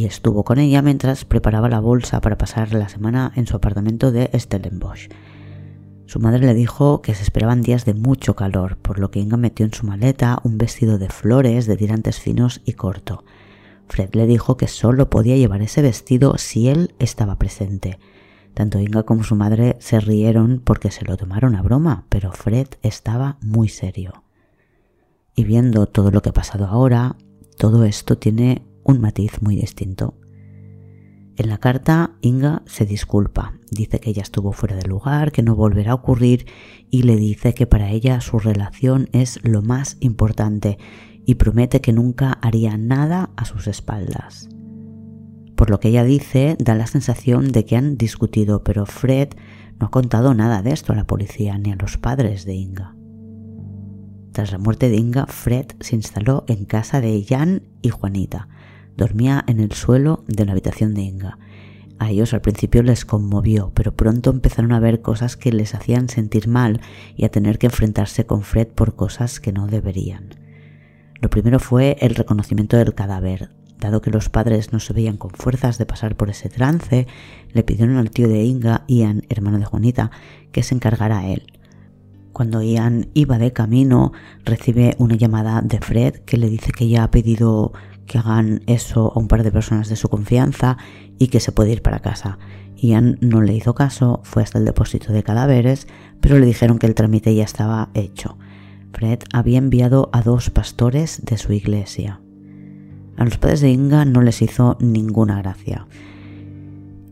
estuvo 0.04 0.44
con 0.44 0.58
ella 0.58 0.82
mientras 0.82 1.24
preparaba 1.24 1.68
la 1.68 1.80
bolsa 1.80 2.20
para 2.20 2.38
pasar 2.38 2.72
la 2.72 2.88
semana 2.88 3.32
en 3.36 3.46
su 3.46 3.56
apartamento 3.56 4.12
de 4.12 4.30
Stellenbosch. 4.38 5.08
Su 6.06 6.18
madre 6.18 6.40
le 6.40 6.54
dijo 6.54 7.02
que 7.02 7.14
se 7.14 7.22
esperaban 7.22 7.62
días 7.62 7.84
de 7.84 7.94
mucho 7.94 8.34
calor, 8.34 8.78
por 8.78 8.98
lo 8.98 9.12
que 9.12 9.20
Inga 9.20 9.36
metió 9.36 9.64
en 9.64 9.72
su 9.72 9.86
maleta 9.86 10.40
un 10.42 10.58
vestido 10.58 10.98
de 10.98 11.08
flores 11.08 11.66
de 11.66 11.76
tirantes 11.76 12.18
finos 12.18 12.62
y 12.64 12.72
corto. 12.72 13.24
Fred 13.86 14.10
le 14.14 14.26
dijo 14.26 14.56
que 14.56 14.66
solo 14.66 15.08
podía 15.08 15.36
llevar 15.36 15.62
ese 15.62 15.82
vestido 15.82 16.36
si 16.36 16.68
él 16.68 16.94
estaba 16.98 17.38
presente. 17.38 18.00
Tanto 18.54 18.80
Inga 18.80 19.04
como 19.04 19.22
su 19.22 19.36
madre 19.36 19.76
se 19.78 20.00
rieron 20.00 20.60
porque 20.64 20.90
se 20.90 21.04
lo 21.04 21.16
tomaron 21.16 21.54
a 21.54 21.62
broma, 21.62 22.06
pero 22.08 22.32
Fred 22.32 22.66
estaba 22.82 23.38
muy 23.40 23.68
serio. 23.68 24.24
Y 25.36 25.44
viendo 25.44 25.86
todo 25.86 26.10
lo 26.10 26.22
que 26.22 26.30
ha 26.30 26.32
pasado 26.32 26.66
ahora, 26.66 27.14
todo 27.56 27.84
esto 27.84 28.18
tiene 28.18 28.64
un 28.84 29.00
matiz 29.00 29.42
muy 29.42 29.56
distinto. 29.56 30.14
En 31.36 31.48
la 31.48 31.58
carta, 31.58 32.16
Inga 32.20 32.62
se 32.66 32.84
disculpa, 32.84 33.54
dice 33.70 33.98
que 33.98 34.10
ella 34.10 34.22
estuvo 34.22 34.52
fuera 34.52 34.76
de 34.76 34.86
lugar, 34.86 35.32
que 35.32 35.42
no 35.42 35.56
volverá 35.56 35.92
a 35.92 35.94
ocurrir 35.94 36.46
y 36.90 37.04
le 37.04 37.16
dice 37.16 37.54
que 37.54 37.66
para 37.66 37.90
ella 37.90 38.20
su 38.20 38.38
relación 38.38 39.08
es 39.12 39.40
lo 39.42 39.62
más 39.62 39.96
importante 40.00 40.78
y 41.24 41.36
promete 41.36 41.80
que 41.80 41.92
nunca 41.92 42.32
haría 42.42 42.76
nada 42.76 43.30
a 43.36 43.44
sus 43.44 43.68
espaldas. 43.68 44.48
Por 45.56 45.70
lo 45.70 45.80
que 45.80 45.88
ella 45.88 46.04
dice, 46.04 46.56
da 46.58 46.74
la 46.74 46.86
sensación 46.86 47.52
de 47.52 47.64
que 47.64 47.76
han 47.76 47.96
discutido, 47.96 48.64
pero 48.64 48.86
Fred 48.86 49.28
no 49.78 49.86
ha 49.86 49.90
contado 49.90 50.34
nada 50.34 50.62
de 50.62 50.72
esto 50.72 50.92
a 50.92 50.96
la 50.96 51.06
policía 51.06 51.56
ni 51.58 51.72
a 51.72 51.76
los 51.76 51.96
padres 51.96 52.44
de 52.44 52.54
Inga. 52.54 52.96
Tras 54.32 54.52
la 54.52 54.58
muerte 54.58 54.88
de 54.88 54.96
Inga, 54.96 55.26
Fred 55.26 55.66
se 55.80 55.96
instaló 55.96 56.44
en 56.48 56.64
casa 56.64 57.00
de 57.00 57.24
Jan 57.24 57.62
y 57.82 57.90
Juanita, 57.90 58.48
Dormía 59.00 59.42
en 59.46 59.60
el 59.60 59.72
suelo 59.72 60.24
de 60.26 60.44
la 60.44 60.52
habitación 60.52 60.92
de 60.92 61.00
Inga. 61.00 61.38
A 61.98 62.10
ellos 62.10 62.34
al 62.34 62.42
principio 62.42 62.82
les 62.82 63.06
conmovió, 63.06 63.72
pero 63.74 63.96
pronto 63.96 64.28
empezaron 64.28 64.72
a 64.72 64.78
ver 64.78 65.00
cosas 65.00 65.38
que 65.38 65.52
les 65.52 65.74
hacían 65.74 66.10
sentir 66.10 66.48
mal 66.48 66.82
y 67.16 67.24
a 67.24 67.30
tener 67.30 67.56
que 67.56 67.68
enfrentarse 67.68 68.26
con 68.26 68.42
Fred 68.42 68.68
por 68.68 68.96
cosas 68.96 69.40
que 69.40 69.52
no 69.52 69.68
deberían. 69.68 70.34
Lo 71.18 71.30
primero 71.30 71.60
fue 71.60 71.96
el 72.00 72.14
reconocimiento 72.14 72.76
del 72.76 72.94
cadáver. 72.94 73.48
Dado 73.78 74.02
que 74.02 74.10
los 74.10 74.28
padres 74.28 74.70
no 74.70 74.80
se 74.80 74.92
veían 74.92 75.16
con 75.16 75.30
fuerzas 75.30 75.78
de 75.78 75.86
pasar 75.86 76.14
por 76.14 76.28
ese 76.28 76.50
trance, 76.50 77.06
le 77.54 77.62
pidieron 77.62 77.96
al 77.96 78.10
tío 78.10 78.28
de 78.28 78.44
Inga, 78.44 78.84
Ian, 78.86 79.22
hermano 79.30 79.58
de 79.58 79.64
Juanita, 79.64 80.10
que 80.52 80.62
se 80.62 80.74
encargara 80.74 81.20
a 81.20 81.26
él. 81.26 81.46
Cuando 82.34 82.62
Ian 82.62 83.08
iba 83.14 83.38
de 83.38 83.54
camino, 83.54 84.12
recibe 84.44 84.94
una 84.98 85.16
llamada 85.16 85.62
de 85.62 85.80
Fred 85.80 86.16
que 86.26 86.36
le 86.36 86.50
dice 86.50 86.70
que 86.70 86.86
ya 86.86 87.04
ha 87.04 87.10
pedido 87.10 87.72
que 88.10 88.18
hagan 88.18 88.62
eso 88.66 89.12
a 89.14 89.20
un 89.20 89.28
par 89.28 89.44
de 89.44 89.52
personas 89.52 89.88
de 89.88 89.94
su 89.94 90.08
confianza 90.08 90.78
y 91.20 91.28
que 91.28 91.38
se 91.38 91.52
puede 91.52 91.70
ir 91.70 91.80
para 91.80 92.00
casa. 92.00 92.38
Ian 92.76 93.18
no 93.20 93.40
le 93.40 93.54
hizo 93.54 93.76
caso, 93.76 94.20
fue 94.24 94.42
hasta 94.42 94.58
el 94.58 94.64
depósito 94.64 95.12
de 95.12 95.22
cadáveres, 95.22 95.86
pero 96.20 96.36
le 96.36 96.46
dijeron 96.46 96.80
que 96.80 96.88
el 96.88 96.96
trámite 96.96 97.32
ya 97.32 97.44
estaba 97.44 97.90
hecho. 97.94 98.36
Fred 98.92 99.20
había 99.32 99.58
enviado 99.58 100.10
a 100.12 100.22
dos 100.22 100.50
pastores 100.50 101.24
de 101.24 101.38
su 101.38 101.52
iglesia. 101.52 102.20
A 103.16 103.24
los 103.24 103.38
padres 103.38 103.60
de 103.60 103.70
Inga 103.70 104.04
no 104.04 104.22
les 104.22 104.42
hizo 104.42 104.76
ninguna 104.80 105.40
gracia. 105.40 105.86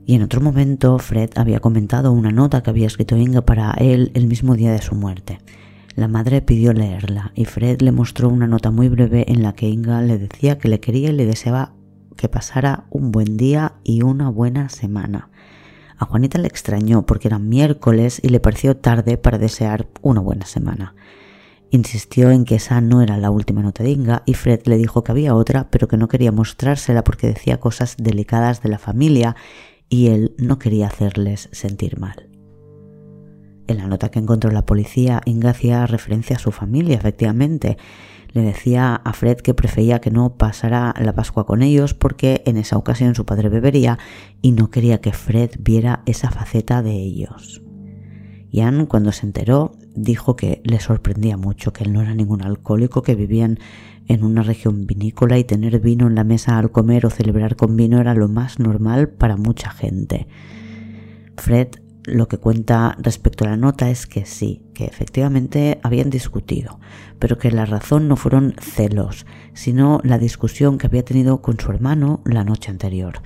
Y 0.04 0.16
en 0.16 0.22
otro 0.22 0.40
momento 0.40 0.98
Fred 0.98 1.30
había 1.37 1.61
comentado 1.61 2.11
una 2.11 2.32
nota 2.32 2.64
que 2.64 2.70
había 2.70 2.88
escrito 2.88 3.16
Inga 3.16 3.42
para 3.42 3.70
él 3.78 4.11
el 4.14 4.26
mismo 4.26 4.56
día 4.56 4.72
de 4.72 4.82
su 4.82 4.96
muerte. 4.96 5.38
La 5.98 6.06
madre 6.06 6.42
pidió 6.42 6.72
leerla 6.72 7.32
y 7.34 7.44
Fred 7.44 7.80
le 7.80 7.90
mostró 7.90 8.28
una 8.28 8.46
nota 8.46 8.70
muy 8.70 8.88
breve 8.88 9.24
en 9.26 9.42
la 9.42 9.54
que 9.54 9.68
Inga 9.68 10.00
le 10.00 10.16
decía 10.16 10.56
que 10.56 10.68
le 10.68 10.78
quería 10.78 11.08
y 11.08 11.12
le 11.12 11.26
deseaba 11.26 11.74
que 12.16 12.28
pasara 12.28 12.84
un 12.90 13.11
buen 13.11 13.37
día 13.37 13.72
y 13.82 14.02
una 14.02 14.28
buena 14.28 14.68
semana. 14.68 15.30
A 15.96 16.04
Juanita 16.04 16.38
le 16.38 16.46
extrañó 16.46 17.04
porque 17.04 17.26
era 17.26 17.40
miércoles 17.40 18.20
y 18.22 18.28
le 18.28 18.38
pareció 18.38 18.76
tarde 18.76 19.18
para 19.18 19.38
desear 19.38 19.88
una 20.00 20.20
buena 20.20 20.46
semana. 20.46 20.94
Insistió 21.70 22.30
en 22.30 22.44
que 22.44 22.54
esa 22.54 22.80
no 22.80 23.02
era 23.02 23.16
la 23.16 23.32
última 23.32 23.62
nota 23.62 23.82
de 23.82 23.90
Inga 23.90 24.22
y 24.24 24.34
Fred 24.34 24.61
le 24.66 24.76
dijo 24.76 25.02
que 25.02 25.11
había 25.11 25.34
otra 25.34 25.68
pero 25.68 25.88
que 25.88 25.96
no 25.96 26.06
quería 26.06 26.30
mostrársela 26.30 27.02
porque 27.02 27.26
decía 27.26 27.58
cosas 27.58 27.96
delicadas 27.98 28.62
de 28.62 28.68
la 28.68 28.78
familia 28.78 29.34
y 29.88 30.11
él 30.11 30.37
no 30.38 30.61
quería 30.61 30.87
hacerles 30.87 31.48
sentir 31.50 31.98
mal. 31.98 32.38
En 33.68 33.76
la 33.76 33.87
nota 33.87 34.11
que 34.11 34.18
encontró 34.18 34.50
la 34.50 34.64
policía, 34.64 35.20
Inga 35.26 35.50
hacía 35.50 35.87
referencia 35.87 36.37
a 36.37 36.38
su 36.38 36.52
familia, 36.52 36.96
efectivamente. 36.96 37.76
Le 38.33 38.40
decía 38.42 38.94
a 38.96 39.12
Fred 39.12 39.37
que 39.37 39.54
prefería 39.54 40.00
que 40.00 40.11
no 40.11 40.37
pasara 40.37 40.94
la 40.98 41.14
Pascua 41.14 41.46
con 41.46 41.62
ellos 41.62 41.92
porque 41.94 42.42
en 42.46 42.57
esa 42.57 42.78
ocasión 42.78 43.14
su 43.14 43.26
padre 43.26 43.50
bebería 43.50 43.98
y 44.42 44.52
no 44.52 44.70
quería 44.70 45.00
que 45.00 45.12
Fred 45.12 45.50
viera 45.61 46.02
esa 46.07 46.31
faceta 46.31 46.83
de 46.83 46.92
ellos. 46.92 47.62
Ian, 48.50 48.87
cuando 48.87 49.12
se 49.12 49.26
enteró, 49.26 49.72
dijo 49.94 50.35
que 50.35 50.62
le 50.64 50.81
sorprendía 50.81 51.37
mucho, 51.37 51.74
que 51.74 51.85
él 51.85 51.92
no 51.92 52.00
era 52.00 52.14
ningún 52.14 52.42
alcohólico, 52.42 53.02
que 53.02 53.14
vivían 53.14 53.59
en 54.07 54.24
una 54.24 54.42
región 54.42 54.87
vinícola 54.87 55.38
y 55.38 55.44
tener 55.44 55.78
vino 55.81 56.07
en 56.07 56.14
la 56.14 56.24
mesa 56.24 56.59
al 56.59 56.70
comer 56.70 57.04
o 57.04 57.11
celebrar 57.11 57.57
con 57.57 57.76
vino 57.76 58.00
era 58.00 58.14
lo 58.14 58.28
más 58.28 58.59
normal 58.59 59.11
para 59.11 59.37
mucha 59.37 59.70
gente. 59.70 60.26
Fred 61.37 61.68
lo 62.09 62.29
que 62.29 62.38
cuenta 62.38 62.97
respecto 62.99 63.44
a 63.44 63.49
la 63.49 63.57
nota 63.57 63.90
es 63.90 64.07
que 64.07 64.27
sí, 64.27 64.62
que 64.75 64.85
efectivamente 64.85 65.81
habían 65.83 66.11
discutido, 66.11 66.81
pero 67.18 67.38
que 67.38 67.51
la 67.51 67.66
razón 67.66 68.09
no 68.09 68.16
fueron 68.16 68.55
celos, 68.61 69.27
sino 69.55 70.01
la 70.03 70.18
discusión 70.18 70.79
que 70.79 70.87
había 70.87 71.05
tenido 71.05 71.42
con 71.42 71.59
su 71.59 71.71
hermano 71.71 72.21
la 72.25 72.44
noche 72.44 72.71
anterior. 72.71 73.21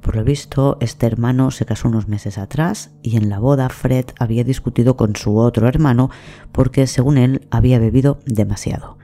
Por 0.00 0.16
lo 0.16 0.24
visto, 0.24 0.78
este 0.80 1.06
hermano 1.06 1.52
se 1.52 1.64
casó 1.64 1.86
unos 1.88 2.08
meses 2.08 2.36
atrás 2.36 2.90
y 3.02 3.16
en 3.16 3.28
la 3.28 3.38
boda 3.38 3.68
Fred 3.68 4.06
había 4.18 4.42
discutido 4.42 4.96
con 4.96 5.14
su 5.14 5.36
otro 5.36 5.68
hermano 5.68 6.10
porque, 6.50 6.88
según 6.88 7.18
él, 7.18 7.46
había 7.50 7.78
bebido 7.78 8.18
demasiado. 8.26 8.98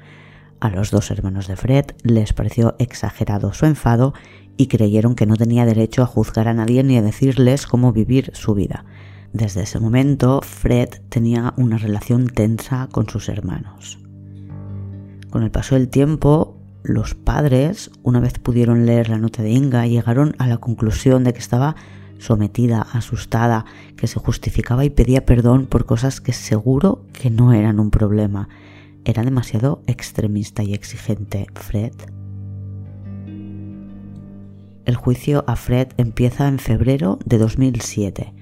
A 0.59 0.71
los 0.71 0.91
dos 0.91 1.13
hermanos 1.13 1.47
de 1.47 1.55
Fred 1.55 1.85
les 2.03 2.33
pareció 2.33 2.75
exagerado 2.81 3.53
su 3.53 3.65
enfado 3.65 4.13
y 4.57 4.67
creyeron 4.67 5.15
que 5.15 5.25
no 5.25 5.37
tenía 5.37 5.65
derecho 5.65 6.03
a 6.03 6.07
juzgar 6.07 6.49
a 6.49 6.55
nadie 6.55 6.83
ni 6.83 6.97
a 6.97 7.03
decirles 7.03 7.69
cómo 7.69 7.93
vivir 7.93 8.33
su 8.35 8.55
vida. 8.55 8.85
Desde 9.33 9.63
ese 9.63 9.79
momento, 9.79 10.41
Fred 10.43 10.89
tenía 11.09 11.53
una 11.57 11.77
relación 11.77 12.29
tensa 12.29 12.89
con 12.91 13.09
sus 13.09 13.29
hermanos. 13.29 13.99
Con 15.31 15.43
el 15.43 15.51
paso 15.51 15.75
del 15.75 15.89
tiempo, 15.89 16.57
los 16.83 17.15
padres, 17.15 17.91
una 18.03 18.21
vez 18.21 18.39
pudieron 18.39 18.87
leer 18.87 19.11
la 19.11 19.19
nota 19.19 19.43
de 19.43 19.51
Inga, 19.51 19.87
llegaron 19.87 20.35
a 20.39 20.47
la 20.47 20.57
conclusión 20.57 21.25
de 21.25 21.35
que 21.35 21.41
estaba 21.41 21.77
sometida, 22.19 22.87
asustada, 22.93 23.65
que 23.97 24.07
se 24.07 24.19
justificaba 24.19 24.85
y 24.85 24.91
pedía 24.91 25.27
perdón 25.27 25.67
por 25.67 25.85
cosas 25.85 26.21
que 26.21 26.33
seguro 26.33 27.05
que 27.13 27.31
no 27.31 27.53
eran 27.53 27.81
un 27.81 27.91
problema. 27.91 28.49
Era 29.05 29.23
demasiado 29.23 29.83
extremista 29.87 30.63
y 30.63 30.75
exigente, 30.75 31.47
Fred. 31.55 31.93
El 34.85 34.97
juicio 34.97 35.45
a 35.47 35.57
Fred 35.57 35.89
empieza 35.99 36.49
en 36.49 36.59
febrero 36.59 37.19
de 37.25 37.37
2007, 37.37 38.33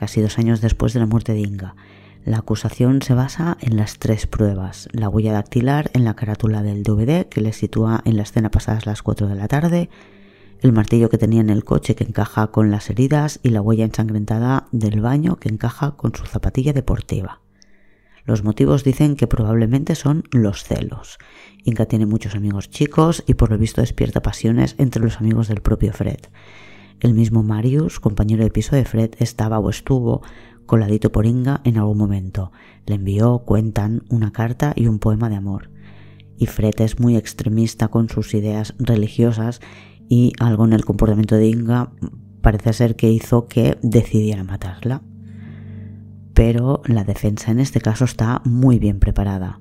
casi 0.00 0.22
dos 0.22 0.38
años 0.38 0.62
después 0.62 0.94
de 0.94 1.00
la 1.00 1.04
muerte 1.04 1.34
de 1.34 1.40
Inga. 1.40 1.76
La 2.24 2.38
acusación 2.38 3.02
se 3.02 3.12
basa 3.12 3.58
en 3.60 3.76
las 3.76 3.98
tres 3.98 4.26
pruebas, 4.26 4.88
la 4.92 5.10
huella 5.10 5.32
dactilar 5.32 5.90
en 5.92 6.04
la 6.04 6.16
carátula 6.16 6.62
del 6.62 6.82
DVD 6.82 7.26
que 7.26 7.42
le 7.42 7.52
sitúa 7.52 8.00
en 8.06 8.16
la 8.16 8.22
escena 8.22 8.50
pasadas 8.50 8.86
las 8.86 9.02
4 9.02 9.28
de 9.28 9.34
la 9.34 9.46
tarde, 9.46 9.90
el 10.62 10.72
martillo 10.72 11.10
que 11.10 11.18
tenía 11.18 11.42
en 11.42 11.50
el 11.50 11.64
coche 11.64 11.94
que 11.94 12.04
encaja 12.04 12.46
con 12.46 12.70
las 12.70 12.88
heridas 12.88 13.40
y 13.42 13.50
la 13.50 13.60
huella 13.60 13.84
ensangrentada 13.84 14.68
del 14.72 15.02
baño 15.02 15.36
que 15.36 15.50
encaja 15.50 15.96
con 15.96 16.14
su 16.14 16.24
zapatilla 16.24 16.72
deportiva. 16.72 17.42
Los 18.24 18.42
motivos 18.42 18.84
dicen 18.84 19.16
que 19.16 19.26
probablemente 19.26 19.94
son 19.96 20.24
los 20.30 20.64
celos. 20.64 21.18
Inca 21.64 21.84
tiene 21.84 22.06
muchos 22.06 22.34
amigos 22.34 22.70
chicos 22.70 23.22
y 23.26 23.34
por 23.34 23.50
lo 23.50 23.58
visto 23.58 23.82
despierta 23.82 24.22
pasiones 24.22 24.76
entre 24.78 25.02
los 25.02 25.18
amigos 25.18 25.48
del 25.48 25.60
propio 25.60 25.92
Fred. 25.92 26.20
El 27.00 27.14
mismo 27.14 27.42
Marius, 27.42 27.98
compañero 27.98 28.44
de 28.44 28.50
piso 28.50 28.76
de 28.76 28.84
Fred, 28.84 29.12
estaba 29.18 29.58
o 29.58 29.70
estuvo 29.70 30.20
coladito 30.66 31.10
por 31.10 31.24
Inga 31.24 31.62
en 31.64 31.78
algún 31.78 31.96
momento. 31.96 32.52
Le 32.84 32.96
envió, 32.96 33.38
cuentan, 33.46 34.04
una 34.10 34.32
carta 34.32 34.74
y 34.76 34.86
un 34.86 34.98
poema 34.98 35.30
de 35.30 35.36
amor. 35.36 35.70
Y 36.36 36.46
Fred 36.46 36.74
es 36.78 37.00
muy 37.00 37.16
extremista 37.16 37.88
con 37.88 38.10
sus 38.10 38.34
ideas 38.34 38.74
religiosas 38.78 39.60
y 40.10 40.32
algo 40.40 40.66
en 40.66 40.74
el 40.74 40.84
comportamiento 40.84 41.36
de 41.36 41.48
Inga 41.48 41.92
parece 42.42 42.74
ser 42.74 42.96
que 42.96 43.10
hizo 43.10 43.48
que 43.48 43.78
decidiera 43.82 44.44
matarla. 44.44 45.02
Pero 46.34 46.82
la 46.84 47.04
defensa 47.04 47.50
en 47.50 47.60
este 47.60 47.80
caso 47.80 48.04
está 48.04 48.42
muy 48.44 48.78
bien 48.78 49.00
preparada. 49.00 49.60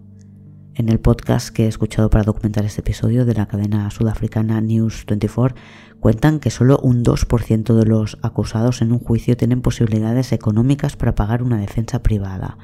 En 0.80 0.88
el 0.88 1.02
podcast 1.02 1.50
que 1.50 1.66
he 1.66 1.68
escuchado 1.68 2.10
para 2.10 2.24
documentar 2.24 2.64
este 2.64 2.80
episodio 2.80 3.26
de 3.26 3.34
la 3.34 3.48
cadena 3.48 3.92
sudafricana 3.92 4.62
News 4.62 5.04
24 5.06 5.54
cuentan 6.00 6.40
que 6.40 6.52
solo 6.52 6.80
un 6.82 7.04
2% 7.04 7.74
de 7.74 7.86
los 7.86 8.18
acusados 8.22 8.82
en 8.82 8.94
un 8.94 9.00
juicio 9.00 9.36
tienen 9.36 9.62
posibilidades 9.62 10.32
económicas 10.32 10.96
para 10.96 11.16
pagar 11.16 11.44
una 11.44 11.58
defensa 11.58 12.02
privada. 12.02 12.58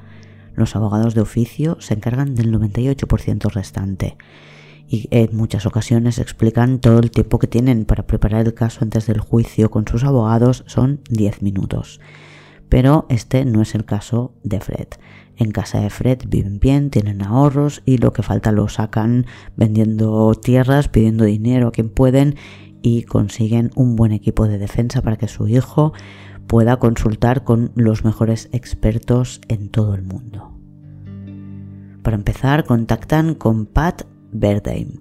Los 0.54 0.78
abogados 0.78 1.13
de 1.13 1.19
oficio 1.19 1.75
se 1.82 1.95
encargan 1.95 2.36
del 2.36 2.54
98% 2.54 3.51
restante 3.51 4.15
y 4.88 5.10
en 5.12 5.36
muchas 5.36 5.65
ocasiones 5.65 6.17
explican 6.17 6.80
todo 6.80 6.99
el 6.99 7.12
tiempo 7.12 7.38
que 7.38 7.47
tienen 7.47 7.84
para 7.84 8.08
preparar 8.08 8.45
el 8.45 8.54
caso 8.54 8.80
antes 8.82 9.08
del 9.08 9.19
juicio 9.19 9.69
con 9.69 9.86
sus 9.86 10.06
abogados 10.06 10.63
son 10.67 11.01
10 11.10 11.41
minutos. 11.41 11.99
Pero 12.75 13.05
este 13.07 13.45
no 13.45 13.61
es 13.61 13.73
el 13.73 13.85
caso 13.85 14.33
de 14.43 14.59
Fred. 14.59 14.88
En 15.38 15.51
casa 15.51 15.79
de 15.79 15.89
Fred 15.89 16.23
viven 16.27 16.59
bien, 16.59 16.89
tienen 16.89 17.21
ahorros 17.21 17.81
y 17.85 17.99
lo 17.99 18.11
que 18.11 18.21
falta 18.21 18.51
lo 18.51 18.67
sacan 18.67 19.27
vendiendo 19.55 20.35
tierras, 20.35 20.89
pidiendo 20.89 21.23
dinero 21.23 21.69
a 21.69 21.71
quien 21.71 21.88
pueden 21.88 22.35
y 22.81 23.03
consiguen 23.03 23.71
un 23.75 23.95
buen 23.95 24.11
equipo 24.11 24.45
de 24.49 24.57
defensa 24.57 25.01
para 25.01 25.15
que 25.15 25.29
su 25.29 25.47
hijo 25.47 25.93
pueda 26.47 26.75
consultar 26.75 27.45
con 27.45 27.71
los 27.75 28.03
mejores 28.03 28.49
expertos 28.51 29.39
en 29.47 29.69
todo 29.69 29.95
el 29.95 30.01
mundo. 30.01 30.51
Para 32.03 32.17
empezar, 32.17 32.65
contactan 32.65 33.35
con 33.35 33.67
Pat 33.67 34.01
Berdheim, 34.33 34.99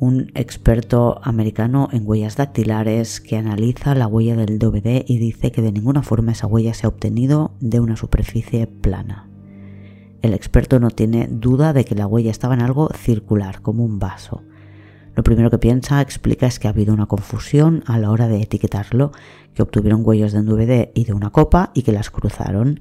un 0.00 0.32
experto 0.34 1.20
americano 1.22 1.90
en 1.92 2.08
huellas 2.08 2.36
dactilares 2.36 3.20
que 3.20 3.36
analiza 3.36 3.94
la 3.94 4.06
huella 4.06 4.34
del 4.34 4.58
DVD 4.58 5.04
y 5.06 5.18
dice 5.18 5.52
que 5.52 5.60
de 5.60 5.72
ninguna 5.72 6.02
forma 6.02 6.32
esa 6.32 6.46
huella 6.46 6.72
se 6.72 6.86
ha 6.86 6.88
obtenido 6.88 7.52
de 7.60 7.80
una 7.80 7.96
superficie 7.96 8.66
plana. 8.66 9.28
El 10.22 10.32
experto 10.32 10.80
no 10.80 10.90
tiene 10.90 11.28
duda 11.30 11.74
de 11.74 11.84
que 11.84 11.94
la 11.94 12.06
huella 12.06 12.30
estaba 12.30 12.54
en 12.54 12.62
algo 12.62 12.88
circular, 12.94 13.60
como 13.60 13.84
un 13.84 13.98
vaso. 13.98 14.42
Lo 15.14 15.22
primero 15.22 15.50
que 15.50 15.58
piensa, 15.58 16.00
explica, 16.00 16.46
es 16.46 16.58
que 16.58 16.66
ha 16.66 16.70
habido 16.70 16.94
una 16.94 17.06
confusión 17.06 17.84
a 17.86 17.98
la 17.98 18.10
hora 18.10 18.26
de 18.26 18.40
etiquetarlo, 18.40 19.12
que 19.54 19.62
obtuvieron 19.62 20.00
huellas 20.02 20.32
de 20.32 20.40
un 20.40 20.46
DVD 20.46 20.90
y 20.94 21.04
de 21.04 21.12
una 21.12 21.28
copa 21.28 21.72
y 21.74 21.82
que 21.82 21.92
las 21.92 22.10
cruzaron. 22.10 22.80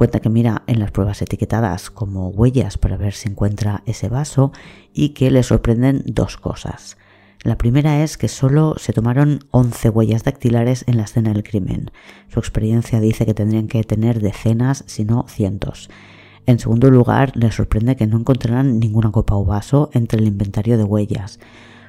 Cuenta 0.00 0.20
que 0.20 0.30
mira 0.30 0.62
en 0.66 0.80
las 0.80 0.92
pruebas 0.92 1.20
etiquetadas 1.20 1.90
como 1.90 2.30
huellas 2.30 2.78
para 2.78 2.96
ver 2.96 3.12
si 3.12 3.28
encuentra 3.28 3.82
ese 3.84 4.08
vaso 4.08 4.50
y 4.94 5.10
que 5.10 5.30
le 5.30 5.42
sorprenden 5.42 6.02
dos 6.06 6.38
cosas. 6.38 6.96
La 7.42 7.58
primera 7.58 8.02
es 8.02 8.16
que 8.16 8.28
solo 8.28 8.76
se 8.78 8.94
tomaron 8.94 9.40
11 9.50 9.90
huellas 9.90 10.24
dactilares 10.24 10.84
en 10.86 10.96
la 10.96 11.02
escena 11.02 11.34
del 11.34 11.42
crimen. 11.42 11.90
Su 12.28 12.38
experiencia 12.38 12.98
dice 12.98 13.26
que 13.26 13.34
tendrían 13.34 13.68
que 13.68 13.84
tener 13.84 14.22
decenas, 14.22 14.84
si 14.86 15.04
no 15.04 15.26
cientos. 15.28 15.90
En 16.46 16.58
segundo 16.58 16.90
lugar, 16.90 17.36
le 17.36 17.52
sorprende 17.52 17.96
que 17.96 18.06
no 18.06 18.16
encontraran 18.16 18.80
ninguna 18.80 19.12
copa 19.12 19.34
o 19.34 19.44
vaso 19.44 19.90
entre 19.92 20.18
el 20.18 20.28
inventario 20.28 20.78
de 20.78 20.84
huellas. 20.84 21.40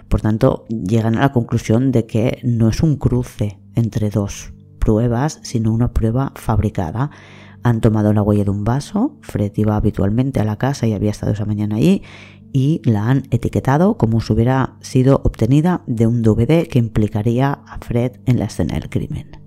Por 0.09 0.19
tanto, 0.19 0.65
llegan 0.67 1.15
a 1.15 1.21
la 1.21 1.31
conclusión 1.31 1.93
de 1.93 2.07
que 2.07 2.41
no 2.43 2.67
es 2.67 2.83
un 2.83 2.97
cruce 2.97 3.61
entre 3.73 4.09
dos 4.09 4.51
pruebas, 4.81 5.39
sino 5.43 5.71
una 5.71 5.93
prueba 5.93 6.33
fabricada. 6.35 7.09
Han 7.63 7.81
tomado 7.81 8.13
la 8.13 8.21
huella 8.21 8.43
de 8.43 8.49
un 8.49 8.63
vaso, 8.63 9.17
Fred 9.21 9.51
iba 9.55 9.75
habitualmente 9.75 10.39
a 10.39 10.45
la 10.45 10.57
casa 10.57 10.87
y 10.87 10.93
había 10.93 11.11
estado 11.11 11.33
esa 11.33 11.45
mañana 11.45 11.75
allí, 11.75 12.01
y 12.53 12.81
la 12.83 13.09
han 13.09 13.23
etiquetado 13.31 13.97
como 13.97 14.19
si 14.19 14.33
hubiera 14.33 14.75
sido 14.81 15.21
obtenida 15.23 15.83
de 15.87 16.07
un 16.07 16.21
DVD 16.21 16.67
que 16.67 16.79
implicaría 16.79 17.59
a 17.65 17.77
Fred 17.79 18.13
en 18.25 18.39
la 18.39 18.45
escena 18.45 18.75
del 18.75 18.89
crimen. 18.89 19.41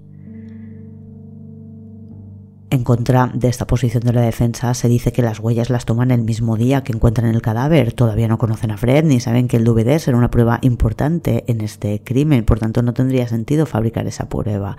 En 2.74 2.82
contra 2.82 3.30
de 3.32 3.46
esta 3.46 3.68
posición 3.68 4.02
de 4.02 4.12
la 4.12 4.22
defensa, 4.22 4.74
se 4.74 4.88
dice 4.88 5.12
que 5.12 5.22
las 5.22 5.38
huellas 5.38 5.70
las 5.70 5.84
toman 5.84 6.10
el 6.10 6.22
mismo 6.22 6.56
día 6.56 6.82
que 6.82 6.92
encuentran 6.92 7.32
el 7.32 7.40
cadáver. 7.40 7.92
Todavía 7.92 8.26
no 8.26 8.36
conocen 8.36 8.72
a 8.72 8.76
Fred 8.76 9.04
ni 9.04 9.20
saben 9.20 9.46
que 9.46 9.58
el 9.58 9.64
DVD 9.64 9.96
será 10.00 10.16
una 10.16 10.32
prueba 10.32 10.58
importante 10.60 11.44
en 11.46 11.60
este 11.60 12.02
crimen, 12.02 12.44
por 12.44 12.58
tanto 12.58 12.82
no 12.82 12.92
tendría 12.92 13.28
sentido 13.28 13.66
fabricar 13.66 14.08
esa 14.08 14.28
prueba. 14.28 14.76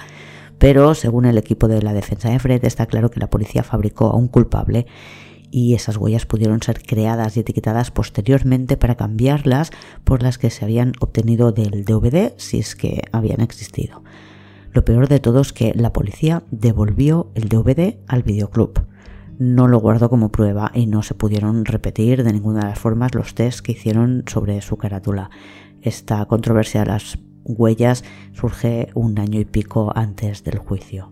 Pero, 0.57 0.93
según 0.95 1.25
el 1.25 1.37
equipo 1.37 1.67
de 1.67 1.81
la 1.81 1.93
defensa 1.93 2.29
de 2.29 2.39
Fred, 2.39 2.63
está 2.63 2.85
claro 2.85 3.11
que 3.11 3.19
la 3.19 3.29
policía 3.29 3.63
fabricó 3.63 4.05
a 4.07 4.15
un 4.15 4.27
culpable 4.27 4.85
y 5.51 5.73
esas 5.73 5.97
huellas 5.97 6.25
pudieron 6.25 6.61
ser 6.61 6.81
creadas 6.81 7.37
y 7.37 7.39
etiquetadas 7.39 7.91
posteriormente 7.91 8.77
para 8.77 8.95
cambiarlas 8.95 9.71
por 10.03 10.21
las 10.21 10.37
que 10.37 10.49
se 10.49 10.65
habían 10.65 10.93
obtenido 10.99 11.51
del 11.51 11.85
DVD 11.85 12.33
si 12.37 12.59
es 12.59 12.75
que 12.75 13.03
habían 13.11 13.41
existido. 13.41 14.03
Lo 14.71 14.83
peor 14.83 15.07
de 15.07 15.21
todo 15.21 15.39
es 15.39 15.53
que 15.53 15.73
la 15.73 15.93
policía 15.93 16.43
devolvió 16.51 17.31
el 17.35 17.47
DVD 17.47 17.99
al 18.07 18.23
videoclub. 18.23 18.85
No 19.39 19.69
lo 19.69 19.79
guardó 19.79 20.09
como 20.09 20.31
prueba 20.31 20.71
y 20.73 20.87
no 20.87 21.03
se 21.03 21.13
pudieron 21.13 21.63
repetir 21.63 22.23
de 22.23 22.33
ninguna 22.33 22.59
de 22.59 22.65
las 22.71 22.79
formas 22.79 23.15
los 23.15 23.35
tests 23.35 23.61
que 23.61 23.71
hicieron 23.71 24.23
sobre 24.27 24.61
su 24.61 24.75
carátula. 24.75 25.29
Esta 25.81 26.25
controversia 26.25 26.83
las 26.83 27.17
huellas 27.45 28.03
surge 28.33 28.89
un 28.93 29.17
año 29.19 29.39
y 29.39 29.45
pico 29.45 29.93
antes 29.95 30.43
del 30.43 30.57
juicio. 30.57 31.11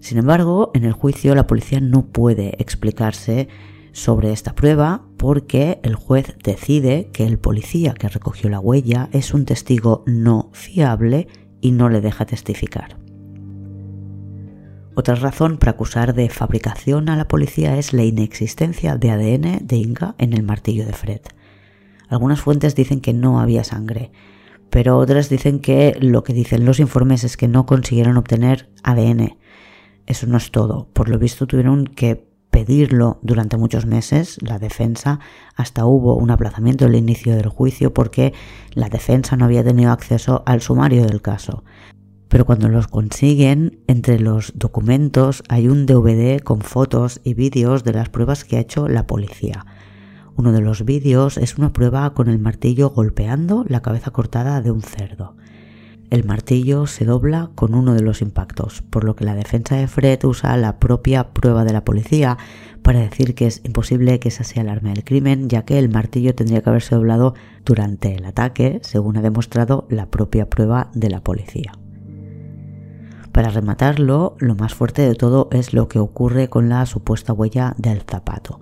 Sin 0.00 0.18
embargo, 0.18 0.70
en 0.74 0.84
el 0.84 0.92
juicio 0.92 1.34
la 1.34 1.46
policía 1.46 1.80
no 1.80 2.06
puede 2.06 2.60
explicarse 2.62 3.48
sobre 3.92 4.32
esta 4.32 4.54
prueba 4.54 5.06
porque 5.16 5.80
el 5.82 5.94
juez 5.94 6.36
decide 6.44 7.08
que 7.12 7.24
el 7.24 7.38
policía 7.38 7.94
que 7.94 8.08
recogió 8.08 8.50
la 8.50 8.60
huella 8.60 9.08
es 9.12 9.32
un 9.32 9.46
testigo 9.46 10.04
no 10.06 10.50
fiable 10.52 11.28
y 11.62 11.72
no 11.72 11.88
le 11.88 12.02
deja 12.02 12.26
testificar. 12.26 12.98
Otra 14.94 15.14
razón 15.14 15.58
para 15.58 15.72
acusar 15.72 16.14
de 16.14 16.28
fabricación 16.30 17.08
a 17.08 17.16
la 17.16 17.28
policía 17.28 17.76
es 17.78 17.92
la 17.92 18.04
inexistencia 18.04 18.96
de 18.96 19.10
ADN 19.10 19.66
de 19.66 19.76
Inga 19.76 20.14
en 20.18 20.32
el 20.32 20.42
martillo 20.42 20.86
de 20.86 20.92
Fred. 20.92 21.20
Algunas 22.08 22.40
fuentes 22.40 22.74
dicen 22.74 23.00
que 23.00 23.12
no 23.12 23.40
había 23.40 23.64
sangre, 23.64 24.10
pero 24.70 24.98
otras 24.98 25.28
dicen 25.28 25.60
que 25.60 25.96
lo 26.00 26.22
que 26.22 26.32
dicen 26.32 26.64
los 26.64 26.80
informes 26.80 27.24
es 27.24 27.36
que 27.36 27.48
no 27.48 27.66
consiguieron 27.66 28.16
obtener 28.16 28.70
ADN. 28.82 29.38
Eso 30.06 30.26
no 30.26 30.36
es 30.36 30.50
todo. 30.50 30.88
Por 30.92 31.08
lo 31.08 31.18
visto 31.18 31.46
tuvieron 31.46 31.84
que 31.84 32.26
pedirlo 32.50 33.18
durante 33.22 33.58
muchos 33.58 33.84
meses, 33.84 34.38
la 34.40 34.58
defensa, 34.58 35.20
hasta 35.56 35.84
hubo 35.84 36.16
un 36.16 36.30
aplazamiento 36.30 36.86
del 36.86 36.94
inicio 36.94 37.36
del 37.36 37.48
juicio 37.48 37.92
porque 37.92 38.32
la 38.72 38.88
defensa 38.88 39.36
no 39.36 39.44
había 39.44 39.62
tenido 39.62 39.92
acceso 39.92 40.42
al 40.46 40.62
sumario 40.62 41.04
del 41.04 41.20
caso. 41.20 41.64
Pero 42.28 42.46
cuando 42.46 42.68
los 42.68 42.88
consiguen, 42.88 43.80
entre 43.86 44.18
los 44.18 44.52
documentos 44.56 45.42
hay 45.48 45.68
un 45.68 45.84
DVD 45.86 46.40
con 46.40 46.60
fotos 46.62 47.20
y 47.24 47.34
vídeos 47.34 47.84
de 47.84 47.92
las 47.92 48.08
pruebas 48.08 48.44
que 48.44 48.56
ha 48.56 48.60
hecho 48.60 48.88
la 48.88 49.06
policía. 49.06 49.64
Uno 50.36 50.52
de 50.52 50.60
los 50.60 50.84
vídeos 50.84 51.38
es 51.38 51.56
una 51.56 51.72
prueba 51.72 52.12
con 52.12 52.28
el 52.28 52.38
martillo 52.38 52.90
golpeando 52.90 53.64
la 53.68 53.80
cabeza 53.80 54.10
cortada 54.10 54.60
de 54.60 54.70
un 54.70 54.82
cerdo. 54.82 55.34
El 56.10 56.24
martillo 56.24 56.86
se 56.86 57.06
dobla 57.06 57.50
con 57.54 57.74
uno 57.74 57.94
de 57.94 58.02
los 58.02 58.20
impactos, 58.20 58.82
por 58.82 59.04
lo 59.04 59.16
que 59.16 59.24
la 59.24 59.34
defensa 59.34 59.76
de 59.76 59.88
Fred 59.88 60.22
usa 60.24 60.56
la 60.58 60.78
propia 60.78 61.30
prueba 61.30 61.64
de 61.64 61.72
la 61.72 61.84
policía 61.84 62.36
para 62.82 63.00
decir 63.00 63.34
que 63.34 63.46
es 63.46 63.62
imposible 63.64 64.20
que 64.20 64.28
esa 64.28 64.44
sea 64.44 64.62
el 64.62 64.68
arma 64.68 64.90
del 64.90 65.04
crimen, 65.04 65.48
ya 65.48 65.64
que 65.64 65.78
el 65.78 65.88
martillo 65.88 66.34
tendría 66.34 66.60
que 66.60 66.68
haberse 66.68 66.94
doblado 66.94 67.34
durante 67.64 68.14
el 68.14 68.26
ataque, 68.26 68.78
según 68.82 69.16
ha 69.16 69.22
demostrado 69.22 69.86
la 69.88 70.10
propia 70.10 70.50
prueba 70.50 70.90
de 70.94 71.08
la 71.08 71.22
policía. 71.24 71.72
Para 73.32 73.48
rematarlo, 73.48 74.36
lo 74.38 74.54
más 74.54 74.74
fuerte 74.74 75.02
de 75.02 75.14
todo 75.14 75.48
es 75.50 75.72
lo 75.72 75.88
que 75.88 75.98
ocurre 75.98 76.48
con 76.48 76.68
la 76.68 76.84
supuesta 76.86 77.32
huella 77.32 77.74
del 77.78 78.02
zapato. 78.02 78.60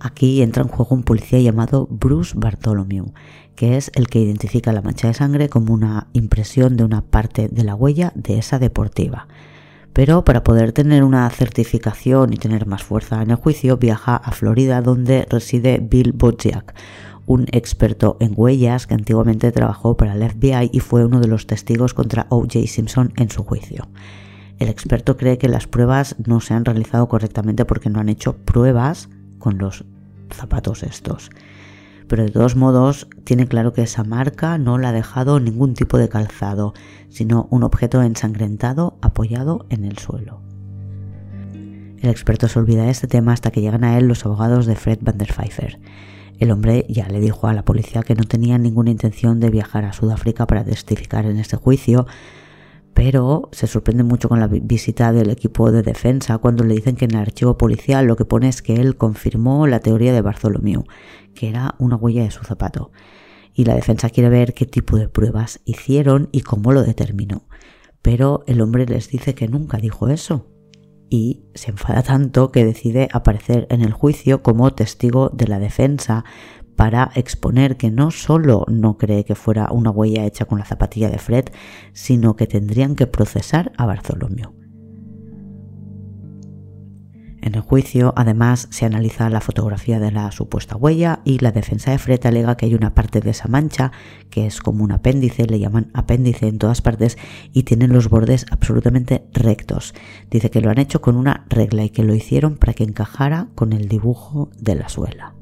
Aquí 0.00 0.42
entra 0.42 0.62
en 0.62 0.68
juego 0.68 0.94
un 0.94 1.02
policía 1.02 1.40
llamado 1.40 1.88
Bruce 1.90 2.34
Bartholomew, 2.36 3.12
que 3.56 3.76
es 3.76 3.90
el 3.94 4.06
que 4.06 4.20
identifica 4.20 4.72
la 4.72 4.82
mancha 4.82 5.08
de 5.08 5.14
sangre 5.14 5.48
como 5.48 5.74
una 5.74 6.08
impresión 6.12 6.76
de 6.76 6.84
una 6.84 7.02
parte 7.02 7.48
de 7.48 7.64
la 7.64 7.74
huella 7.74 8.12
de 8.14 8.38
esa 8.38 8.58
deportiva. 8.58 9.26
Pero 9.92 10.22
para 10.22 10.44
poder 10.44 10.72
tener 10.72 11.02
una 11.02 11.28
certificación 11.30 12.32
y 12.32 12.36
tener 12.36 12.66
más 12.66 12.84
fuerza 12.84 13.20
en 13.20 13.30
el 13.30 13.36
juicio, 13.36 13.78
viaja 13.78 14.14
a 14.14 14.30
Florida 14.30 14.80
donde 14.80 15.26
reside 15.28 15.80
Bill 15.82 16.12
Bodziak, 16.12 16.74
un 17.26 17.46
experto 17.50 18.16
en 18.20 18.32
huellas 18.36 18.86
que 18.86 18.94
antiguamente 18.94 19.50
trabajó 19.50 19.96
para 19.96 20.14
el 20.14 20.30
FBI 20.30 20.70
y 20.72 20.80
fue 20.80 21.04
uno 21.04 21.20
de 21.20 21.26
los 21.26 21.48
testigos 21.48 21.94
contra 21.94 22.26
O.J. 22.30 22.66
Simpson 22.68 23.12
en 23.16 23.30
su 23.30 23.42
juicio. 23.42 23.88
El 24.58 24.68
experto 24.68 25.16
cree 25.16 25.38
que 25.38 25.48
las 25.48 25.66
pruebas 25.66 26.16
no 26.24 26.40
se 26.40 26.54
han 26.54 26.64
realizado 26.64 27.08
correctamente 27.08 27.64
porque 27.64 27.90
no 27.90 28.00
han 28.00 28.08
hecho 28.08 28.36
pruebas 28.36 29.08
con 29.38 29.58
los 29.58 29.84
zapatos 30.30 30.82
estos. 30.82 31.30
Pero 32.06 32.24
de 32.24 32.30
todos 32.30 32.56
modos 32.56 33.08
tiene 33.24 33.46
claro 33.46 33.72
que 33.72 33.82
esa 33.82 34.04
marca 34.04 34.56
no 34.58 34.78
la 34.78 34.90
ha 34.90 34.92
dejado 34.92 35.40
ningún 35.40 35.74
tipo 35.74 35.98
de 35.98 36.08
calzado, 36.08 36.74
sino 37.08 37.48
un 37.50 37.62
objeto 37.62 38.02
ensangrentado 38.02 38.98
apoyado 39.02 39.66
en 39.68 39.84
el 39.84 39.98
suelo. 39.98 40.40
El 42.00 42.10
experto 42.10 42.48
se 42.48 42.58
olvida 42.58 42.84
de 42.84 42.90
este 42.90 43.08
tema 43.08 43.32
hasta 43.32 43.50
que 43.50 43.60
llegan 43.60 43.84
a 43.84 43.98
él 43.98 44.06
los 44.06 44.24
abogados 44.24 44.66
de 44.66 44.76
Fred 44.76 44.98
van 45.02 45.18
der 45.18 45.32
Pfeiffer. 45.32 45.78
El 46.38 46.52
hombre 46.52 46.86
ya 46.88 47.08
le 47.08 47.18
dijo 47.18 47.48
a 47.48 47.52
la 47.52 47.64
policía 47.64 48.02
que 48.02 48.14
no 48.14 48.22
tenía 48.22 48.56
ninguna 48.58 48.90
intención 48.90 49.40
de 49.40 49.50
viajar 49.50 49.84
a 49.84 49.92
Sudáfrica 49.92 50.46
para 50.46 50.64
testificar 50.64 51.26
en 51.26 51.38
este 51.38 51.56
juicio, 51.56 52.06
pero 52.98 53.48
se 53.52 53.68
sorprende 53.68 54.02
mucho 54.02 54.28
con 54.28 54.40
la 54.40 54.48
visita 54.48 55.12
del 55.12 55.30
equipo 55.30 55.70
de 55.70 55.84
defensa 55.84 56.38
cuando 56.38 56.64
le 56.64 56.74
dicen 56.74 56.96
que 56.96 57.04
en 57.04 57.12
el 57.12 57.20
archivo 57.20 57.56
policial 57.56 58.06
lo 58.06 58.16
que 58.16 58.24
pone 58.24 58.48
es 58.48 58.60
que 58.60 58.74
él 58.74 58.96
confirmó 58.96 59.68
la 59.68 59.78
teoría 59.78 60.12
de 60.12 60.20
Bartholomew, 60.20 60.82
que 61.32 61.48
era 61.48 61.76
una 61.78 61.94
huella 61.94 62.24
de 62.24 62.32
su 62.32 62.42
zapato. 62.42 62.90
Y 63.54 63.66
la 63.66 63.76
defensa 63.76 64.10
quiere 64.10 64.30
ver 64.30 64.52
qué 64.52 64.66
tipo 64.66 64.96
de 64.96 65.08
pruebas 65.08 65.60
hicieron 65.64 66.28
y 66.32 66.40
cómo 66.40 66.72
lo 66.72 66.82
determinó. 66.82 67.46
Pero 68.02 68.42
el 68.48 68.60
hombre 68.60 68.84
les 68.84 69.08
dice 69.10 69.32
que 69.32 69.46
nunca 69.46 69.78
dijo 69.78 70.08
eso, 70.08 70.48
y 71.08 71.44
se 71.54 71.70
enfada 71.70 72.02
tanto 72.02 72.50
que 72.50 72.64
decide 72.64 73.08
aparecer 73.12 73.68
en 73.70 73.82
el 73.82 73.92
juicio 73.92 74.42
como 74.42 74.72
testigo 74.72 75.30
de 75.32 75.46
la 75.46 75.60
defensa 75.60 76.24
para 76.78 77.10
exponer 77.16 77.76
que 77.76 77.90
no 77.90 78.12
solo 78.12 78.64
no 78.68 78.98
cree 78.98 79.24
que 79.24 79.34
fuera 79.34 79.66
una 79.72 79.90
huella 79.90 80.24
hecha 80.24 80.44
con 80.44 80.60
la 80.60 80.64
zapatilla 80.64 81.10
de 81.10 81.18
Fred, 81.18 81.46
sino 81.92 82.36
que 82.36 82.46
tendrían 82.46 82.94
que 82.94 83.08
procesar 83.08 83.72
a 83.76 83.84
Bartholomew. 83.84 84.52
En 87.42 87.56
el 87.56 87.62
juicio, 87.62 88.12
además, 88.14 88.68
se 88.70 88.84
analiza 88.84 89.28
la 89.28 89.40
fotografía 89.40 89.98
de 89.98 90.12
la 90.12 90.30
supuesta 90.30 90.76
huella 90.76 91.20
y 91.24 91.40
la 91.40 91.50
defensa 91.50 91.90
de 91.90 91.98
Fred 91.98 92.24
alega 92.24 92.56
que 92.56 92.66
hay 92.66 92.76
una 92.76 92.94
parte 92.94 93.20
de 93.20 93.30
esa 93.30 93.48
mancha 93.48 93.90
que 94.30 94.46
es 94.46 94.60
como 94.60 94.84
un 94.84 94.92
apéndice, 94.92 95.46
le 95.46 95.58
llaman 95.58 95.90
apéndice 95.94 96.46
en 96.46 96.58
todas 96.58 96.80
partes 96.80 97.18
y 97.52 97.64
tiene 97.64 97.88
los 97.88 98.08
bordes 98.08 98.46
absolutamente 98.52 99.26
rectos. 99.32 99.94
Dice 100.30 100.50
que 100.50 100.60
lo 100.60 100.70
han 100.70 100.78
hecho 100.78 101.00
con 101.00 101.16
una 101.16 101.44
regla 101.48 101.82
y 101.82 101.90
que 101.90 102.04
lo 102.04 102.14
hicieron 102.14 102.56
para 102.56 102.74
que 102.74 102.84
encajara 102.84 103.48
con 103.56 103.72
el 103.72 103.88
dibujo 103.88 104.50
de 104.56 104.76
la 104.76 104.88
suela. 104.88 105.37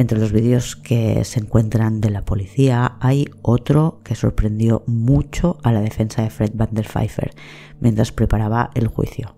Entre 0.00 0.18
los 0.18 0.32
vídeos 0.32 0.76
que 0.76 1.22
se 1.26 1.40
encuentran 1.40 2.00
de 2.00 2.08
la 2.08 2.24
policía 2.24 2.96
hay 3.00 3.28
otro 3.42 4.00
que 4.02 4.14
sorprendió 4.14 4.82
mucho 4.86 5.58
a 5.62 5.72
la 5.72 5.82
defensa 5.82 6.22
de 6.22 6.30
Fred 6.30 6.52
van 6.54 6.70
der 6.72 6.86
Pfeiffer 6.86 7.32
mientras 7.80 8.10
preparaba 8.10 8.70
el 8.72 8.86
juicio. 8.86 9.36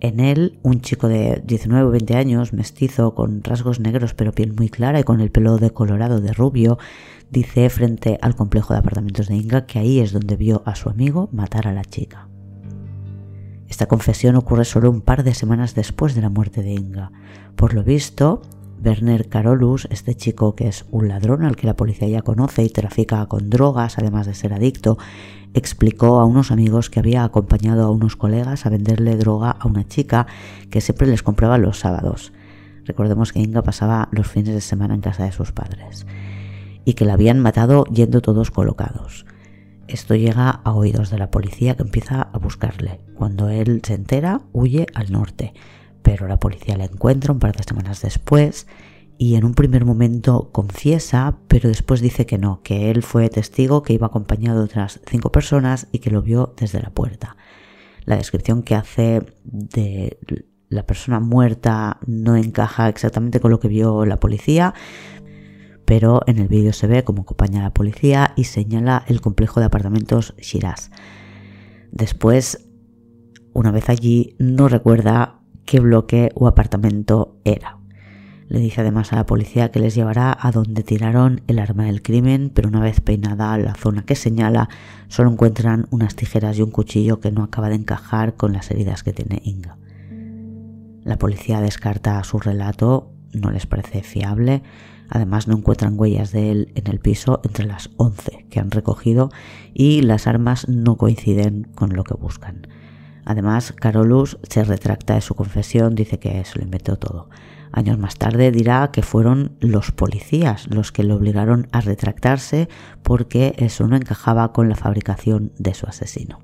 En 0.00 0.20
él, 0.20 0.58
un 0.62 0.82
chico 0.82 1.08
de 1.08 1.42
19 1.46 1.86
o 1.86 1.90
20 1.90 2.16
años, 2.16 2.52
mestizo, 2.52 3.14
con 3.14 3.42
rasgos 3.42 3.80
negros 3.80 4.12
pero 4.12 4.32
piel 4.32 4.52
muy 4.52 4.68
clara 4.68 5.00
y 5.00 5.04
con 5.04 5.22
el 5.22 5.30
pelo 5.30 5.56
decolorado 5.56 6.20
de 6.20 6.34
rubio, 6.34 6.76
dice 7.30 7.70
frente 7.70 8.18
al 8.20 8.36
complejo 8.36 8.74
de 8.74 8.80
apartamentos 8.80 9.28
de 9.28 9.36
Inga 9.36 9.64
que 9.64 9.78
ahí 9.78 10.00
es 10.00 10.12
donde 10.12 10.36
vio 10.36 10.62
a 10.66 10.74
su 10.74 10.90
amigo 10.90 11.30
matar 11.32 11.66
a 11.66 11.72
la 11.72 11.82
chica. 11.86 12.28
Esta 13.68 13.86
confesión 13.86 14.36
ocurre 14.36 14.66
solo 14.66 14.90
un 14.90 15.00
par 15.00 15.24
de 15.24 15.32
semanas 15.32 15.74
después 15.74 16.14
de 16.14 16.20
la 16.20 16.28
muerte 16.28 16.62
de 16.62 16.74
Inga. 16.74 17.10
Por 17.56 17.72
lo 17.72 17.82
visto, 17.82 18.42
Werner 18.84 19.28
Carolus, 19.28 19.88
este 19.90 20.14
chico 20.14 20.54
que 20.54 20.68
es 20.68 20.84
un 20.90 21.08
ladrón 21.08 21.44
al 21.44 21.56
que 21.56 21.66
la 21.66 21.76
policía 21.76 22.08
ya 22.08 22.22
conoce 22.22 22.62
y 22.62 22.68
trafica 22.68 23.24
con 23.26 23.48
drogas, 23.48 23.98
además 23.98 24.26
de 24.26 24.34
ser 24.34 24.52
adicto, 24.52 24.98
explicó 25.54 26.20
a 26.20 26.24
unos 26.26 26.50
amigos 26.50 26.90
que 26.90 27.00
había 27.00 27.24
acompañado 27.24 27.84
a 27.84 27.90
unos 27.90 28.16
colegas 28.16 28.66
a 28.66 28.70
venderle 28.70 29.16
droga 29.16 29.50
a 29.50 29.66
una 29.66 29.86
chica 29.86 30.26
que 30.70 30.80
siempre 30.80 31.06
les 31.06 31.22
compraba 31.22 31.58
los 31.58 31.78
sábados. 31.78 32.32
Recordemos 32.84 33.32
que 33.32 33.40
Inga 33.40 33.62
pasaba 33.62 34.08
los 34.12 34.26
fines 34.26 34.54
de 34.54 34.60
semana 34.60 34.94
en 34.94 35.00
casa 35.00 35.24
de 35.24 35.32
sus 35.32 35.52
padres 35.52 36.06
y 36.84 36.94
que 36.94 37.04
la 37.04 37.14
habían 37.14 37.40
matado 37.40 37.84
yendo 37.86 38.20
todos 38.20 38.50
colocados. 38.50 39.24
Esto 39.88 40.14
llega 40.14 40.50
a 40.50 40.72
oídos 40.72 41.10
de 41.10 41.18
la 41.18 41.30
policía 41.30 41.76
que 41.76 41.82
empieza 41.82 42.22
a 42.22 42.38
buscarle. 42.38 43.00
Cuando 43.14 43.48
él 43.48 43.80
se 43.84 43.94
entera, 43.94 44.40
huye 44.52 44.86
al 44.94 45.12
norte, 45.12 45.52
pero 46.04 46.28
la 46.28 46.38
policía 46.38 46.76
le 46.76 46.84
encuentra 46.84 47.32
un 47.32 47.40
par 47.40 47.56
de 47.56 47.64
semanas 47.64 48.02
después 48.02 48.66
y 49.16 49.36
en 49.36 49.44
un 49.44 49.54
primer 49.54 49.86
momento 49.86 50.50
confiesa, 50.52 51.38
pero 51.48 51.70
después 51.70 52.02
dice 52.02 52.26
que 52.26 52.36
no, 52.36 52.60
que 52.62 52.90
él 52.90 53.02
fue 53.02 53.30
testigo, 53.30 53.82
que 53.82 53.94
iba 53.94 54.08
acompañado 54.08 54.58
de 54.58 54.66
otras 54.66 55.00
cinco 55.06 55.32
personas 55.32 55.88
y 55.92 56.00
que 56.00 56.10
lo 56.10 56.20
vio 56.20 56.54
desde 56.58 56.82
la 56.82 56.90
puerta. 56.90 57.36
La 58.04 58.16
descripción 58.16 58.62
que 58.62 58.74
hace 58.74 59.22
de 59.44 60.18
la 60.68 60.84
persona 60.84 61.20
muerta 61.20 61.98
no 62.06 62.36
encaja 62.36 62.90
exactamente 62.90 63.40
con 63.40 63.50
lo 63.50 63.58
que 63.58 63.68
vio 63.68 64.04
la 64.04 64.20
policía, 64.20 64.74
pero 65.86 66.20
en 66.26 66.38
el 66.38 66.48
vídeo 66.48 66.74
se 66.74 66.86
ve 66.86 67.02
como 67.02 67.22
acompaña 67.22 67.60
a 67.60 67.64
la 67.64 67.74
policía 67.74 68.34
y 68.36 68.44
señala 68.44 69.04
el 69.08 69.22
complejo 69.22 69.58
de 69.58 69.66
apartamentos 69.66 70.34
Shiraz. 70.36 70.90
Después, 71.92 72.68
una 73.54 73.70
vez 73.70 73.88
allí, 73.88 74.36
no 74.38 74.68
recuerda 74.68 75.40
qué 75.64 75.80
bloque 75.80 76.30
o 76.34 76.46
apartamento 76.46 77.36
era. 77.44 77.78
Le 78.48 78.60
dice 78.60 78.82
además 78.82 79.12
a 79.12 79.16
la 79.16 79.26
policía 79.26 79.70
que 79.70 79.80
les 79.80 79.94
llevará 79.94 80.36
a 80.38 80.52
donde 80.52 80.82
tiraron 80.82 81.40
el 81.46 81.58
arma 81.58 81.84
del 81.84 82.02
crimen, 82.02 82.50
pero 82.54 82.68
una 82.68 82.80
vez 82.80 83.00
peinada 83.00 83.56
la 83.58 83.74
zona 83.74 84.04
que 84.04 84.16
señala, 84.16 84.68
solo 85.08 85.30
encuentran 85.30 85.86
unas 85.90 86.14
tijeras 86.14 86.58
y 86.58 86.62
un 86.62 86.70
cuchillo 86.70 87.20
que 87.20 87.32
no 87.32 87.42
acaba 87.42 87.70
de 87.70 87.76
encajar 87.76 88.34
con 88.34 88.52
las 88.52 88.70
heridas 88.70 89.02
que 89.02 89.12
tiene 89.14 89.40
Inga. 89.44 89.78
La 91.04 91.18
policía 91.18 91.60
descarta 91.60 92.22
su 92.24 92.38
relato, 92.38 93.10
no 93.32 93.50
les 93.50 93.66
parece 93.66 94.02
fiable, 94.02 94.62
además 95.08 95.48
no 95.48 95.56
encuentran 95.56 95.98
huellas 95.98 96.32
de 96.32 96.50
él 96.50 96.72
en 96.74 96.86
el 96.86 97.00
piso 97.00 97.40
entre 97.44 97.66
las 97.66 97.90
11 97.96 98.46
que 98.50 98.60
han 98.60 98.70
recogido 98.70 99.30
y 99.72 100.02
las 100.02 100.26
armas 100.26 100.68
no 100.68 100.96
coinciden 100.96 101.68
con 101.74 101.94
lo 101.94 102.04
que 102.04 102.14
buscan. 102.14 102.66
Además, 103.24 103.72
Carolus 103.72 104.38
se 104.48 104.64
retracta 104.64 105.14
de 105.14 105.20
su 105.20 105.34
confesión, 105.34 105.94
dice 105.94 106.18
que 106.18 106.44
se 106.44 106.58
lo 106.58 106.64
inventó 106.64 106.96
todo. 106.96 107.28
Años 107.72 107.98
más 107.98 108.16
tarde 108.16 108.52
dirá 108.52 108.90
que 108.92 109.02
fueron 109.02 109.56
los 109.58 109.90
policías 109.90 110.68
los 110.70 110.92
que 110.92 111.02
le 111.02 111.12
obligaron 111.12 111.66
a 111.72 111.80
retractarse 111.80 112.68
porque 113.02 113.54
eso 113.58 113.88
no 113.88 113.96
encajaba 113.96 114.52
con 114.52 114.68
la 114.68 114.76
fabricación 114.76 115.52
de 115.58 115.74
su 115.74 115.86
asesino. 115.86 116.38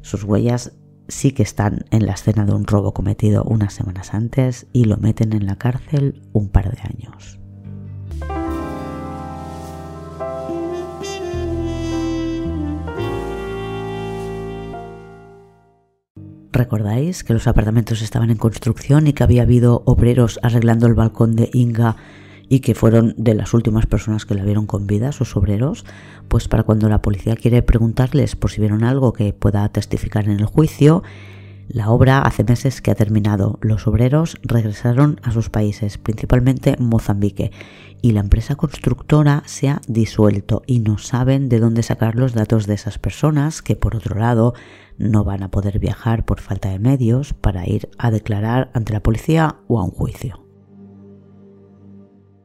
Sus 0.00 0.24
huellas 0.24 0.72
sí 1.08 1.32
que 1.32 1.42
están 1.42 1.84
en 1.90 2.06
la 2.06 2.12
escena 2.12 2.46
de 2.46 2.54
un 2.54 2.66
robo 2.66 2.94
cometido 2.94 3.44
unas 3.44 3.74
semanas 3.74 4.14
antes 4.14 4.66
y 4.72 4.84
lo 4.84 4.96
meten 4.96 5.32
en 5.34 5.46
la 5.46 5.56
cárcel 5.56 6.22
un 6.32 6.48
par 6.48 6.70
de 6.70 6.80
años. 6.80 7.38
¿Recordáis 16.56 17.22
que 17.22 17.34
los 17.34 17.46
apartamentos 17.48 18.00
estaban 18.00 18.30
en 18.30 18.38
construcción 18.38 19.06
y 19.06 19.12
que 19.12 19.22
había 19.22 19.42
habido 19.42 19.82
obreros 19.84 20.40
arreglando 20.42 20.86
el 20.86 20.94
balcón 20.94 21.36
de 21.36 21.50
Inga 21.52 21.96
y 22.48 22.60
que 22.60 22.74
fueron 22.74 23.14
de 23.18 23.34
las 23.34 23.52
últimas 23.52 23.84
personas 23.84 24.24
que 24.24 24.34
la 24.34 24.42
vieron 24.42 24.64
con 24.66 24.86
vida, 24.86 25.12
sus 25.12 25.36
obreros? 25.36 25.84
Pues 26.28 26.48
para 26.48 26.62
cuando 26.62 26.88
la 26.88 27.02
policía 27.02 27.36
quiere 27.36 27.60
preguntarles 27.60 28.36
por 28.36 28.50
si 28.50 28.62
vieron 28.62 28.84
algo 28.84 29.12
que 29.12 29.34
pueda 29.34 29.68
testificar 29.68 30.24
en 30.24 30.40
el 30.40 30.46
juicio, 30.46 31.02
la 31.68 31.90
obra 31.90 32.20
hace 32.22 32.44
meses 32.44 32.80
que 32.80 32.90
ha 32.90 32.94
terminado. 32.94 33.58
Los 33.60 33.86
obreros 33.86 34.36
regresaron 34.42 35.20
a 35.22 35.32
sus 35.32 35.50
países, 35.50 35.98
principalmente 35.98 36.76
Mozambique, 36.78 37.52
y 38.02 38.12
la 38.12 38.20
empresa 38.20 38.54
constructora 38.54 39.42
se 39.46 39.68
ha 39.68 39.80
disuelto 39.88 40.62
y 40.66 40.80
no 40.80 40.98
saben 40.98 41.48
de 41.48 41.58
dónde 41.58 41.82
sacar 41.82 42.14
los 42.14 42.34
datos 42.34 42.66
de 42.66 42.74
esas 42.74 42.98
personas 42.98 43.62
que, 43.62 43.74
por 43.74 43.96
otro 43.96 44.18
lado, 44.18 44.54
no 44.98 45.24
van 45.24 45.42
a 45.42 45.50
poder 45.50 45.78
viajar 45.78 46.24
por 46.24 46.40
falta 46.40 46.70
de 46.70 46.78
medios 46.78 47.34
para 47.34 47.68
ir 47.68 47.88
a 47.98 48.10
declarar 48.10 48.70
ante 48.74 48.92
la 48.92 49.02
policía 49.02 49.56
o 49.66 49.80
a 49.80 49.84
un 49.84 49.90
juicio. 49.90 50.44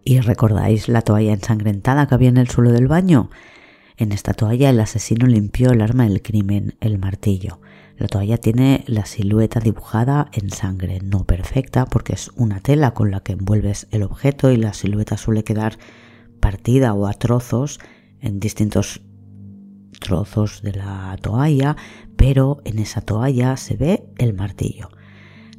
¿Y 0.04 0.20
recordáis 0.20 0.88
la 0.88 1.04
toalla 1.04 1.34
ensangrentada 1.34 2.08
que 2.08 2.16
había 2.16 2.30
en 2.30 2.38
el 2.38 2.50
suelo 2.50 2.72
del 2.72 2.88
baño? 2.88 3.30
En 3.98 4.12
esta 4.12 4.34
toalla 4.34 4.72
el 4.72 4.80
asesino 4.80 5.28
limpió 5.28 5.72
el 5.72 5.82
arma 5.82 6.06
del 6.08 6.24
crimen, 6.24 6.76
el 6.80 6.98
martillo. 6.98 7.60
La 8.02 8.08
toalla 8.08 8.38
tiene 8.38 8.84
la 8.88 9.06
silueta 9.06 9.60
dibujada 9.60 10.32
en 10.34 10.50
sangre, 10.50 11.02
no 11.04 11.24
perfecta 11.26 11.86
porque 11.86 12.14
es 12.14 12.32
una 12.36 12.60
tela 12.60 12.96
con 12.96 13.12
la 13.12 13.20
que 13.20 13.34
envuelves 13.34 13.88
el 13.92 14.02
objeto 14.02 14.50
y 14.50 14.58
la 14.58 14.74
silueta 14.74 15.18
suele 15.18 15.44
quedar 15.44 15.78
partida 16.40 16.96
o 16.96 17.06
a 17.06 17.14
trozos 17.14 17.80
en 18.20 18.40
distintos 18.40 19.04
trozos 20.00 20.64
de 20.64 20.74
la 20.74 21.16
toalla, 21.22 21.78
pero 22.16 22.58
en 22.66 22.80
esa 22.80 23.02
toalla 23.02 23.56
se 23.56 23.78
ve 23.78 24.04
el 24.18 24.34
martillo. 24.34 24.90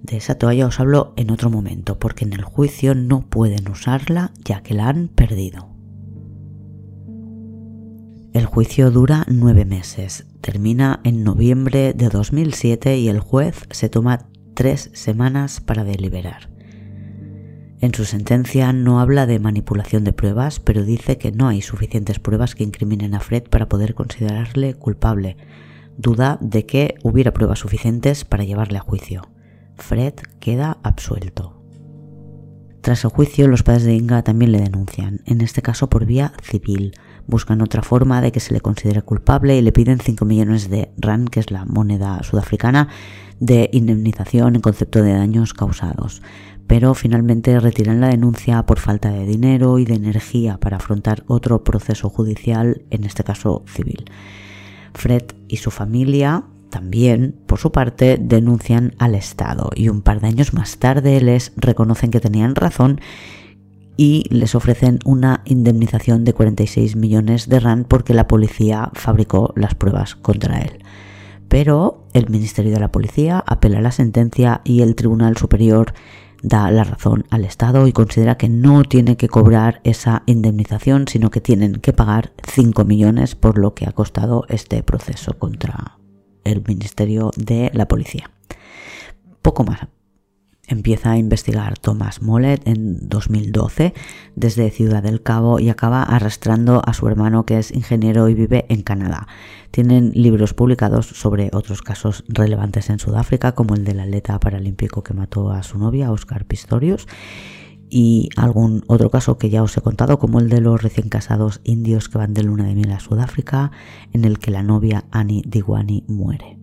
De 0.03 0.17
esa 0.17 0.35
toalla 0.35 0.67
os 0.67 0.81
hablo 0.81 1.13
en 1.17 1.31
otro 1.31 1.49
momento, 1.49 2.01
porque 2.01 2.25
en 2.25 2.33
el 2.33 2.43
juicio 2.43 2.97
no 2.97 3.21
pueden 3.21 3.71
usarla 3.71 4.33
ya 4.45 4.65
que 4.65 4.75
la 4.75 4.89
han 4.89 5.07
perdido. 5.07 5.69
El 8.33 8.47
juicio 8.47 8.91
dura 8.91 9.25
nueve 9.29 9.65
meses, 9.65 10.27
termina 10.43 11.01
en 11.05 11.25
noviembre 11.25 11.95
de 11.95 12.11
2007 12.11 12.99
y 12.99 13.09
el 13.09 13.21
juez 13.21 13.67
se 13.71 13.89
toma 13.89 14.29
tres 14.55 14.91
semanas 14.93 15.61
para 15.61 15.85
deliberar. 15.85 16.51
En 17.81 17.95
su 17.95 18.05
sentencia 18.05 18.73
no 18.73 19.01
habla 19.01 19.27
de 19.27 19.39
manipulación 19.39 20.05
de 20.05 20.13
pruebas, 20.13 20.61
pero 20.61 20.85
dice 20.85 21.17
que 21.17 21.33
no 21.33 21.49
hay 21.49 21.63
suficientes 21.63 22.19
pruebas 22.19 22.55
que 22.55 22.65
incriminen 22.65 23.15
a 23.15 23.21
Fred 23.21 23.45
para 23.45 23.69
poder 23.69 23.95
considerarle 23.95 24.75
culpable, 24.75 25.37
duda 25.97 26.39
de 26.41 26.67
que 26.67 26.95
hubiera 27.03 27.33
pruebas 27.33 27.61
suficientes 27.61 28.25
para 28.25 28.45
llevarle 28.45 28.79
a 28.79 28.83
juicio. 28.83 29.23
Fred 29.77 30.15
queda 30.39 30.79
absuelto. 30.83 31.63
Tras 32.83 33.05
el 33.05 33.11
juicio, 33.11 33.49
los 33.49 33.63
padres 33.63 33.85
de 33.85 33.95
Inga 33.95 34.23
también 34.23 34.53
le 34.53 34.61
denuncian, 34.61 35.21
en 35.27 35.41
este 35.41 35.63
caso 35.63 35.89
por 35.89 36.05
vía 36.05 36.33
civil. 36.43 36.95
Buscan 37.27 37.61
otra 37.63 37.83
forma 37.83 38.21
de 38.21 38.33
que 38.33 38.41
se 38.41 38.53
le 38.53 38.61
considere 38.61 39.03
culpable 39.03 39.57
y 39.57 39.63
le 39.63 39.73
piden 39.73 40.01
5 40.01 40.25
millones 40.25 40.69
de 40.71 40.91
RAN, 40.99 41.27
que 41.27 41.41
es 41.41 41.51
la 41.51 41.65
moneda 41.65 42.23
sudafricana, 42.23 42.89
de 43.41 43.71
indemnización 43.73 44.57
en 44.57 44.61
concepto 44.61 45.03
de 45.03 45.13
daños 45.13 45.55
causados. 45.55 46.23
Pero 46.67 46.95
finalmente 46.95 47.59
retiran 47.61 48.01
la 48.01 48.09
denuncia 48.09 48.65
por 48.65 48.79
falta 48.79 49.11
de 49.11 49.27
dinero 49.27 49.79
y 49.79 49.85
de 49.85 49.95
energía 49.95 50.59
para 50.59 50.77
afrontar 50.77 51.25
otro 51.27 51.65
proceso 51.65 52.09
judicial, 52.09 52.83
en 52.91 53.05
este 53.05 53.25
caso 53.25 53.65
civil. 53.67 54.05
Fred 54.95 55.25
y 55.49 55.57
su 55.59 55.71
familia 55.71 56.45
también, 56.73 57.37
por 57.47 57.59
su 57.59 57.71
parte, 57.71 58.19
denuncian 58.19 58.95
al 58.99 59.15
Estado 59.15 59.71
y 59.75 59.91
un 59.91 60.01
par 60.01 60.21
de 60.21 60.29
años 60.29 60.55
más 60.55 60.79
tarde 60.79 61.21
les 61.21 61.53
reconocen 61.57 62.11
que 62.11 62.19
tenían 62.19 62.55
razón 62.55 62.99
y 63.97 64.25
les 64.31 64.55
ofrecen 64.55 64.99
una 65.05 65.43
indemnización 65.45 66.25
de 66.25 66.33
46 66.33 66.97
millones 66.97 67.49
de 67.49 67.61
RAN 67.61 67.85
porque 67.85 68.15
la 68.15 68.29
policía 68.29 68.91
fabricó 68.95 69.53
las 69.57 69.75
pruebas 69.75 70.15
contra 70.17 70.61
él. 70.61 70.83
Pero 71.49 72.07
el 72.15 72.31
Ministerio 72.31 72.73
de 72.73 72.81
la 72.81 72.91
Policía 72.91 73.45
apela 73.47 73.83
la 73.83 73.93
sentencia 73.93 74.63
y 74.65 74.81
el 74.81 74.95
Tribunal 74.95 75.37
Superior 75.37 75.93
da 76.43 76.71
la 76.71 76.85
razón 76.85 77.25
al 77.31 77.45
Estado 77.45 77.87
y 77.87 77.93
considera 77.93 78.37
que 78.37 78.49
no 78.49 78.83
tiene 78.85 79.17
que 79.17 79.29
cobrar 79.29 79.81
esa 79.85 80.23
indemnización, 80.27 81.07
sino 81.09 81.31
que 81.31 81.41
tienen 81.41 81.75
que 81.75 81.93
pagar 81.93 82.33
5 82.49 82.85
millones 82.85 83.35
por 83.35 83.59
lo 83.59 83.75
que 83.75 83.87
ha 83.87 83.93
costado 83.93 84.45
este 84.49 84.83
proceso 84.83 85.39
contra 85.39 85.99
el 86.45 86.63
Ministerio 86.67 87.31
de 87.37 87.71
la 87.75 87.87
Policía. 87.87 88.31
Poco 89.43 89.65
más. 89.65 89.81
Empieza 90.73 91.11
a 91.11 91.19
investigar 91.19 91.79
Thomas 91.79 92.23
Mollet 92.23 92.67
en 92.67 93.07
2012 93.07 93.93
desde 94.37 94.71
Ciudad 94.71 95.03
del 95.03 95.23
Cabo 95.23 95.61
y 95.61 95.69
acaba 95.69 96.03
arrastrando 96.03 96.81
a 96.87 96.95
su 96.95 97.07
hermano 97.09 97.45
que 97.45 97.59
es 97.59 97.73
ingeniero 97.73 98.31
y 98.31 98.35
vive 98.35 98.65
en 98.71 98.81
Canadá. 98.81 99.27
Tienen 99.71 100.13
libros 100.15 100.55
publicados 100.55 101.05
sobre 101.05 101.51
otros 101.53 101.83
casos 101.83 102.25
relevantes 102.27 102.89
en 102.89 103.01
Sudáfrica 103.01 103.53
como 103.53 103.75
el 103.75 103.85
del 103.85 104.01
atleta 104.01 104.41
paralímpico 104.41 105.03
que 105.03 105.13
mató 105.13 105.51
a 105.51 105.63
su 105.63 105.77
novia, 105.77 106.11
Oscar 106.11 106.47
Pistorius, 106.47 107.07
y 107.91 108.31
algún 108.37 108.83
otro 108.87 109.11
caso 109.11 109.37
que 109.37 109.51
ya 109.51 109.63
os 109.63 109.77
he 109.77 109.83
contado, 109.83 110.19
como 110.19 110.41
el 110.41 110.49
de 110.49 110.63
los 110.63 110.83
recién 110.83 111.11
casados 111.11 111.61
indios 111.65 112.09
que 112.09 112.17
van 112.17 112.33
de 112.33 112.45
luna 112.45 112.65
de 112.65 112.75
miel 112.75 112.93
a 112.93 113.01
Sudáfrica, 113.01 113.73
en 114.15 114.25
el 114.25 114.39
que 114.39 114.51
la 114.51 114.63
novia 114.63 115.05
Annie 115.11 115.43
Diwani 115.47 116.07
muere. 116.09 116.59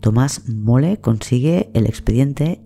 Tomás 0.00 0.48
Mole 0.48 0.98
consigue 0.98 1.70
el 1.74 1.84
expediente 1.84 2.62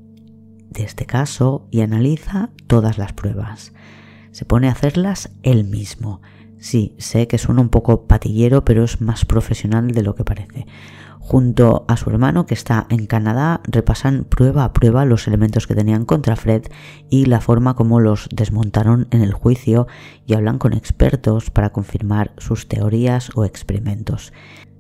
de 0.77 0.85
este 0.85 1.07
caso 1.07 1.67
y 1.71 1.81
analiza 1.81 2.51
todas 2.67 2.99
las 2.99 3.13
pruebas. 3.13 3.73
Se 4.31 4.45
pone 4.45 4.69
a 4.69 4.73
hacerlas 4.73 5.31
él 5.43 5.65
mismo. 5.65 6.21
Sí, 6.59 6.95
sé 6.99 7.27
que 7.27 7.39
suena 7.39 7.63
un 7.63 7.69
poco 7.71 8.07
patillero, 8.07 8.65
pero 8.65 8.85
es 8.85 9.01
más 9.01 9.25
profesional 9.25 9.91
de 9.91 10.03
lo 10.03 10.15
que 10.15 10.25
parece. 10.25 10.67
Junto 11.19 11.85
a 11.89 11.97
su 11.97 12.09
hermano 12.11 12.47
que 12.47 12.55
está 12.55 12.87
en 12.89 13.07
Canadá, 13.07 13.61
repasan 13.65 14.25
prueba 14.25 14.63
a 14.63 14.73
prueba 14.73 15.05
los 15.05 15.27
elementos 15.27 15.67
que 15.67 15.75
tenían 15.75 16.05
contra 16.05 16.37
Fred 16.37 16.67
y 17.11 17.25
la 17.25 17.41
forma 17.41 17.75
como 17.75 17.99
los 17.99 18.29
desmontaron 18.33 19.09
en 19.11 19.23
el 19.23 19.33
juicio 19.33 19.89
y 20.25 20.35
hablan 20.35 20.59
con 20.59 20.73
expertos 20.73 21.51
para 21.51 21.71
confirmar 21.71 22.33
sus 22.39 22.69
teorías 22.69 23.31
o 23.35 23.45
experimentos. 23.45 24.33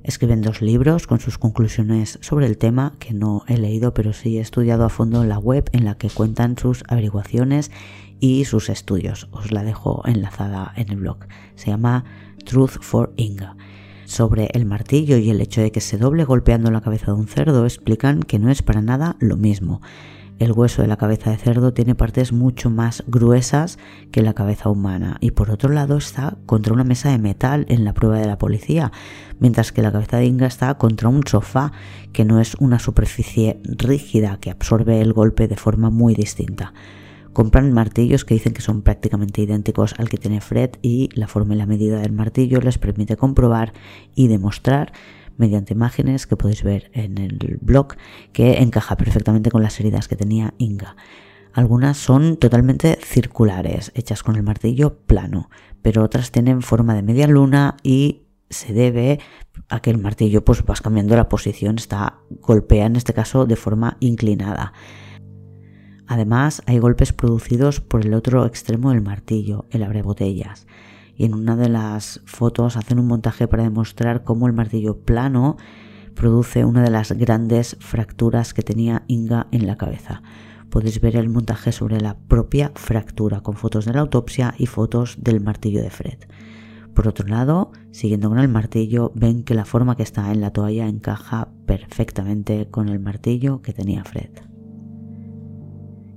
Escriben 0.06 0.40
dos 0.40 0.62
libros 0.62 1.08
con 1.08 1.18
sus 1.18 1.36
conclusiones 1.36 2.20
sobre 2.22 2.46
el 2.46 2.58
tema 2.58 2.94
que 3.00 3.12
no 3.12 3.42
he 3.48 3.58
leído 3.58 3.92
pero 3.92 4.12
sí 4.12 4.38
he 4.38 4.40
estudiado 4.40 4.84
a 4.84 4.88
fondo 4.88 5.20
en 5.24 5.28
la 5.28 5.40
web 5.40 5.68
en 5.72 5.84
la 5.84 5.96
que 5.96 6.10
cuentan 6.10 6.56
sus 6.56 6.84
averiguaciones 6.86 7.72
y 8.20 8.44
sus 8.44 8.68
estudios. 8.68 9.26
Os 9.32 9.50
la 9.50 9.64
dejo 9.64 10.02
enlazada 10.06 10.72
en 10.76 10.90
el 10.90 10.98
blog. 10.98 11.26
Se 11.56 11.70
llama 11.70 12.04
Truth 12.44 12.80
for 12.82 13.14
Inga 13.16 13.56
sobre 14.04 14.48
el 14.52 14.64
martillo 14.64 15.16
y 15.16 15.28
el 15.30 15.40
hecho 15.40 15.60
de 15.60 15.72
que 15.72 15.80
se 15.80 15.98
doble 15.98 16.22
golpeando 16.22 16.70
la 16.70 16.82
cabeza 16.82 17.06
de 17.06 17.18
un 17.18 17.26
cerdo 17.26 17.64
explican 17.64 18.22
que 18.22 18.38
no 18.38 18.48
es 18.48 18.62
para 18.62 18.82
nada 18.82 19.16
lo 19.18 19.36
mismo. 19.36 19.80
El 20.38 20.52
hueso 20.52 20.82
de 20.82 20.88
la 20.88 20.98
cabeza 20.98 21.30
de 21.30 21.38
cerdo 21.38 21.72
tiene 21.72 21.94
partes 21.94 22.30
mucho 22.30 22.68
más 22.68 23.02
gruesas 23.06 23.78
que 24.12 24.20
la 24.20 24.34
cabeza 24.34 24.68
humana 24.68 25.16
y 25.20 25.30
por 25.30 25.50
otro 25.50 25.70
lado 25.70 25.96
está 25.96 26.36
contra 26.44 26.74
una 26.74 26.84
mesa 26.84 27.10
de 27.10 27.16
metal 27.16 27.64
en 27.70 27.84
la 27.84 27.94
prueba 27.94 28.18
de 28.18 28.26
la 28.26 28.36
policía, 28.36 28.92
mientras 29.40 29.72
que 29.72 29.80
la 29.80 29.92
cabeza 29.92 30.18
de 30.18 30.26
Inga 30.26 30.46
está 30.46 30.74
contra 30.74 31.08
un 31.08 31.26
sofá 31.26 31.72
que 32.12 32.26
no 32.26 32.38
es 32.38 32.54
una 32.56 32.78
superficie 32.78 33.60
rígida 33.64 34.36
que 34.38 34.50
absorbe 34.50 35.00
el 35.00 35.14
golpe 35.14 35.48
de 35.48 35.56
forma 35.56 35.88
muy 35.88 36.14
distinta. 36.14 36.74
Compran 37.32 37.72
martillos 37.72 38.26
que 38.26 38.34
dicen 38.34 38.52
que 38.52 38.62
son 38.62 38.82
prácticamente 38.82 39.40
idénticos 39.40 39.94
al 39.96 40.10
que 40.10 40.18
tiene 40.18 40.42
Fred 40.42 40.70
y 40.82 41.08
la 41.14 41.28
forma 41.28 41.54
y 41.54 41.58
la 41.58 41.66
medida 41.66 42.00
del 42.00 42.12
martillo 42.12 42.60
les 42.60 42.76
permite 42.76 43.16
comprobar 43.16 43.72
y 44.14 44.28
demostrar 44.28 44.92
mediante 45.36 45.74
imágenes 45.74 46.26
que 46.26 46.36
podéis 46.36 46.62
ver 46.62 46.90
en 46.94 47.18
el 47.18 47.58
blog 47.60 47.94
que 48.32 48.62
encaja 48.62 48.96
perfectamente 48.96 49.50
con 49.50 49.62
las 49.62 49.78
heridas 49.80 50.08
que 50.08 50.16
tenía 50.16 50.54
Inga. 50.58 50.96
Algunas 51.52 51.96
son 51.96 52.36
totalmente 52.36 52.98
circulares, 53.02 53.90
hechas 53.94 54.22
con 54.22 54.36
el 54.36 54.42
martillo 54.42 54.98
plano, 55.06 55.48
pero 55.80 56.02
otras 56.02 56.30
tienen 56.30 56.60
forma 56.60 56.94
de 56.94 57.02
media 57.02 57.26
luna 57.26 57.76
y 57.82 58.26
se 58.50 58.72
debe 58.72 59.20
a 59.68 59.80
que 59.80 59.90
el 59.90 59.98
martillo 59.98 60.44
pues 60.44 60.64
vas 60.64 60.80
cambiando 60.80 61.16
la 61.16 61.28
posición, 61.28 61.76
está 61.76 62.18
golpea 62.42 62.86
en 62.86 62.96
este 62.96 63.14
caso 63.14 63.46
de 63.46 63.56
forma 63.56 63.96
inclinada. 64.00 64.72
Además, 66.06 66.62
hay 66.66 66.78
golpes 66.78 67.12
producidos 67.12 67.80
por 67.80 68.04
el 68.04 68.14
otro 68.14 68.46
extremo 68.46 68.90
del 68.90 69.00
martillo, 69.00 69.66
el 69.70 69.82
abrebotellas. 69.82 70.66
Y 71.16 71.24
en 71.24 71.34
una 71.34 71.56
de 71.56 71.68
las 71.68 72.20
fotos 72.24 72.76
hacen 72.76 72.98
un 72.98 73.06
montaje 73.06 73.48
para 73.48 73.62
demostrar 73.62 74.22
cómo 74.22 74.46
el 74.46 74.52
martillo 74.52 74.98
plano 74.98 75.56
produce 76.14 76.64
una 76.64 76.82
de 76.82 76.90
las 76.90 77.12
grandes 77.12 77.76
fracturas 77.80 78.54
que 78.54 78.62
tenía 78.62 79.04
Inga 79.06 79.46
en 79.52 79.66
la 79.66 79.76
cabeza. 79.76 80.22
Podéis 80.70 81.00
ver 81.00 81.16
el 81.16 81.28
montaje 81.28 81.72
sobre 81.72 82.00
la 82.00 82.18
propia 82.18 82.72
fractura 82.74 83.40
con 83.40 83.56
fotos 83.56 83.84
de 83.84 83.92
la 83.92 84.00
autopsia 84.00 84.54
y 84.58 84.66
fotos 84.66 85.16
del 85.20 85.40
martillo 85.40 85.82
de 85.82 85.90
Fred. 85.90 86.18
Por 86.94 87.06
otro 87.06 87.28
lado, 87.28 87.72
siguiendo 87.92 88.30
con 88.30 88.38
el 88.38 88.48
martillo, 88.48 89.12
ven 89.14 89.44
que 89.44 89.54
la 89.54 89.66
forma 89.66 89.96
que 89.96 90.02
está 90.02 90.32
en 90.32 90.40
la 90.40 90.50
toalla 90.50 90.88
encaja 90.88 91.48
perfectamente 91.66 92.68
con 92.70 92.88
el 92.88 93.00
martillo 93.00 93.60
que 93.60 93.74
tenía 93.74 94.02
Fred. 94.02 94.55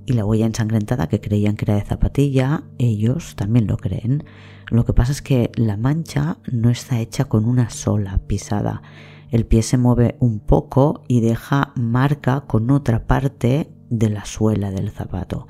Y 0.06 0.14
la 0.14 0.24
huella 0.24 0.46
ensangrentada 0.46 1.08
que 1.08 1.20
creían 1.20 1.56
que 1.56 1.66
era 1.66 1.74
de 1.74 1.84
zapatilla, 1.84 2.64
ellos 2.78 3.36
también 3.36 3.66
lo 3.66 3.76
creen. 3.76 4.24
Lo 4.70 4.84
que 4.84 4.92
pasa 4.92 5.12
es 5.12 5.22
que 5.22 5.50
la 5.54 5.76
mancha 5.76 6.38
no 6.50 6.70
está 6.70 7.00
hecha 7.00 7.26
con 7.26 7.44
una 7.44 7.70
sola 7.70 8.20
pisada. 8.26 8.82
El 9.30 9.46
pie 9.46 9.62
se 9.62 9.78
mueve 9.78 10.16
un 10.20 10.40
poco 10.40 11.02
y 11.06 11.20
deja 11.20 11.72
marca 11.76 12.42
con 12.42 12.70
otra 12.70 13.06
parte 13.06 13.70
de 13.90 14.10
la 14.10 14.24
suela 14.24 14.70
del 14.70 14.90
zapato. 14.90 15.46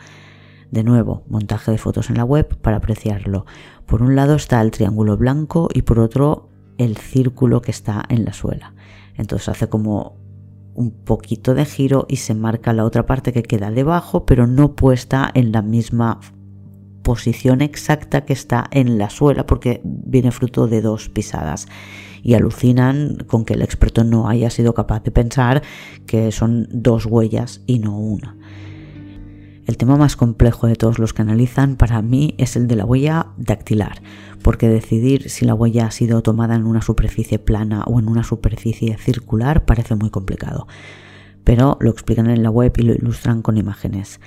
De 0.70 0.84
nuevo, 0.84 1.24
montaje 1.28 1.72
de 1.72 1.78
fotos 1.78 2.10
en 2.10 2.16
la 2.16 2.24
web 2.24 2.56
para 2.58 2.76
apreciarlo. 2.76 3.44
Por 3.86 4.02
un 4.02 4.14
lado 4.14 4.36
está 4.36 4.60
el 4.60 4.70
triángulo 4.70 5.16
blanco 5.16 5.68
y 5.72 5.82
por 5.82 5.98
otro 5.98 6.48
el 6.78 6.96
círculo 6.96 7.60
que 7.60 7.70
está 7.70 8.04
en 8.08 8.24
la 8.24 8.32
suela. 8.32 8.74
Entonces 9.16 9.48
hace 9.48 9.68
como 9.68 10.16
un 10.80 10.90
poquito 10.90 11.54
de 11.54 11.66
giro 11.66 12.06
y 12.08 12.16
se 12.16 12.34
marca 12.34 12.72
la 12.72 12.84
otra 12.84 13.04
parte 13.04 13.34
que 13.34 13.42
queda 13.42 13.70
debajo, 13.70 14.24
pero 14.24 14.46
no 14.46 14.74
puesta 14.74 15.30
en 15.34 15.52
la 15.52 15.60
misma 15.60 16.20
posición 17.02 17.60
exacta 17.60 18.24
que 18.24 18.32
está 18.32 18.66
en 18.70 18.96
la 18.96 19.10
suela 19.10 19.44
porque 19.44 19.82
viene 19.84 20.30
fruto 20.30 20.68
de 20.68 20.80
dos 20.80 21.10
pisadas 21.10 21.66
y 22.22 22.34
alucinan 22.34 23.18
con 23.26 23.44
que 23.44 23.54
el 23.54 23.62
experto 23.62 24.04
no 24.04 24.28
haya 24.28 24.48
sido 24.48 24.72
capaz 24.72 25.02
de 25.02 25.10
pensar 25.10 25.62
que 26.06 26.32
son 26.32 26.66
dos 26.70 27.04
huellas 27.04 27.62
y 27.66 27.78
no 27.78 27.98
una. 27.98 28.36
El 29.70 29.76
tema 29.76 29.96
más 29.96 30.16
complejo 30.16 30.66
de 30.66 30.74
todos 30.74 30.98
los 30.98 31.14
que 31.14 31.22
analizan 31.22 31.76
para 31.76 32.02
mí 32.02 32.34
es 32.38 32.56
el 32.56 32.66
de 32.66 32.74
la 32.74 32.84
huella 32.84 33.28
dactilar, 33.36 34.02
porque 34.42 34.68
decidir 34.68 35.30
si 35.30 35.44
la 35.44 35.54
huella 35.54 35.86
ha 35.86 35.90
sido 35.92 36.22
tomada 36.24 36.56
en 36.56 36.66
una 36.66 36.82
superficie 36.82 37.38
plana 37.38 37.84
o 37.84 38.00
en 38.00 38.08
una 38.08 38.24
superficie 38.24 38.98
circular 38.98 39.66
parece 39.66 39.94
muy 39.94 40.10
complicado. 40.10 40.66
Pero 41.44 41.78
lo 41.80 41.92
explican 41.92 42.28
en 42.28 42.42
la 42.42 42.50
web 42.50 42.72
y 42.78 42.82
lo 42.82 42.94
ilustran 42.94 43.42
con 43.42 43.58
imágenes. 43.58 44.20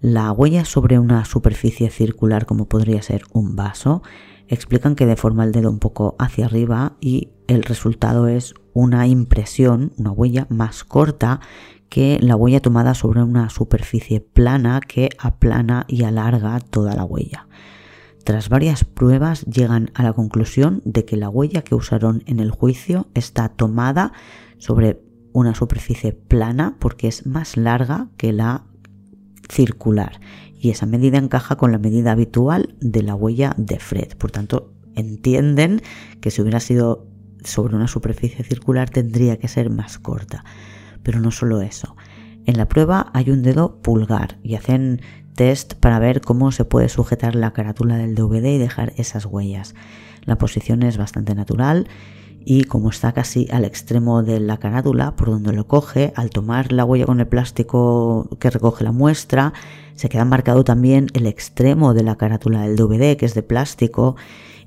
La 0.00 0.30
huella 0.30 0.64
sobre 0.64 1.00
una 1.00 1.24
superficie 1.24 1.90
circular 1.90 2.46
como 2.46 2.68
podría 2.68 3.02
ser 3.02 3.24
un 3.32 3.56
vaso, 3.56 4.04
explican 4.46 4.94
que 4.94 5.06
deforma 5.06 5.42
el 5.42 5.50
dedo 5.50 5.70
un 5.70 5.80
poco 5.80 6.14
hacia 6.20 6.46
arriba 6.46 6.96
y 7.00 7.30
el 7.48 7.64
resultado 7.64 8.28
es 8.28 8.54
una 8.72 9.08
impresión, 9.08 9.92
una 9.96 10.12
huella 10.12 10.46
más 10.50 10.84
corta 10.84 11.40
que 11.88 12.18
la 12.20 12.36
huella 12.36 12.60
tomada 12.60 12.94
sobre 12.94 13.22
una 13.22 13.50
superficie 13.50 14.20
plana 14.20 14.80
que 14.80 15.10
aplana 15.18 15.84
y 15.88 16.04
alarga 16.04 16.58
toda 16.60 16.94
la 16.94 17.04
huella. 17.04 17.46
Tras 18.24 18.48
varias 18.48 18.84
pruebas 18.84 19.44
llegan 19.44 19.90
a 19.94 20.02
la 20.02 20.14
conclusión 20.14 20.80
de 20.84 21.04
que 21.04 21.16
la 21.16 21.28
huella 21.28 21.62
que 21.62 21.74
usaron 21.74 22.22
en 22.26 22.40
el 22.40 22.50
juicio 22.50 23.06
está 23.14 23.50
tomada 23.50 24.12
sobre 24.58 25.02
una 25.32 25.54
superficie 25.54 26.12
plana 26.12 26.76
porque 26.78 27.08
es 27.08 27.26
más 27.26 27.56
larga 27.56 28.08
que 28.16 28.32
la 28.32 28.64
circular 29.50 30.20
y 30.58 30.70
esa 30.70 30.86
medida 30.86 31.18
encaja 31.18 31.56
con 31.56 31.72
la 31.72 31.78
medida 31.78 32.12
habitual 32.12 32.74
de 32.80 33.02
la 33.02 33.14
huella 33.14 33.54
de 33.58 33.78
Fred. 33.78 34.16
Por 34.16 34.30
tanto, 34.30 34.72
entienden 34.94 35.82
que 36.22 36.30
si 36.30 36.40
hubiera 36.40 36.60
sido 36.60 37.06
sobre 37.44 37.76
una 37.76 37.88
superficie 37.88 38.42
circular 38.42 38.88
tendría 38.88 39.38
que 39.38 39.48
ser 39.48 39.68
más 39.68 39.98
corta. 39.98 40.42
Pero 41.04 41.20
no 41.20 41.30
solo 41.30 41.60
eso. 41.60 41.94
En 42.46 42.58
la 42.58 42.68
prueba 42.68 43.10
hay 43.14 43.30
un 43.30 43.42
dedo 43.42 43.80
pulgar 43.80 44.38
y 44.42 44.56
hacen 44.56 45.00
test 45.34 45.74
para 45.74 46.00
ver 46.00 46.20
cómo 46.20 46.50
se 46.50 46.64
puede 46.64 46.88
sujetar 46.88 47.36
la 47.36 47.52
carátula 47.52 47.96
del 47.96 48.16
DVD 48.16 48.54
y 48.54 48.58
dejar 48.58 48.92
esas 48.96 49.26
huellas. 49.26 49.74
La 50.24 50.36
posición 50.36 50.82
es 50.82 50.96
bastante 50.96 51.34
natural 51.34 51.86
y 52.44 52.64
como 52.64 52.90
está 52.90 53.12
casi 53.12 53.48
al 53.50 53.64
extremo 53.64 54.22
de 54.22 54.38
la 54.40 54.58
carátula, 54.58 55.16
por 55.16 55.30
donde 55.30 55.52
lo 55.52 55.66
coge, 55.66 56.12
al 56.14 56.30
tomar 56.30 56.72
la 56.72 56.84
huella 56.84 57.06
con 57.06 57.20
el 57.20 57.26
plástico 57.26 58.28
que 58.38 58.50
recoge 58.50 58.84
la 58.84 58.92
muestra, 58.92 59.54
se 59.94 60.08
queda 60.08 60.24
marcado 60.24 60.64
también 60.64 61.06
el 61.14 61.26
extremo 61.26 61.94
de 61.94 62.02
la 62.02 62.16
carátula 62.16 62.62
del 62.62 62.76
DVD, 62.76 63.16
que 63.16 63.24
es 63.26 63.34
de 63.34 63.42
plástico 63.42 64.16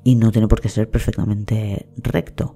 y 0.04 0.16
no 0.16 0.32
tiene 0.32 0.48
por 0.48 0.62
qué 0.62 0.70
ser 0.70 0.90
perfectamente 0.90 1.88
recto. 1.98 2.56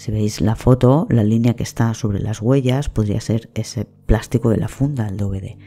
Si 0.00 0.10
veis 0.10 0.40
la 0.40 0.56
foto, 0.56 1.06
la 1.10 1.22
línea 1.22 1.52
que 1.52 1.62
está 1.62 1.92
sobre 1.92 2.20
las 2.20 2.40
huellas 2.40 2.88
podría 2.88 3.20
ser 3.20 3.50
ese 3.52 3.84
plástico 3.84 4.48
de 4.48 4.56
la 4.56 4.68
funda 4.68 5.04
del 5.04 5.18
DVD. 5.18 5.58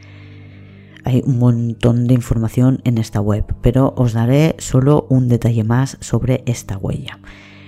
Hay 1.04 1.22
un 1.24 1.38
montón 1.38 2.08
de 2.08 2.14
información 2.14 2.80
en 2.82 2.98
esta 2.98 3.20
web, 3.20 3.44
pero 3.62 3.94
os 3.96 4.12
daré 4.12 4.56
solo 4.58 5.06
un 5.08 5.28
detalle 5.28 5.62
más 5.62 5.98
sobre 6.00 6.42
esta 6.46 6.76
huella. 6.78 7.20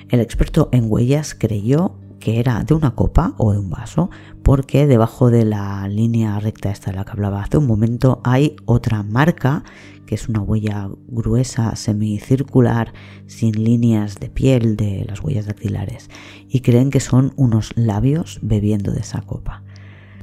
El 0.08 0.18
experto 0.18 0.68
en 0.72 0.90
huellas 0.90 1.36
creyó 1.36 2.00
que 2.18 2.40
era 2.40 2.64
de 2.64 2.74
una 2.74 2.96
copa 2.96 3.34
o 3.36 3.52
de 3.52 3.60
un 3.60 3.70
vaso, 3.70 4.10
porque 4.42 4.88
debajo 4.88 5.30
de 5.30 5.44
la 5.44 5.86
línea 5.86 6.40
recta 6.40 6.72
esta 6.72 6.90
de 6.90 6.96
la 6.96 7.04
que 7.04 7.12
hablaba 7.12 7.42
hace 7.42 7.58
un 7.58 7.68
momento 7.68 8.20
hay 8.24 8.56
otra 8.64 9.04
marca, 9.04 9.62
que 10.07 10.14
es 10.14 10.28
una 10.28 10.40
huella 10.40 10.88
gruesa 11.09 11.76
semicircular 11.76 12.94
sin 13.26 13.62
líneas 13.62 14.20
de 14.20 14.30
piel 14.30 14.76
de 14.76 15.04
las 15.07 15.20
huellas 15.20 15.46
dactilares, 15.46 16.09
y 16.48 16.61
creen 16.61 16.90
que 16.90 17.00
son 17.00 17.32
unos 17.36 17.72
labios 17.76 18.38
bebiendo 18.42 18.92
de 18.92 19.00
esa 19.00 19.20
copa. 19.20 19.62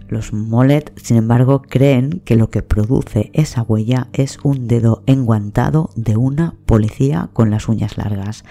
Los 0.07 0.33
Mollet, 0.33 0.93
sin 1.01 1.17
embargo, 1.17 1.61
creen 1.61 2.21
que 2.23 2.35
lo 2.35 2.49
que 2.49 2.61
produce 2.61 3.31
esa 3.33 3.63
huella 3.63 4.09
es 4.13 4.37
un 4.43 4.67
dedo 4.67 5.03
enguantado 5.07 5.89
de 5.95 6.17
una 6.17 6.55
policía 6.65 7.29
con 7.33 7.49
las 7.49 7.67
uñas 7.67 7.97
largas. 7.97 8.43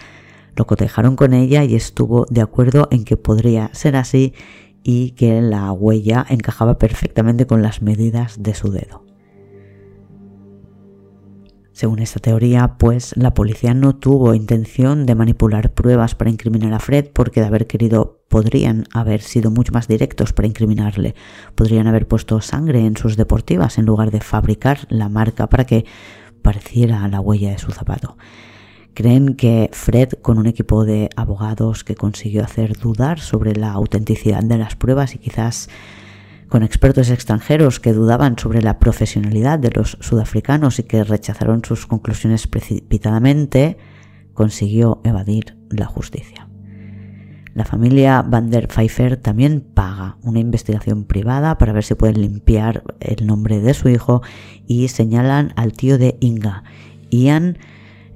Lo 0.57 0.67
cotejaron 0.67 1.15
con 1.15 1.35
ella 1.35 1.65
y 1.65 1.75
estuvo 1.75 2.27
de 2.31 2.41
acuerdo 2.41 2.89
en 2.91 3.05
que 3.05 3.17
podría 3.17 3.71
ser 3.75 3.97
así 3.97 4.35
y 4.83 5.13
que 5.13 5.41
la 5.41 5.71
huella 5.73 6.27
encajaba 6.29 6.79
perfectamente 6.79 7.47
con 7.47 7.63
las 7.63 7.81
medidas 7.81 8.43
de 8.43 8.55
su 8.55 8.71
dedo. 8.71 9.12
Según 11.73 12.01
esta 12.01 12.21
teoría, 12.21 12.77
pues 12.79 13.17
la 13.17 13.33
policía 13.33 13.73
no 13.73 13.97
tuvo 13.97 14.35
intención 14.35 15.07
de 15.07 15.15
manipular 15.15 15.73
pruebas 15.73 16.15
para 16.15 16.31
incriminar 16.31 16.75
a 16.75 16.79
Fred 16.79 17.07
porque 17.13 17.41
de 17.41 17.47
haber 17.47 17.67
querido 17.67 18.21
podrían 18.29 18.85
haber 18.93 19.23
sido 19.23 19.51
mucho 19.51 19.73
más 19.73 19.89
directos 19.89 20.33
para 20.33 20.49
incriminarle. 20.49 21.15
Podrían 21.55 21.87
haber 21.87 22.07
puesto 22.07 22.41
sangre 22.41 22.85
en 22.85 22.97
sus 22.97 23.17
deportivas 23.17 23.79
en 23.79 23.87
lugar 23.87 24.11
de 24.11 24.21
fabricar 24.21 24.87
la 24.91 25.09
marca 25.09 25.49
para 25.49 25.65
que 25.65 25.87
pareciera 26.43 27.09
la 27.09 27.21
huella 27.21 27.51
de 27.51 27.59
su 27.59 27.73
zapato. 27.73 28.17
Creen 28.95 29.37
que 29.37 29.71
Fred, 29.73 30.11
con 30.21 30.39
un 30.39 30.47
equipo 30.47 30.85
de 30.85 31.09
abogados 31.17 31.85
que 31.85 31.95
consiguió 31.95 32.45
hacer 32.45 32.77
dudar 32.77 33.21
sobre 33.21 33.57
la 33.57 33.73
autenticidad 33.73 34.43
de 34.43 34.59
las 34.59 34.77
pruebas 34.77 35.15
y 35.15 35.19
quizás 35.19 35.71
con 36.53 36.65
expertos 36.65 37.09
extranjeros 37.09 37.81
que 37.81 37.95
dudaban 37.95 38.39
sobre 38.39 38.61
la 38.61 38.79
profesionalidad 38.79 39.59
de 39.59 39.71
los 39.71 39.97
sudafricanos 40.03 40.79
y 40.79 40.83
que 40.83 41.03
rechazaron 41.03 41.65
sus 41.65 41.87
conclusiones 41.87 42.47
precipitadamente, 42.47 43.79
consiguió 44.35 45.01
evadir 45.03 45.57
la 45.71 45.87
justicia. 45.87 46.51
La 47.55 47.65
familia 47.65 48.21
Van 48.21 48.51
der 48.51 48.69
Pfeiffer 48.69 49.17
también 49.17 49.63
paga 49.63 50.19
una 50.21 50.41
investigación 50.41 51.05
privada 51.05 51.57
para 51.57 51.73
ver 51.73 51.85
si 51.85 51.95
pueden 51.95 52.21
limpiar 52.21 52.85
el 53.01 53.27
nombre 53.27 53.61
de 53.61 53.73
su 53.73 53.89
hijo 53.89 54.21
y 54.67 54.89
señalan 54.89 55.55
al 55.57 55.73
tío 55.73 55.97
de 55.97 56.19
Inga, 56.21 56.65
Ian, 57.09 57.57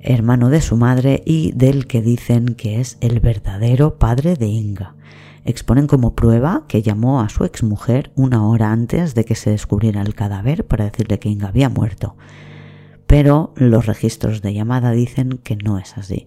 hermano 0.03 0.51
de 0.51 0.61
su 0.61 0.77
madre 0.77 1.23
y 1.25 1.53
del 1.53 1.87
que 1.87 2.03
dicen 2.03 2.55
que 2.55 2.83
es 2.83 2.99
el 3.01 3.19
verdadero 3.21 3.99
padre 3.99 4.37
de 4.37 4.49
Inga. 4.49 4.96
Exponen 5.49 5.87
como 5.87 6.17
prueba 6.17 6.65
que 6.67 6.83
llamó 6.83 7.21
a 7.21 7.29
su 7.29 7.45
exmujer 7.45 8.11
una 8.17 8.45
hora 8.45 8.73
antes 8.73 9.15
de 9.15 9.25
que 9.25 9.37
se 9.37 9.51
descubriera 9.51 10.03
el 10.03 10.17
cadáver 10.17 10.67
para 10.67 10.87
decirle 10.87 11.21
que 11.21 11.29
Inga 11.29 11.47
había 11.47 11.69
muerto. 11.69 12.17
Pero 13.07 13.55
los 13.55 13.87
registros 13.87 14.43
de 14.43 14.55
llamada 14.55 14.91
dicen 14.91 15.39
que 15.45 15.55
no 15.55 15.79
es 15.79 15.97
así. 15.97 16.27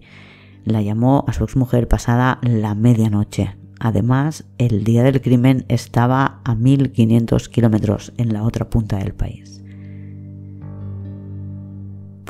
La 0.64 0.80
llamó 0.80 1.26
a 1.28 1.34
su 1.34 1.44
exmujer 1.44 1.86
pasada 1.86 2.38
la 2.42 2.74
medianoche. 2.74 3.56
Además, 3.78 4.44
el 4.56 4.84
día 4.84 5.02
del 5.02 5.20
crimen 5.20 5.66
estaba 5.68 6.40
a 6.42 6.54
1500 6.54 7.50
kilómetros 7.50 8.14
en 8.16 8.32
la 8.32 8.42
otra 8.42 8.70
punta 8.70 8.96
del 8.96 9.12
país. 9.12 9.62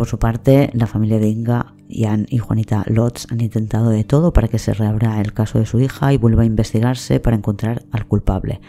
Por 0.00 0.08
su 0.08 0.18
parte, 0.18 0.70
la 0.72 0.86
familia 0.86 1.18
de 1.18 1.28
Inga, 1.28 1.74
Ian 1.86 2.24
y 2.30 2.38
Juanita 2.38 2.84
Lotz 2.86 3.26
han 3.30 3.42
intentado 3.42 3.90
de 3.90 4.02
todo 4.02 4.32
para 4.32 4.48
que 4.48 4.58
se 4.58 4.72
reabra 4.72 5.20
el 5.20 5.34
caso 5.34 5.58
de 5.58 5.66
su 5.66 5.78
hija 5.78 6.14
y 6.14 6.16
vuelva 6.16 6.42
a 6.42 6.46
investigarse 6.46 7.20
para 7.20 7.36
encontrar 7.36 7.82
al 7.92 8.06
culpable. 8.06 8.62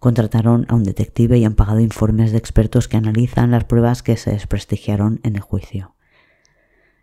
Contrataron 0.00 0.66
a 0.68 0.74
un 0.74 0.82
detective 0.82 1.38
y 1.38 1.44
han 1.44 1.54
pagado 1.54 1.78
informes 1.78 2.32
de 2.32 2.38
expertos 2.38 2.88
que 2.88 2.96
analizan 2.96 3.52
las 3.52 3.62
pruebas 3.62 4.02
que 4.02 4.16
se 4.16 4.32
desprestigiaron 4.32 5.20
en 5.22 5.36
el 5.36 5.42
juicio. 5.42 5.93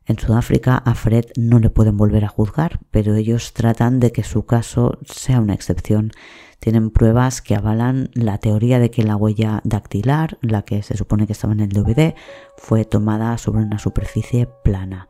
En 0.05 0.17
Sudáfrica 0.17 0.77
a 0.77 0.95
Fred 0.95 1.25
no 1.37 1.59
le 1.59 1.69
pueden 1.69 1.95
volver 1.95 2.25
a 2.25 2.29
juzgar, 2.29 2.79
pero 2.89 3.15
ellos 3.15 3.53
tratan 3.53 3.99
de 3.99 4.11
que 4.11 4.23
su 4.23 4.45
caso 4.45 4.97
sea 5.05 5.39
una 5.39 5.53
excepción. 5.53 6.11
Tienen 6.59 6.89
pruebas 6.89 7.41
que 7.41 7.55
avalan 7.55 8.09
la 8.13 8.39
teoría 8.39 8.79
de 8.79 8.89
que 8.89 9.03
la 9.03 9.15
huella 9.15 9.61
dactilar, 9.63 10.37
la 10.41 10.63
que 10.63 10.81
se 10.81 10.97
supone 10.97 11.27
que 11.27 11.33
estaba 11.33 11.53
en 11.53 11.59
el 11.59 11.69
DVD, 11.69 12.15
fue 12.57 12.83
tomada 12.83 13.37
sobre 13.37 13.63
una 13.63 13.77
superficie 13.77 14.47
plana. 14.63 15.07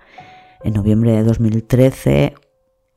En 0.64 0.74
noviembre 0.74 1.14
de 1.14 1.24
2013 1.24 2.36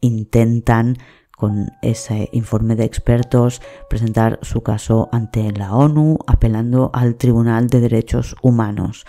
intentan 0.01 0.97
con 1.37 1.71
ese 1.83 2.29
informe 2.33 2.77
de 2.77 2.85
expertos 2.85 3.63
presentar 3.89 4.39
su 4.43 4.63
caso 4.63 5.09
ante 5.13 5.51
la 5.53 5.75
ONU 5.75 6.19
apelando 6.27 6.91
al 6.93 7.17
Tribunal 7.17 7.69
de 7.69 7.81
Derechos 7.81 8.37
Humanos 8.43 9.05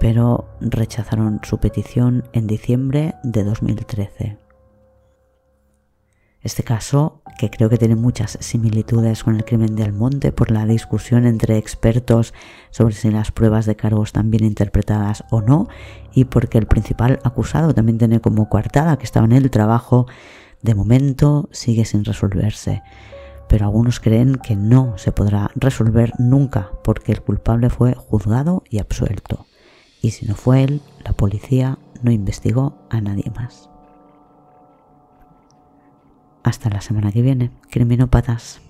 pero 0.00 0.48
rechazaron 0.60 1.40
su 1.42 1.58
petición 1.58 2.24
en 2.32 2.46
diciembre 2.46 3.14
de 3.22 3.44
2013. 3.44 4.38
Este 6.40 6.62
caso, 6.62 7.20
que 7.36 7.50
creo 7.50 7.68
que 7.68 7.78
tiene 7.78 7.96
muchas 7.96 8.38
similitudes 8.40 9.24
con 9.24 9.34
el 9.34 9.44
crimen 9.44 9.74
de 9.74 9.82
Almonte 9.82 10.30
por 10.30 10.52
la 10.52 10.66
discusión 10.66 11.26
entre 11.26 11.58
expertos 11.58 12.32
sobre 12.70 12.94
si 12.94 13.10
las 13.10 13.32
pruebas 13.32 13.66
de 13.66 13.74
cargos 13.74 14.10
están 14.10 14.30
bien 14.30 14.44
interpretadas 14.44 15.24
o 15.30 15.40
no, 15.40 15.68
y 16.14 16.26
porque 16.26 16.58
el 16.58 16.66
principal 16.66 17.18
acusado 17.24 17.74
también 17.74 17.98
tiene 17.98 18.20
como 18.20 18.48
coartada 18.48 18.98
que 18.98 19.04
estaba 19.04 19.26
en 19.26 19.32
el 19.32 19.50
trabajo, 19.50 20.06
de 20.62 20.76
momento 20.76 21.48
sigue 21.50 21.84
sin 21.84 22.04
resolverse. 22.04 22.82
Pero 23.48 23.64
algunos 23.64 23.98
creen 23.98 24.36
que 24.36 24.54
no 24.54 24.96
se 24.96 25.10
podrá 25.10 25.50
resolver 25.56 26.12
nunca 26.18 26.70
porque 26.84 27.12
el 27.12 27.20
culpable 27.20 27.68
fue 27.68 27.94
juzgado 27.94 28.62
y 28.70 28.78
absuelto 28.78 29.47
y 30.02 30.10
si 30.10 30.26
no 30.26 30.34
fue 30.34 30.62
él, 30.62 30.80
la 31.04 31.12
policía 31.12 31.78
no 32.02 32.10
investigó 32.10 32.74
a 32.90 33.00
nadie 33.00 33.30
más. 33.34 33.68
Hasta 36.42 36.70
la 36.70 36.80
semana 36.80 37.12
que 37.12 37.22
viene, 37.22 37.50
criminópatas. 37.70 38.60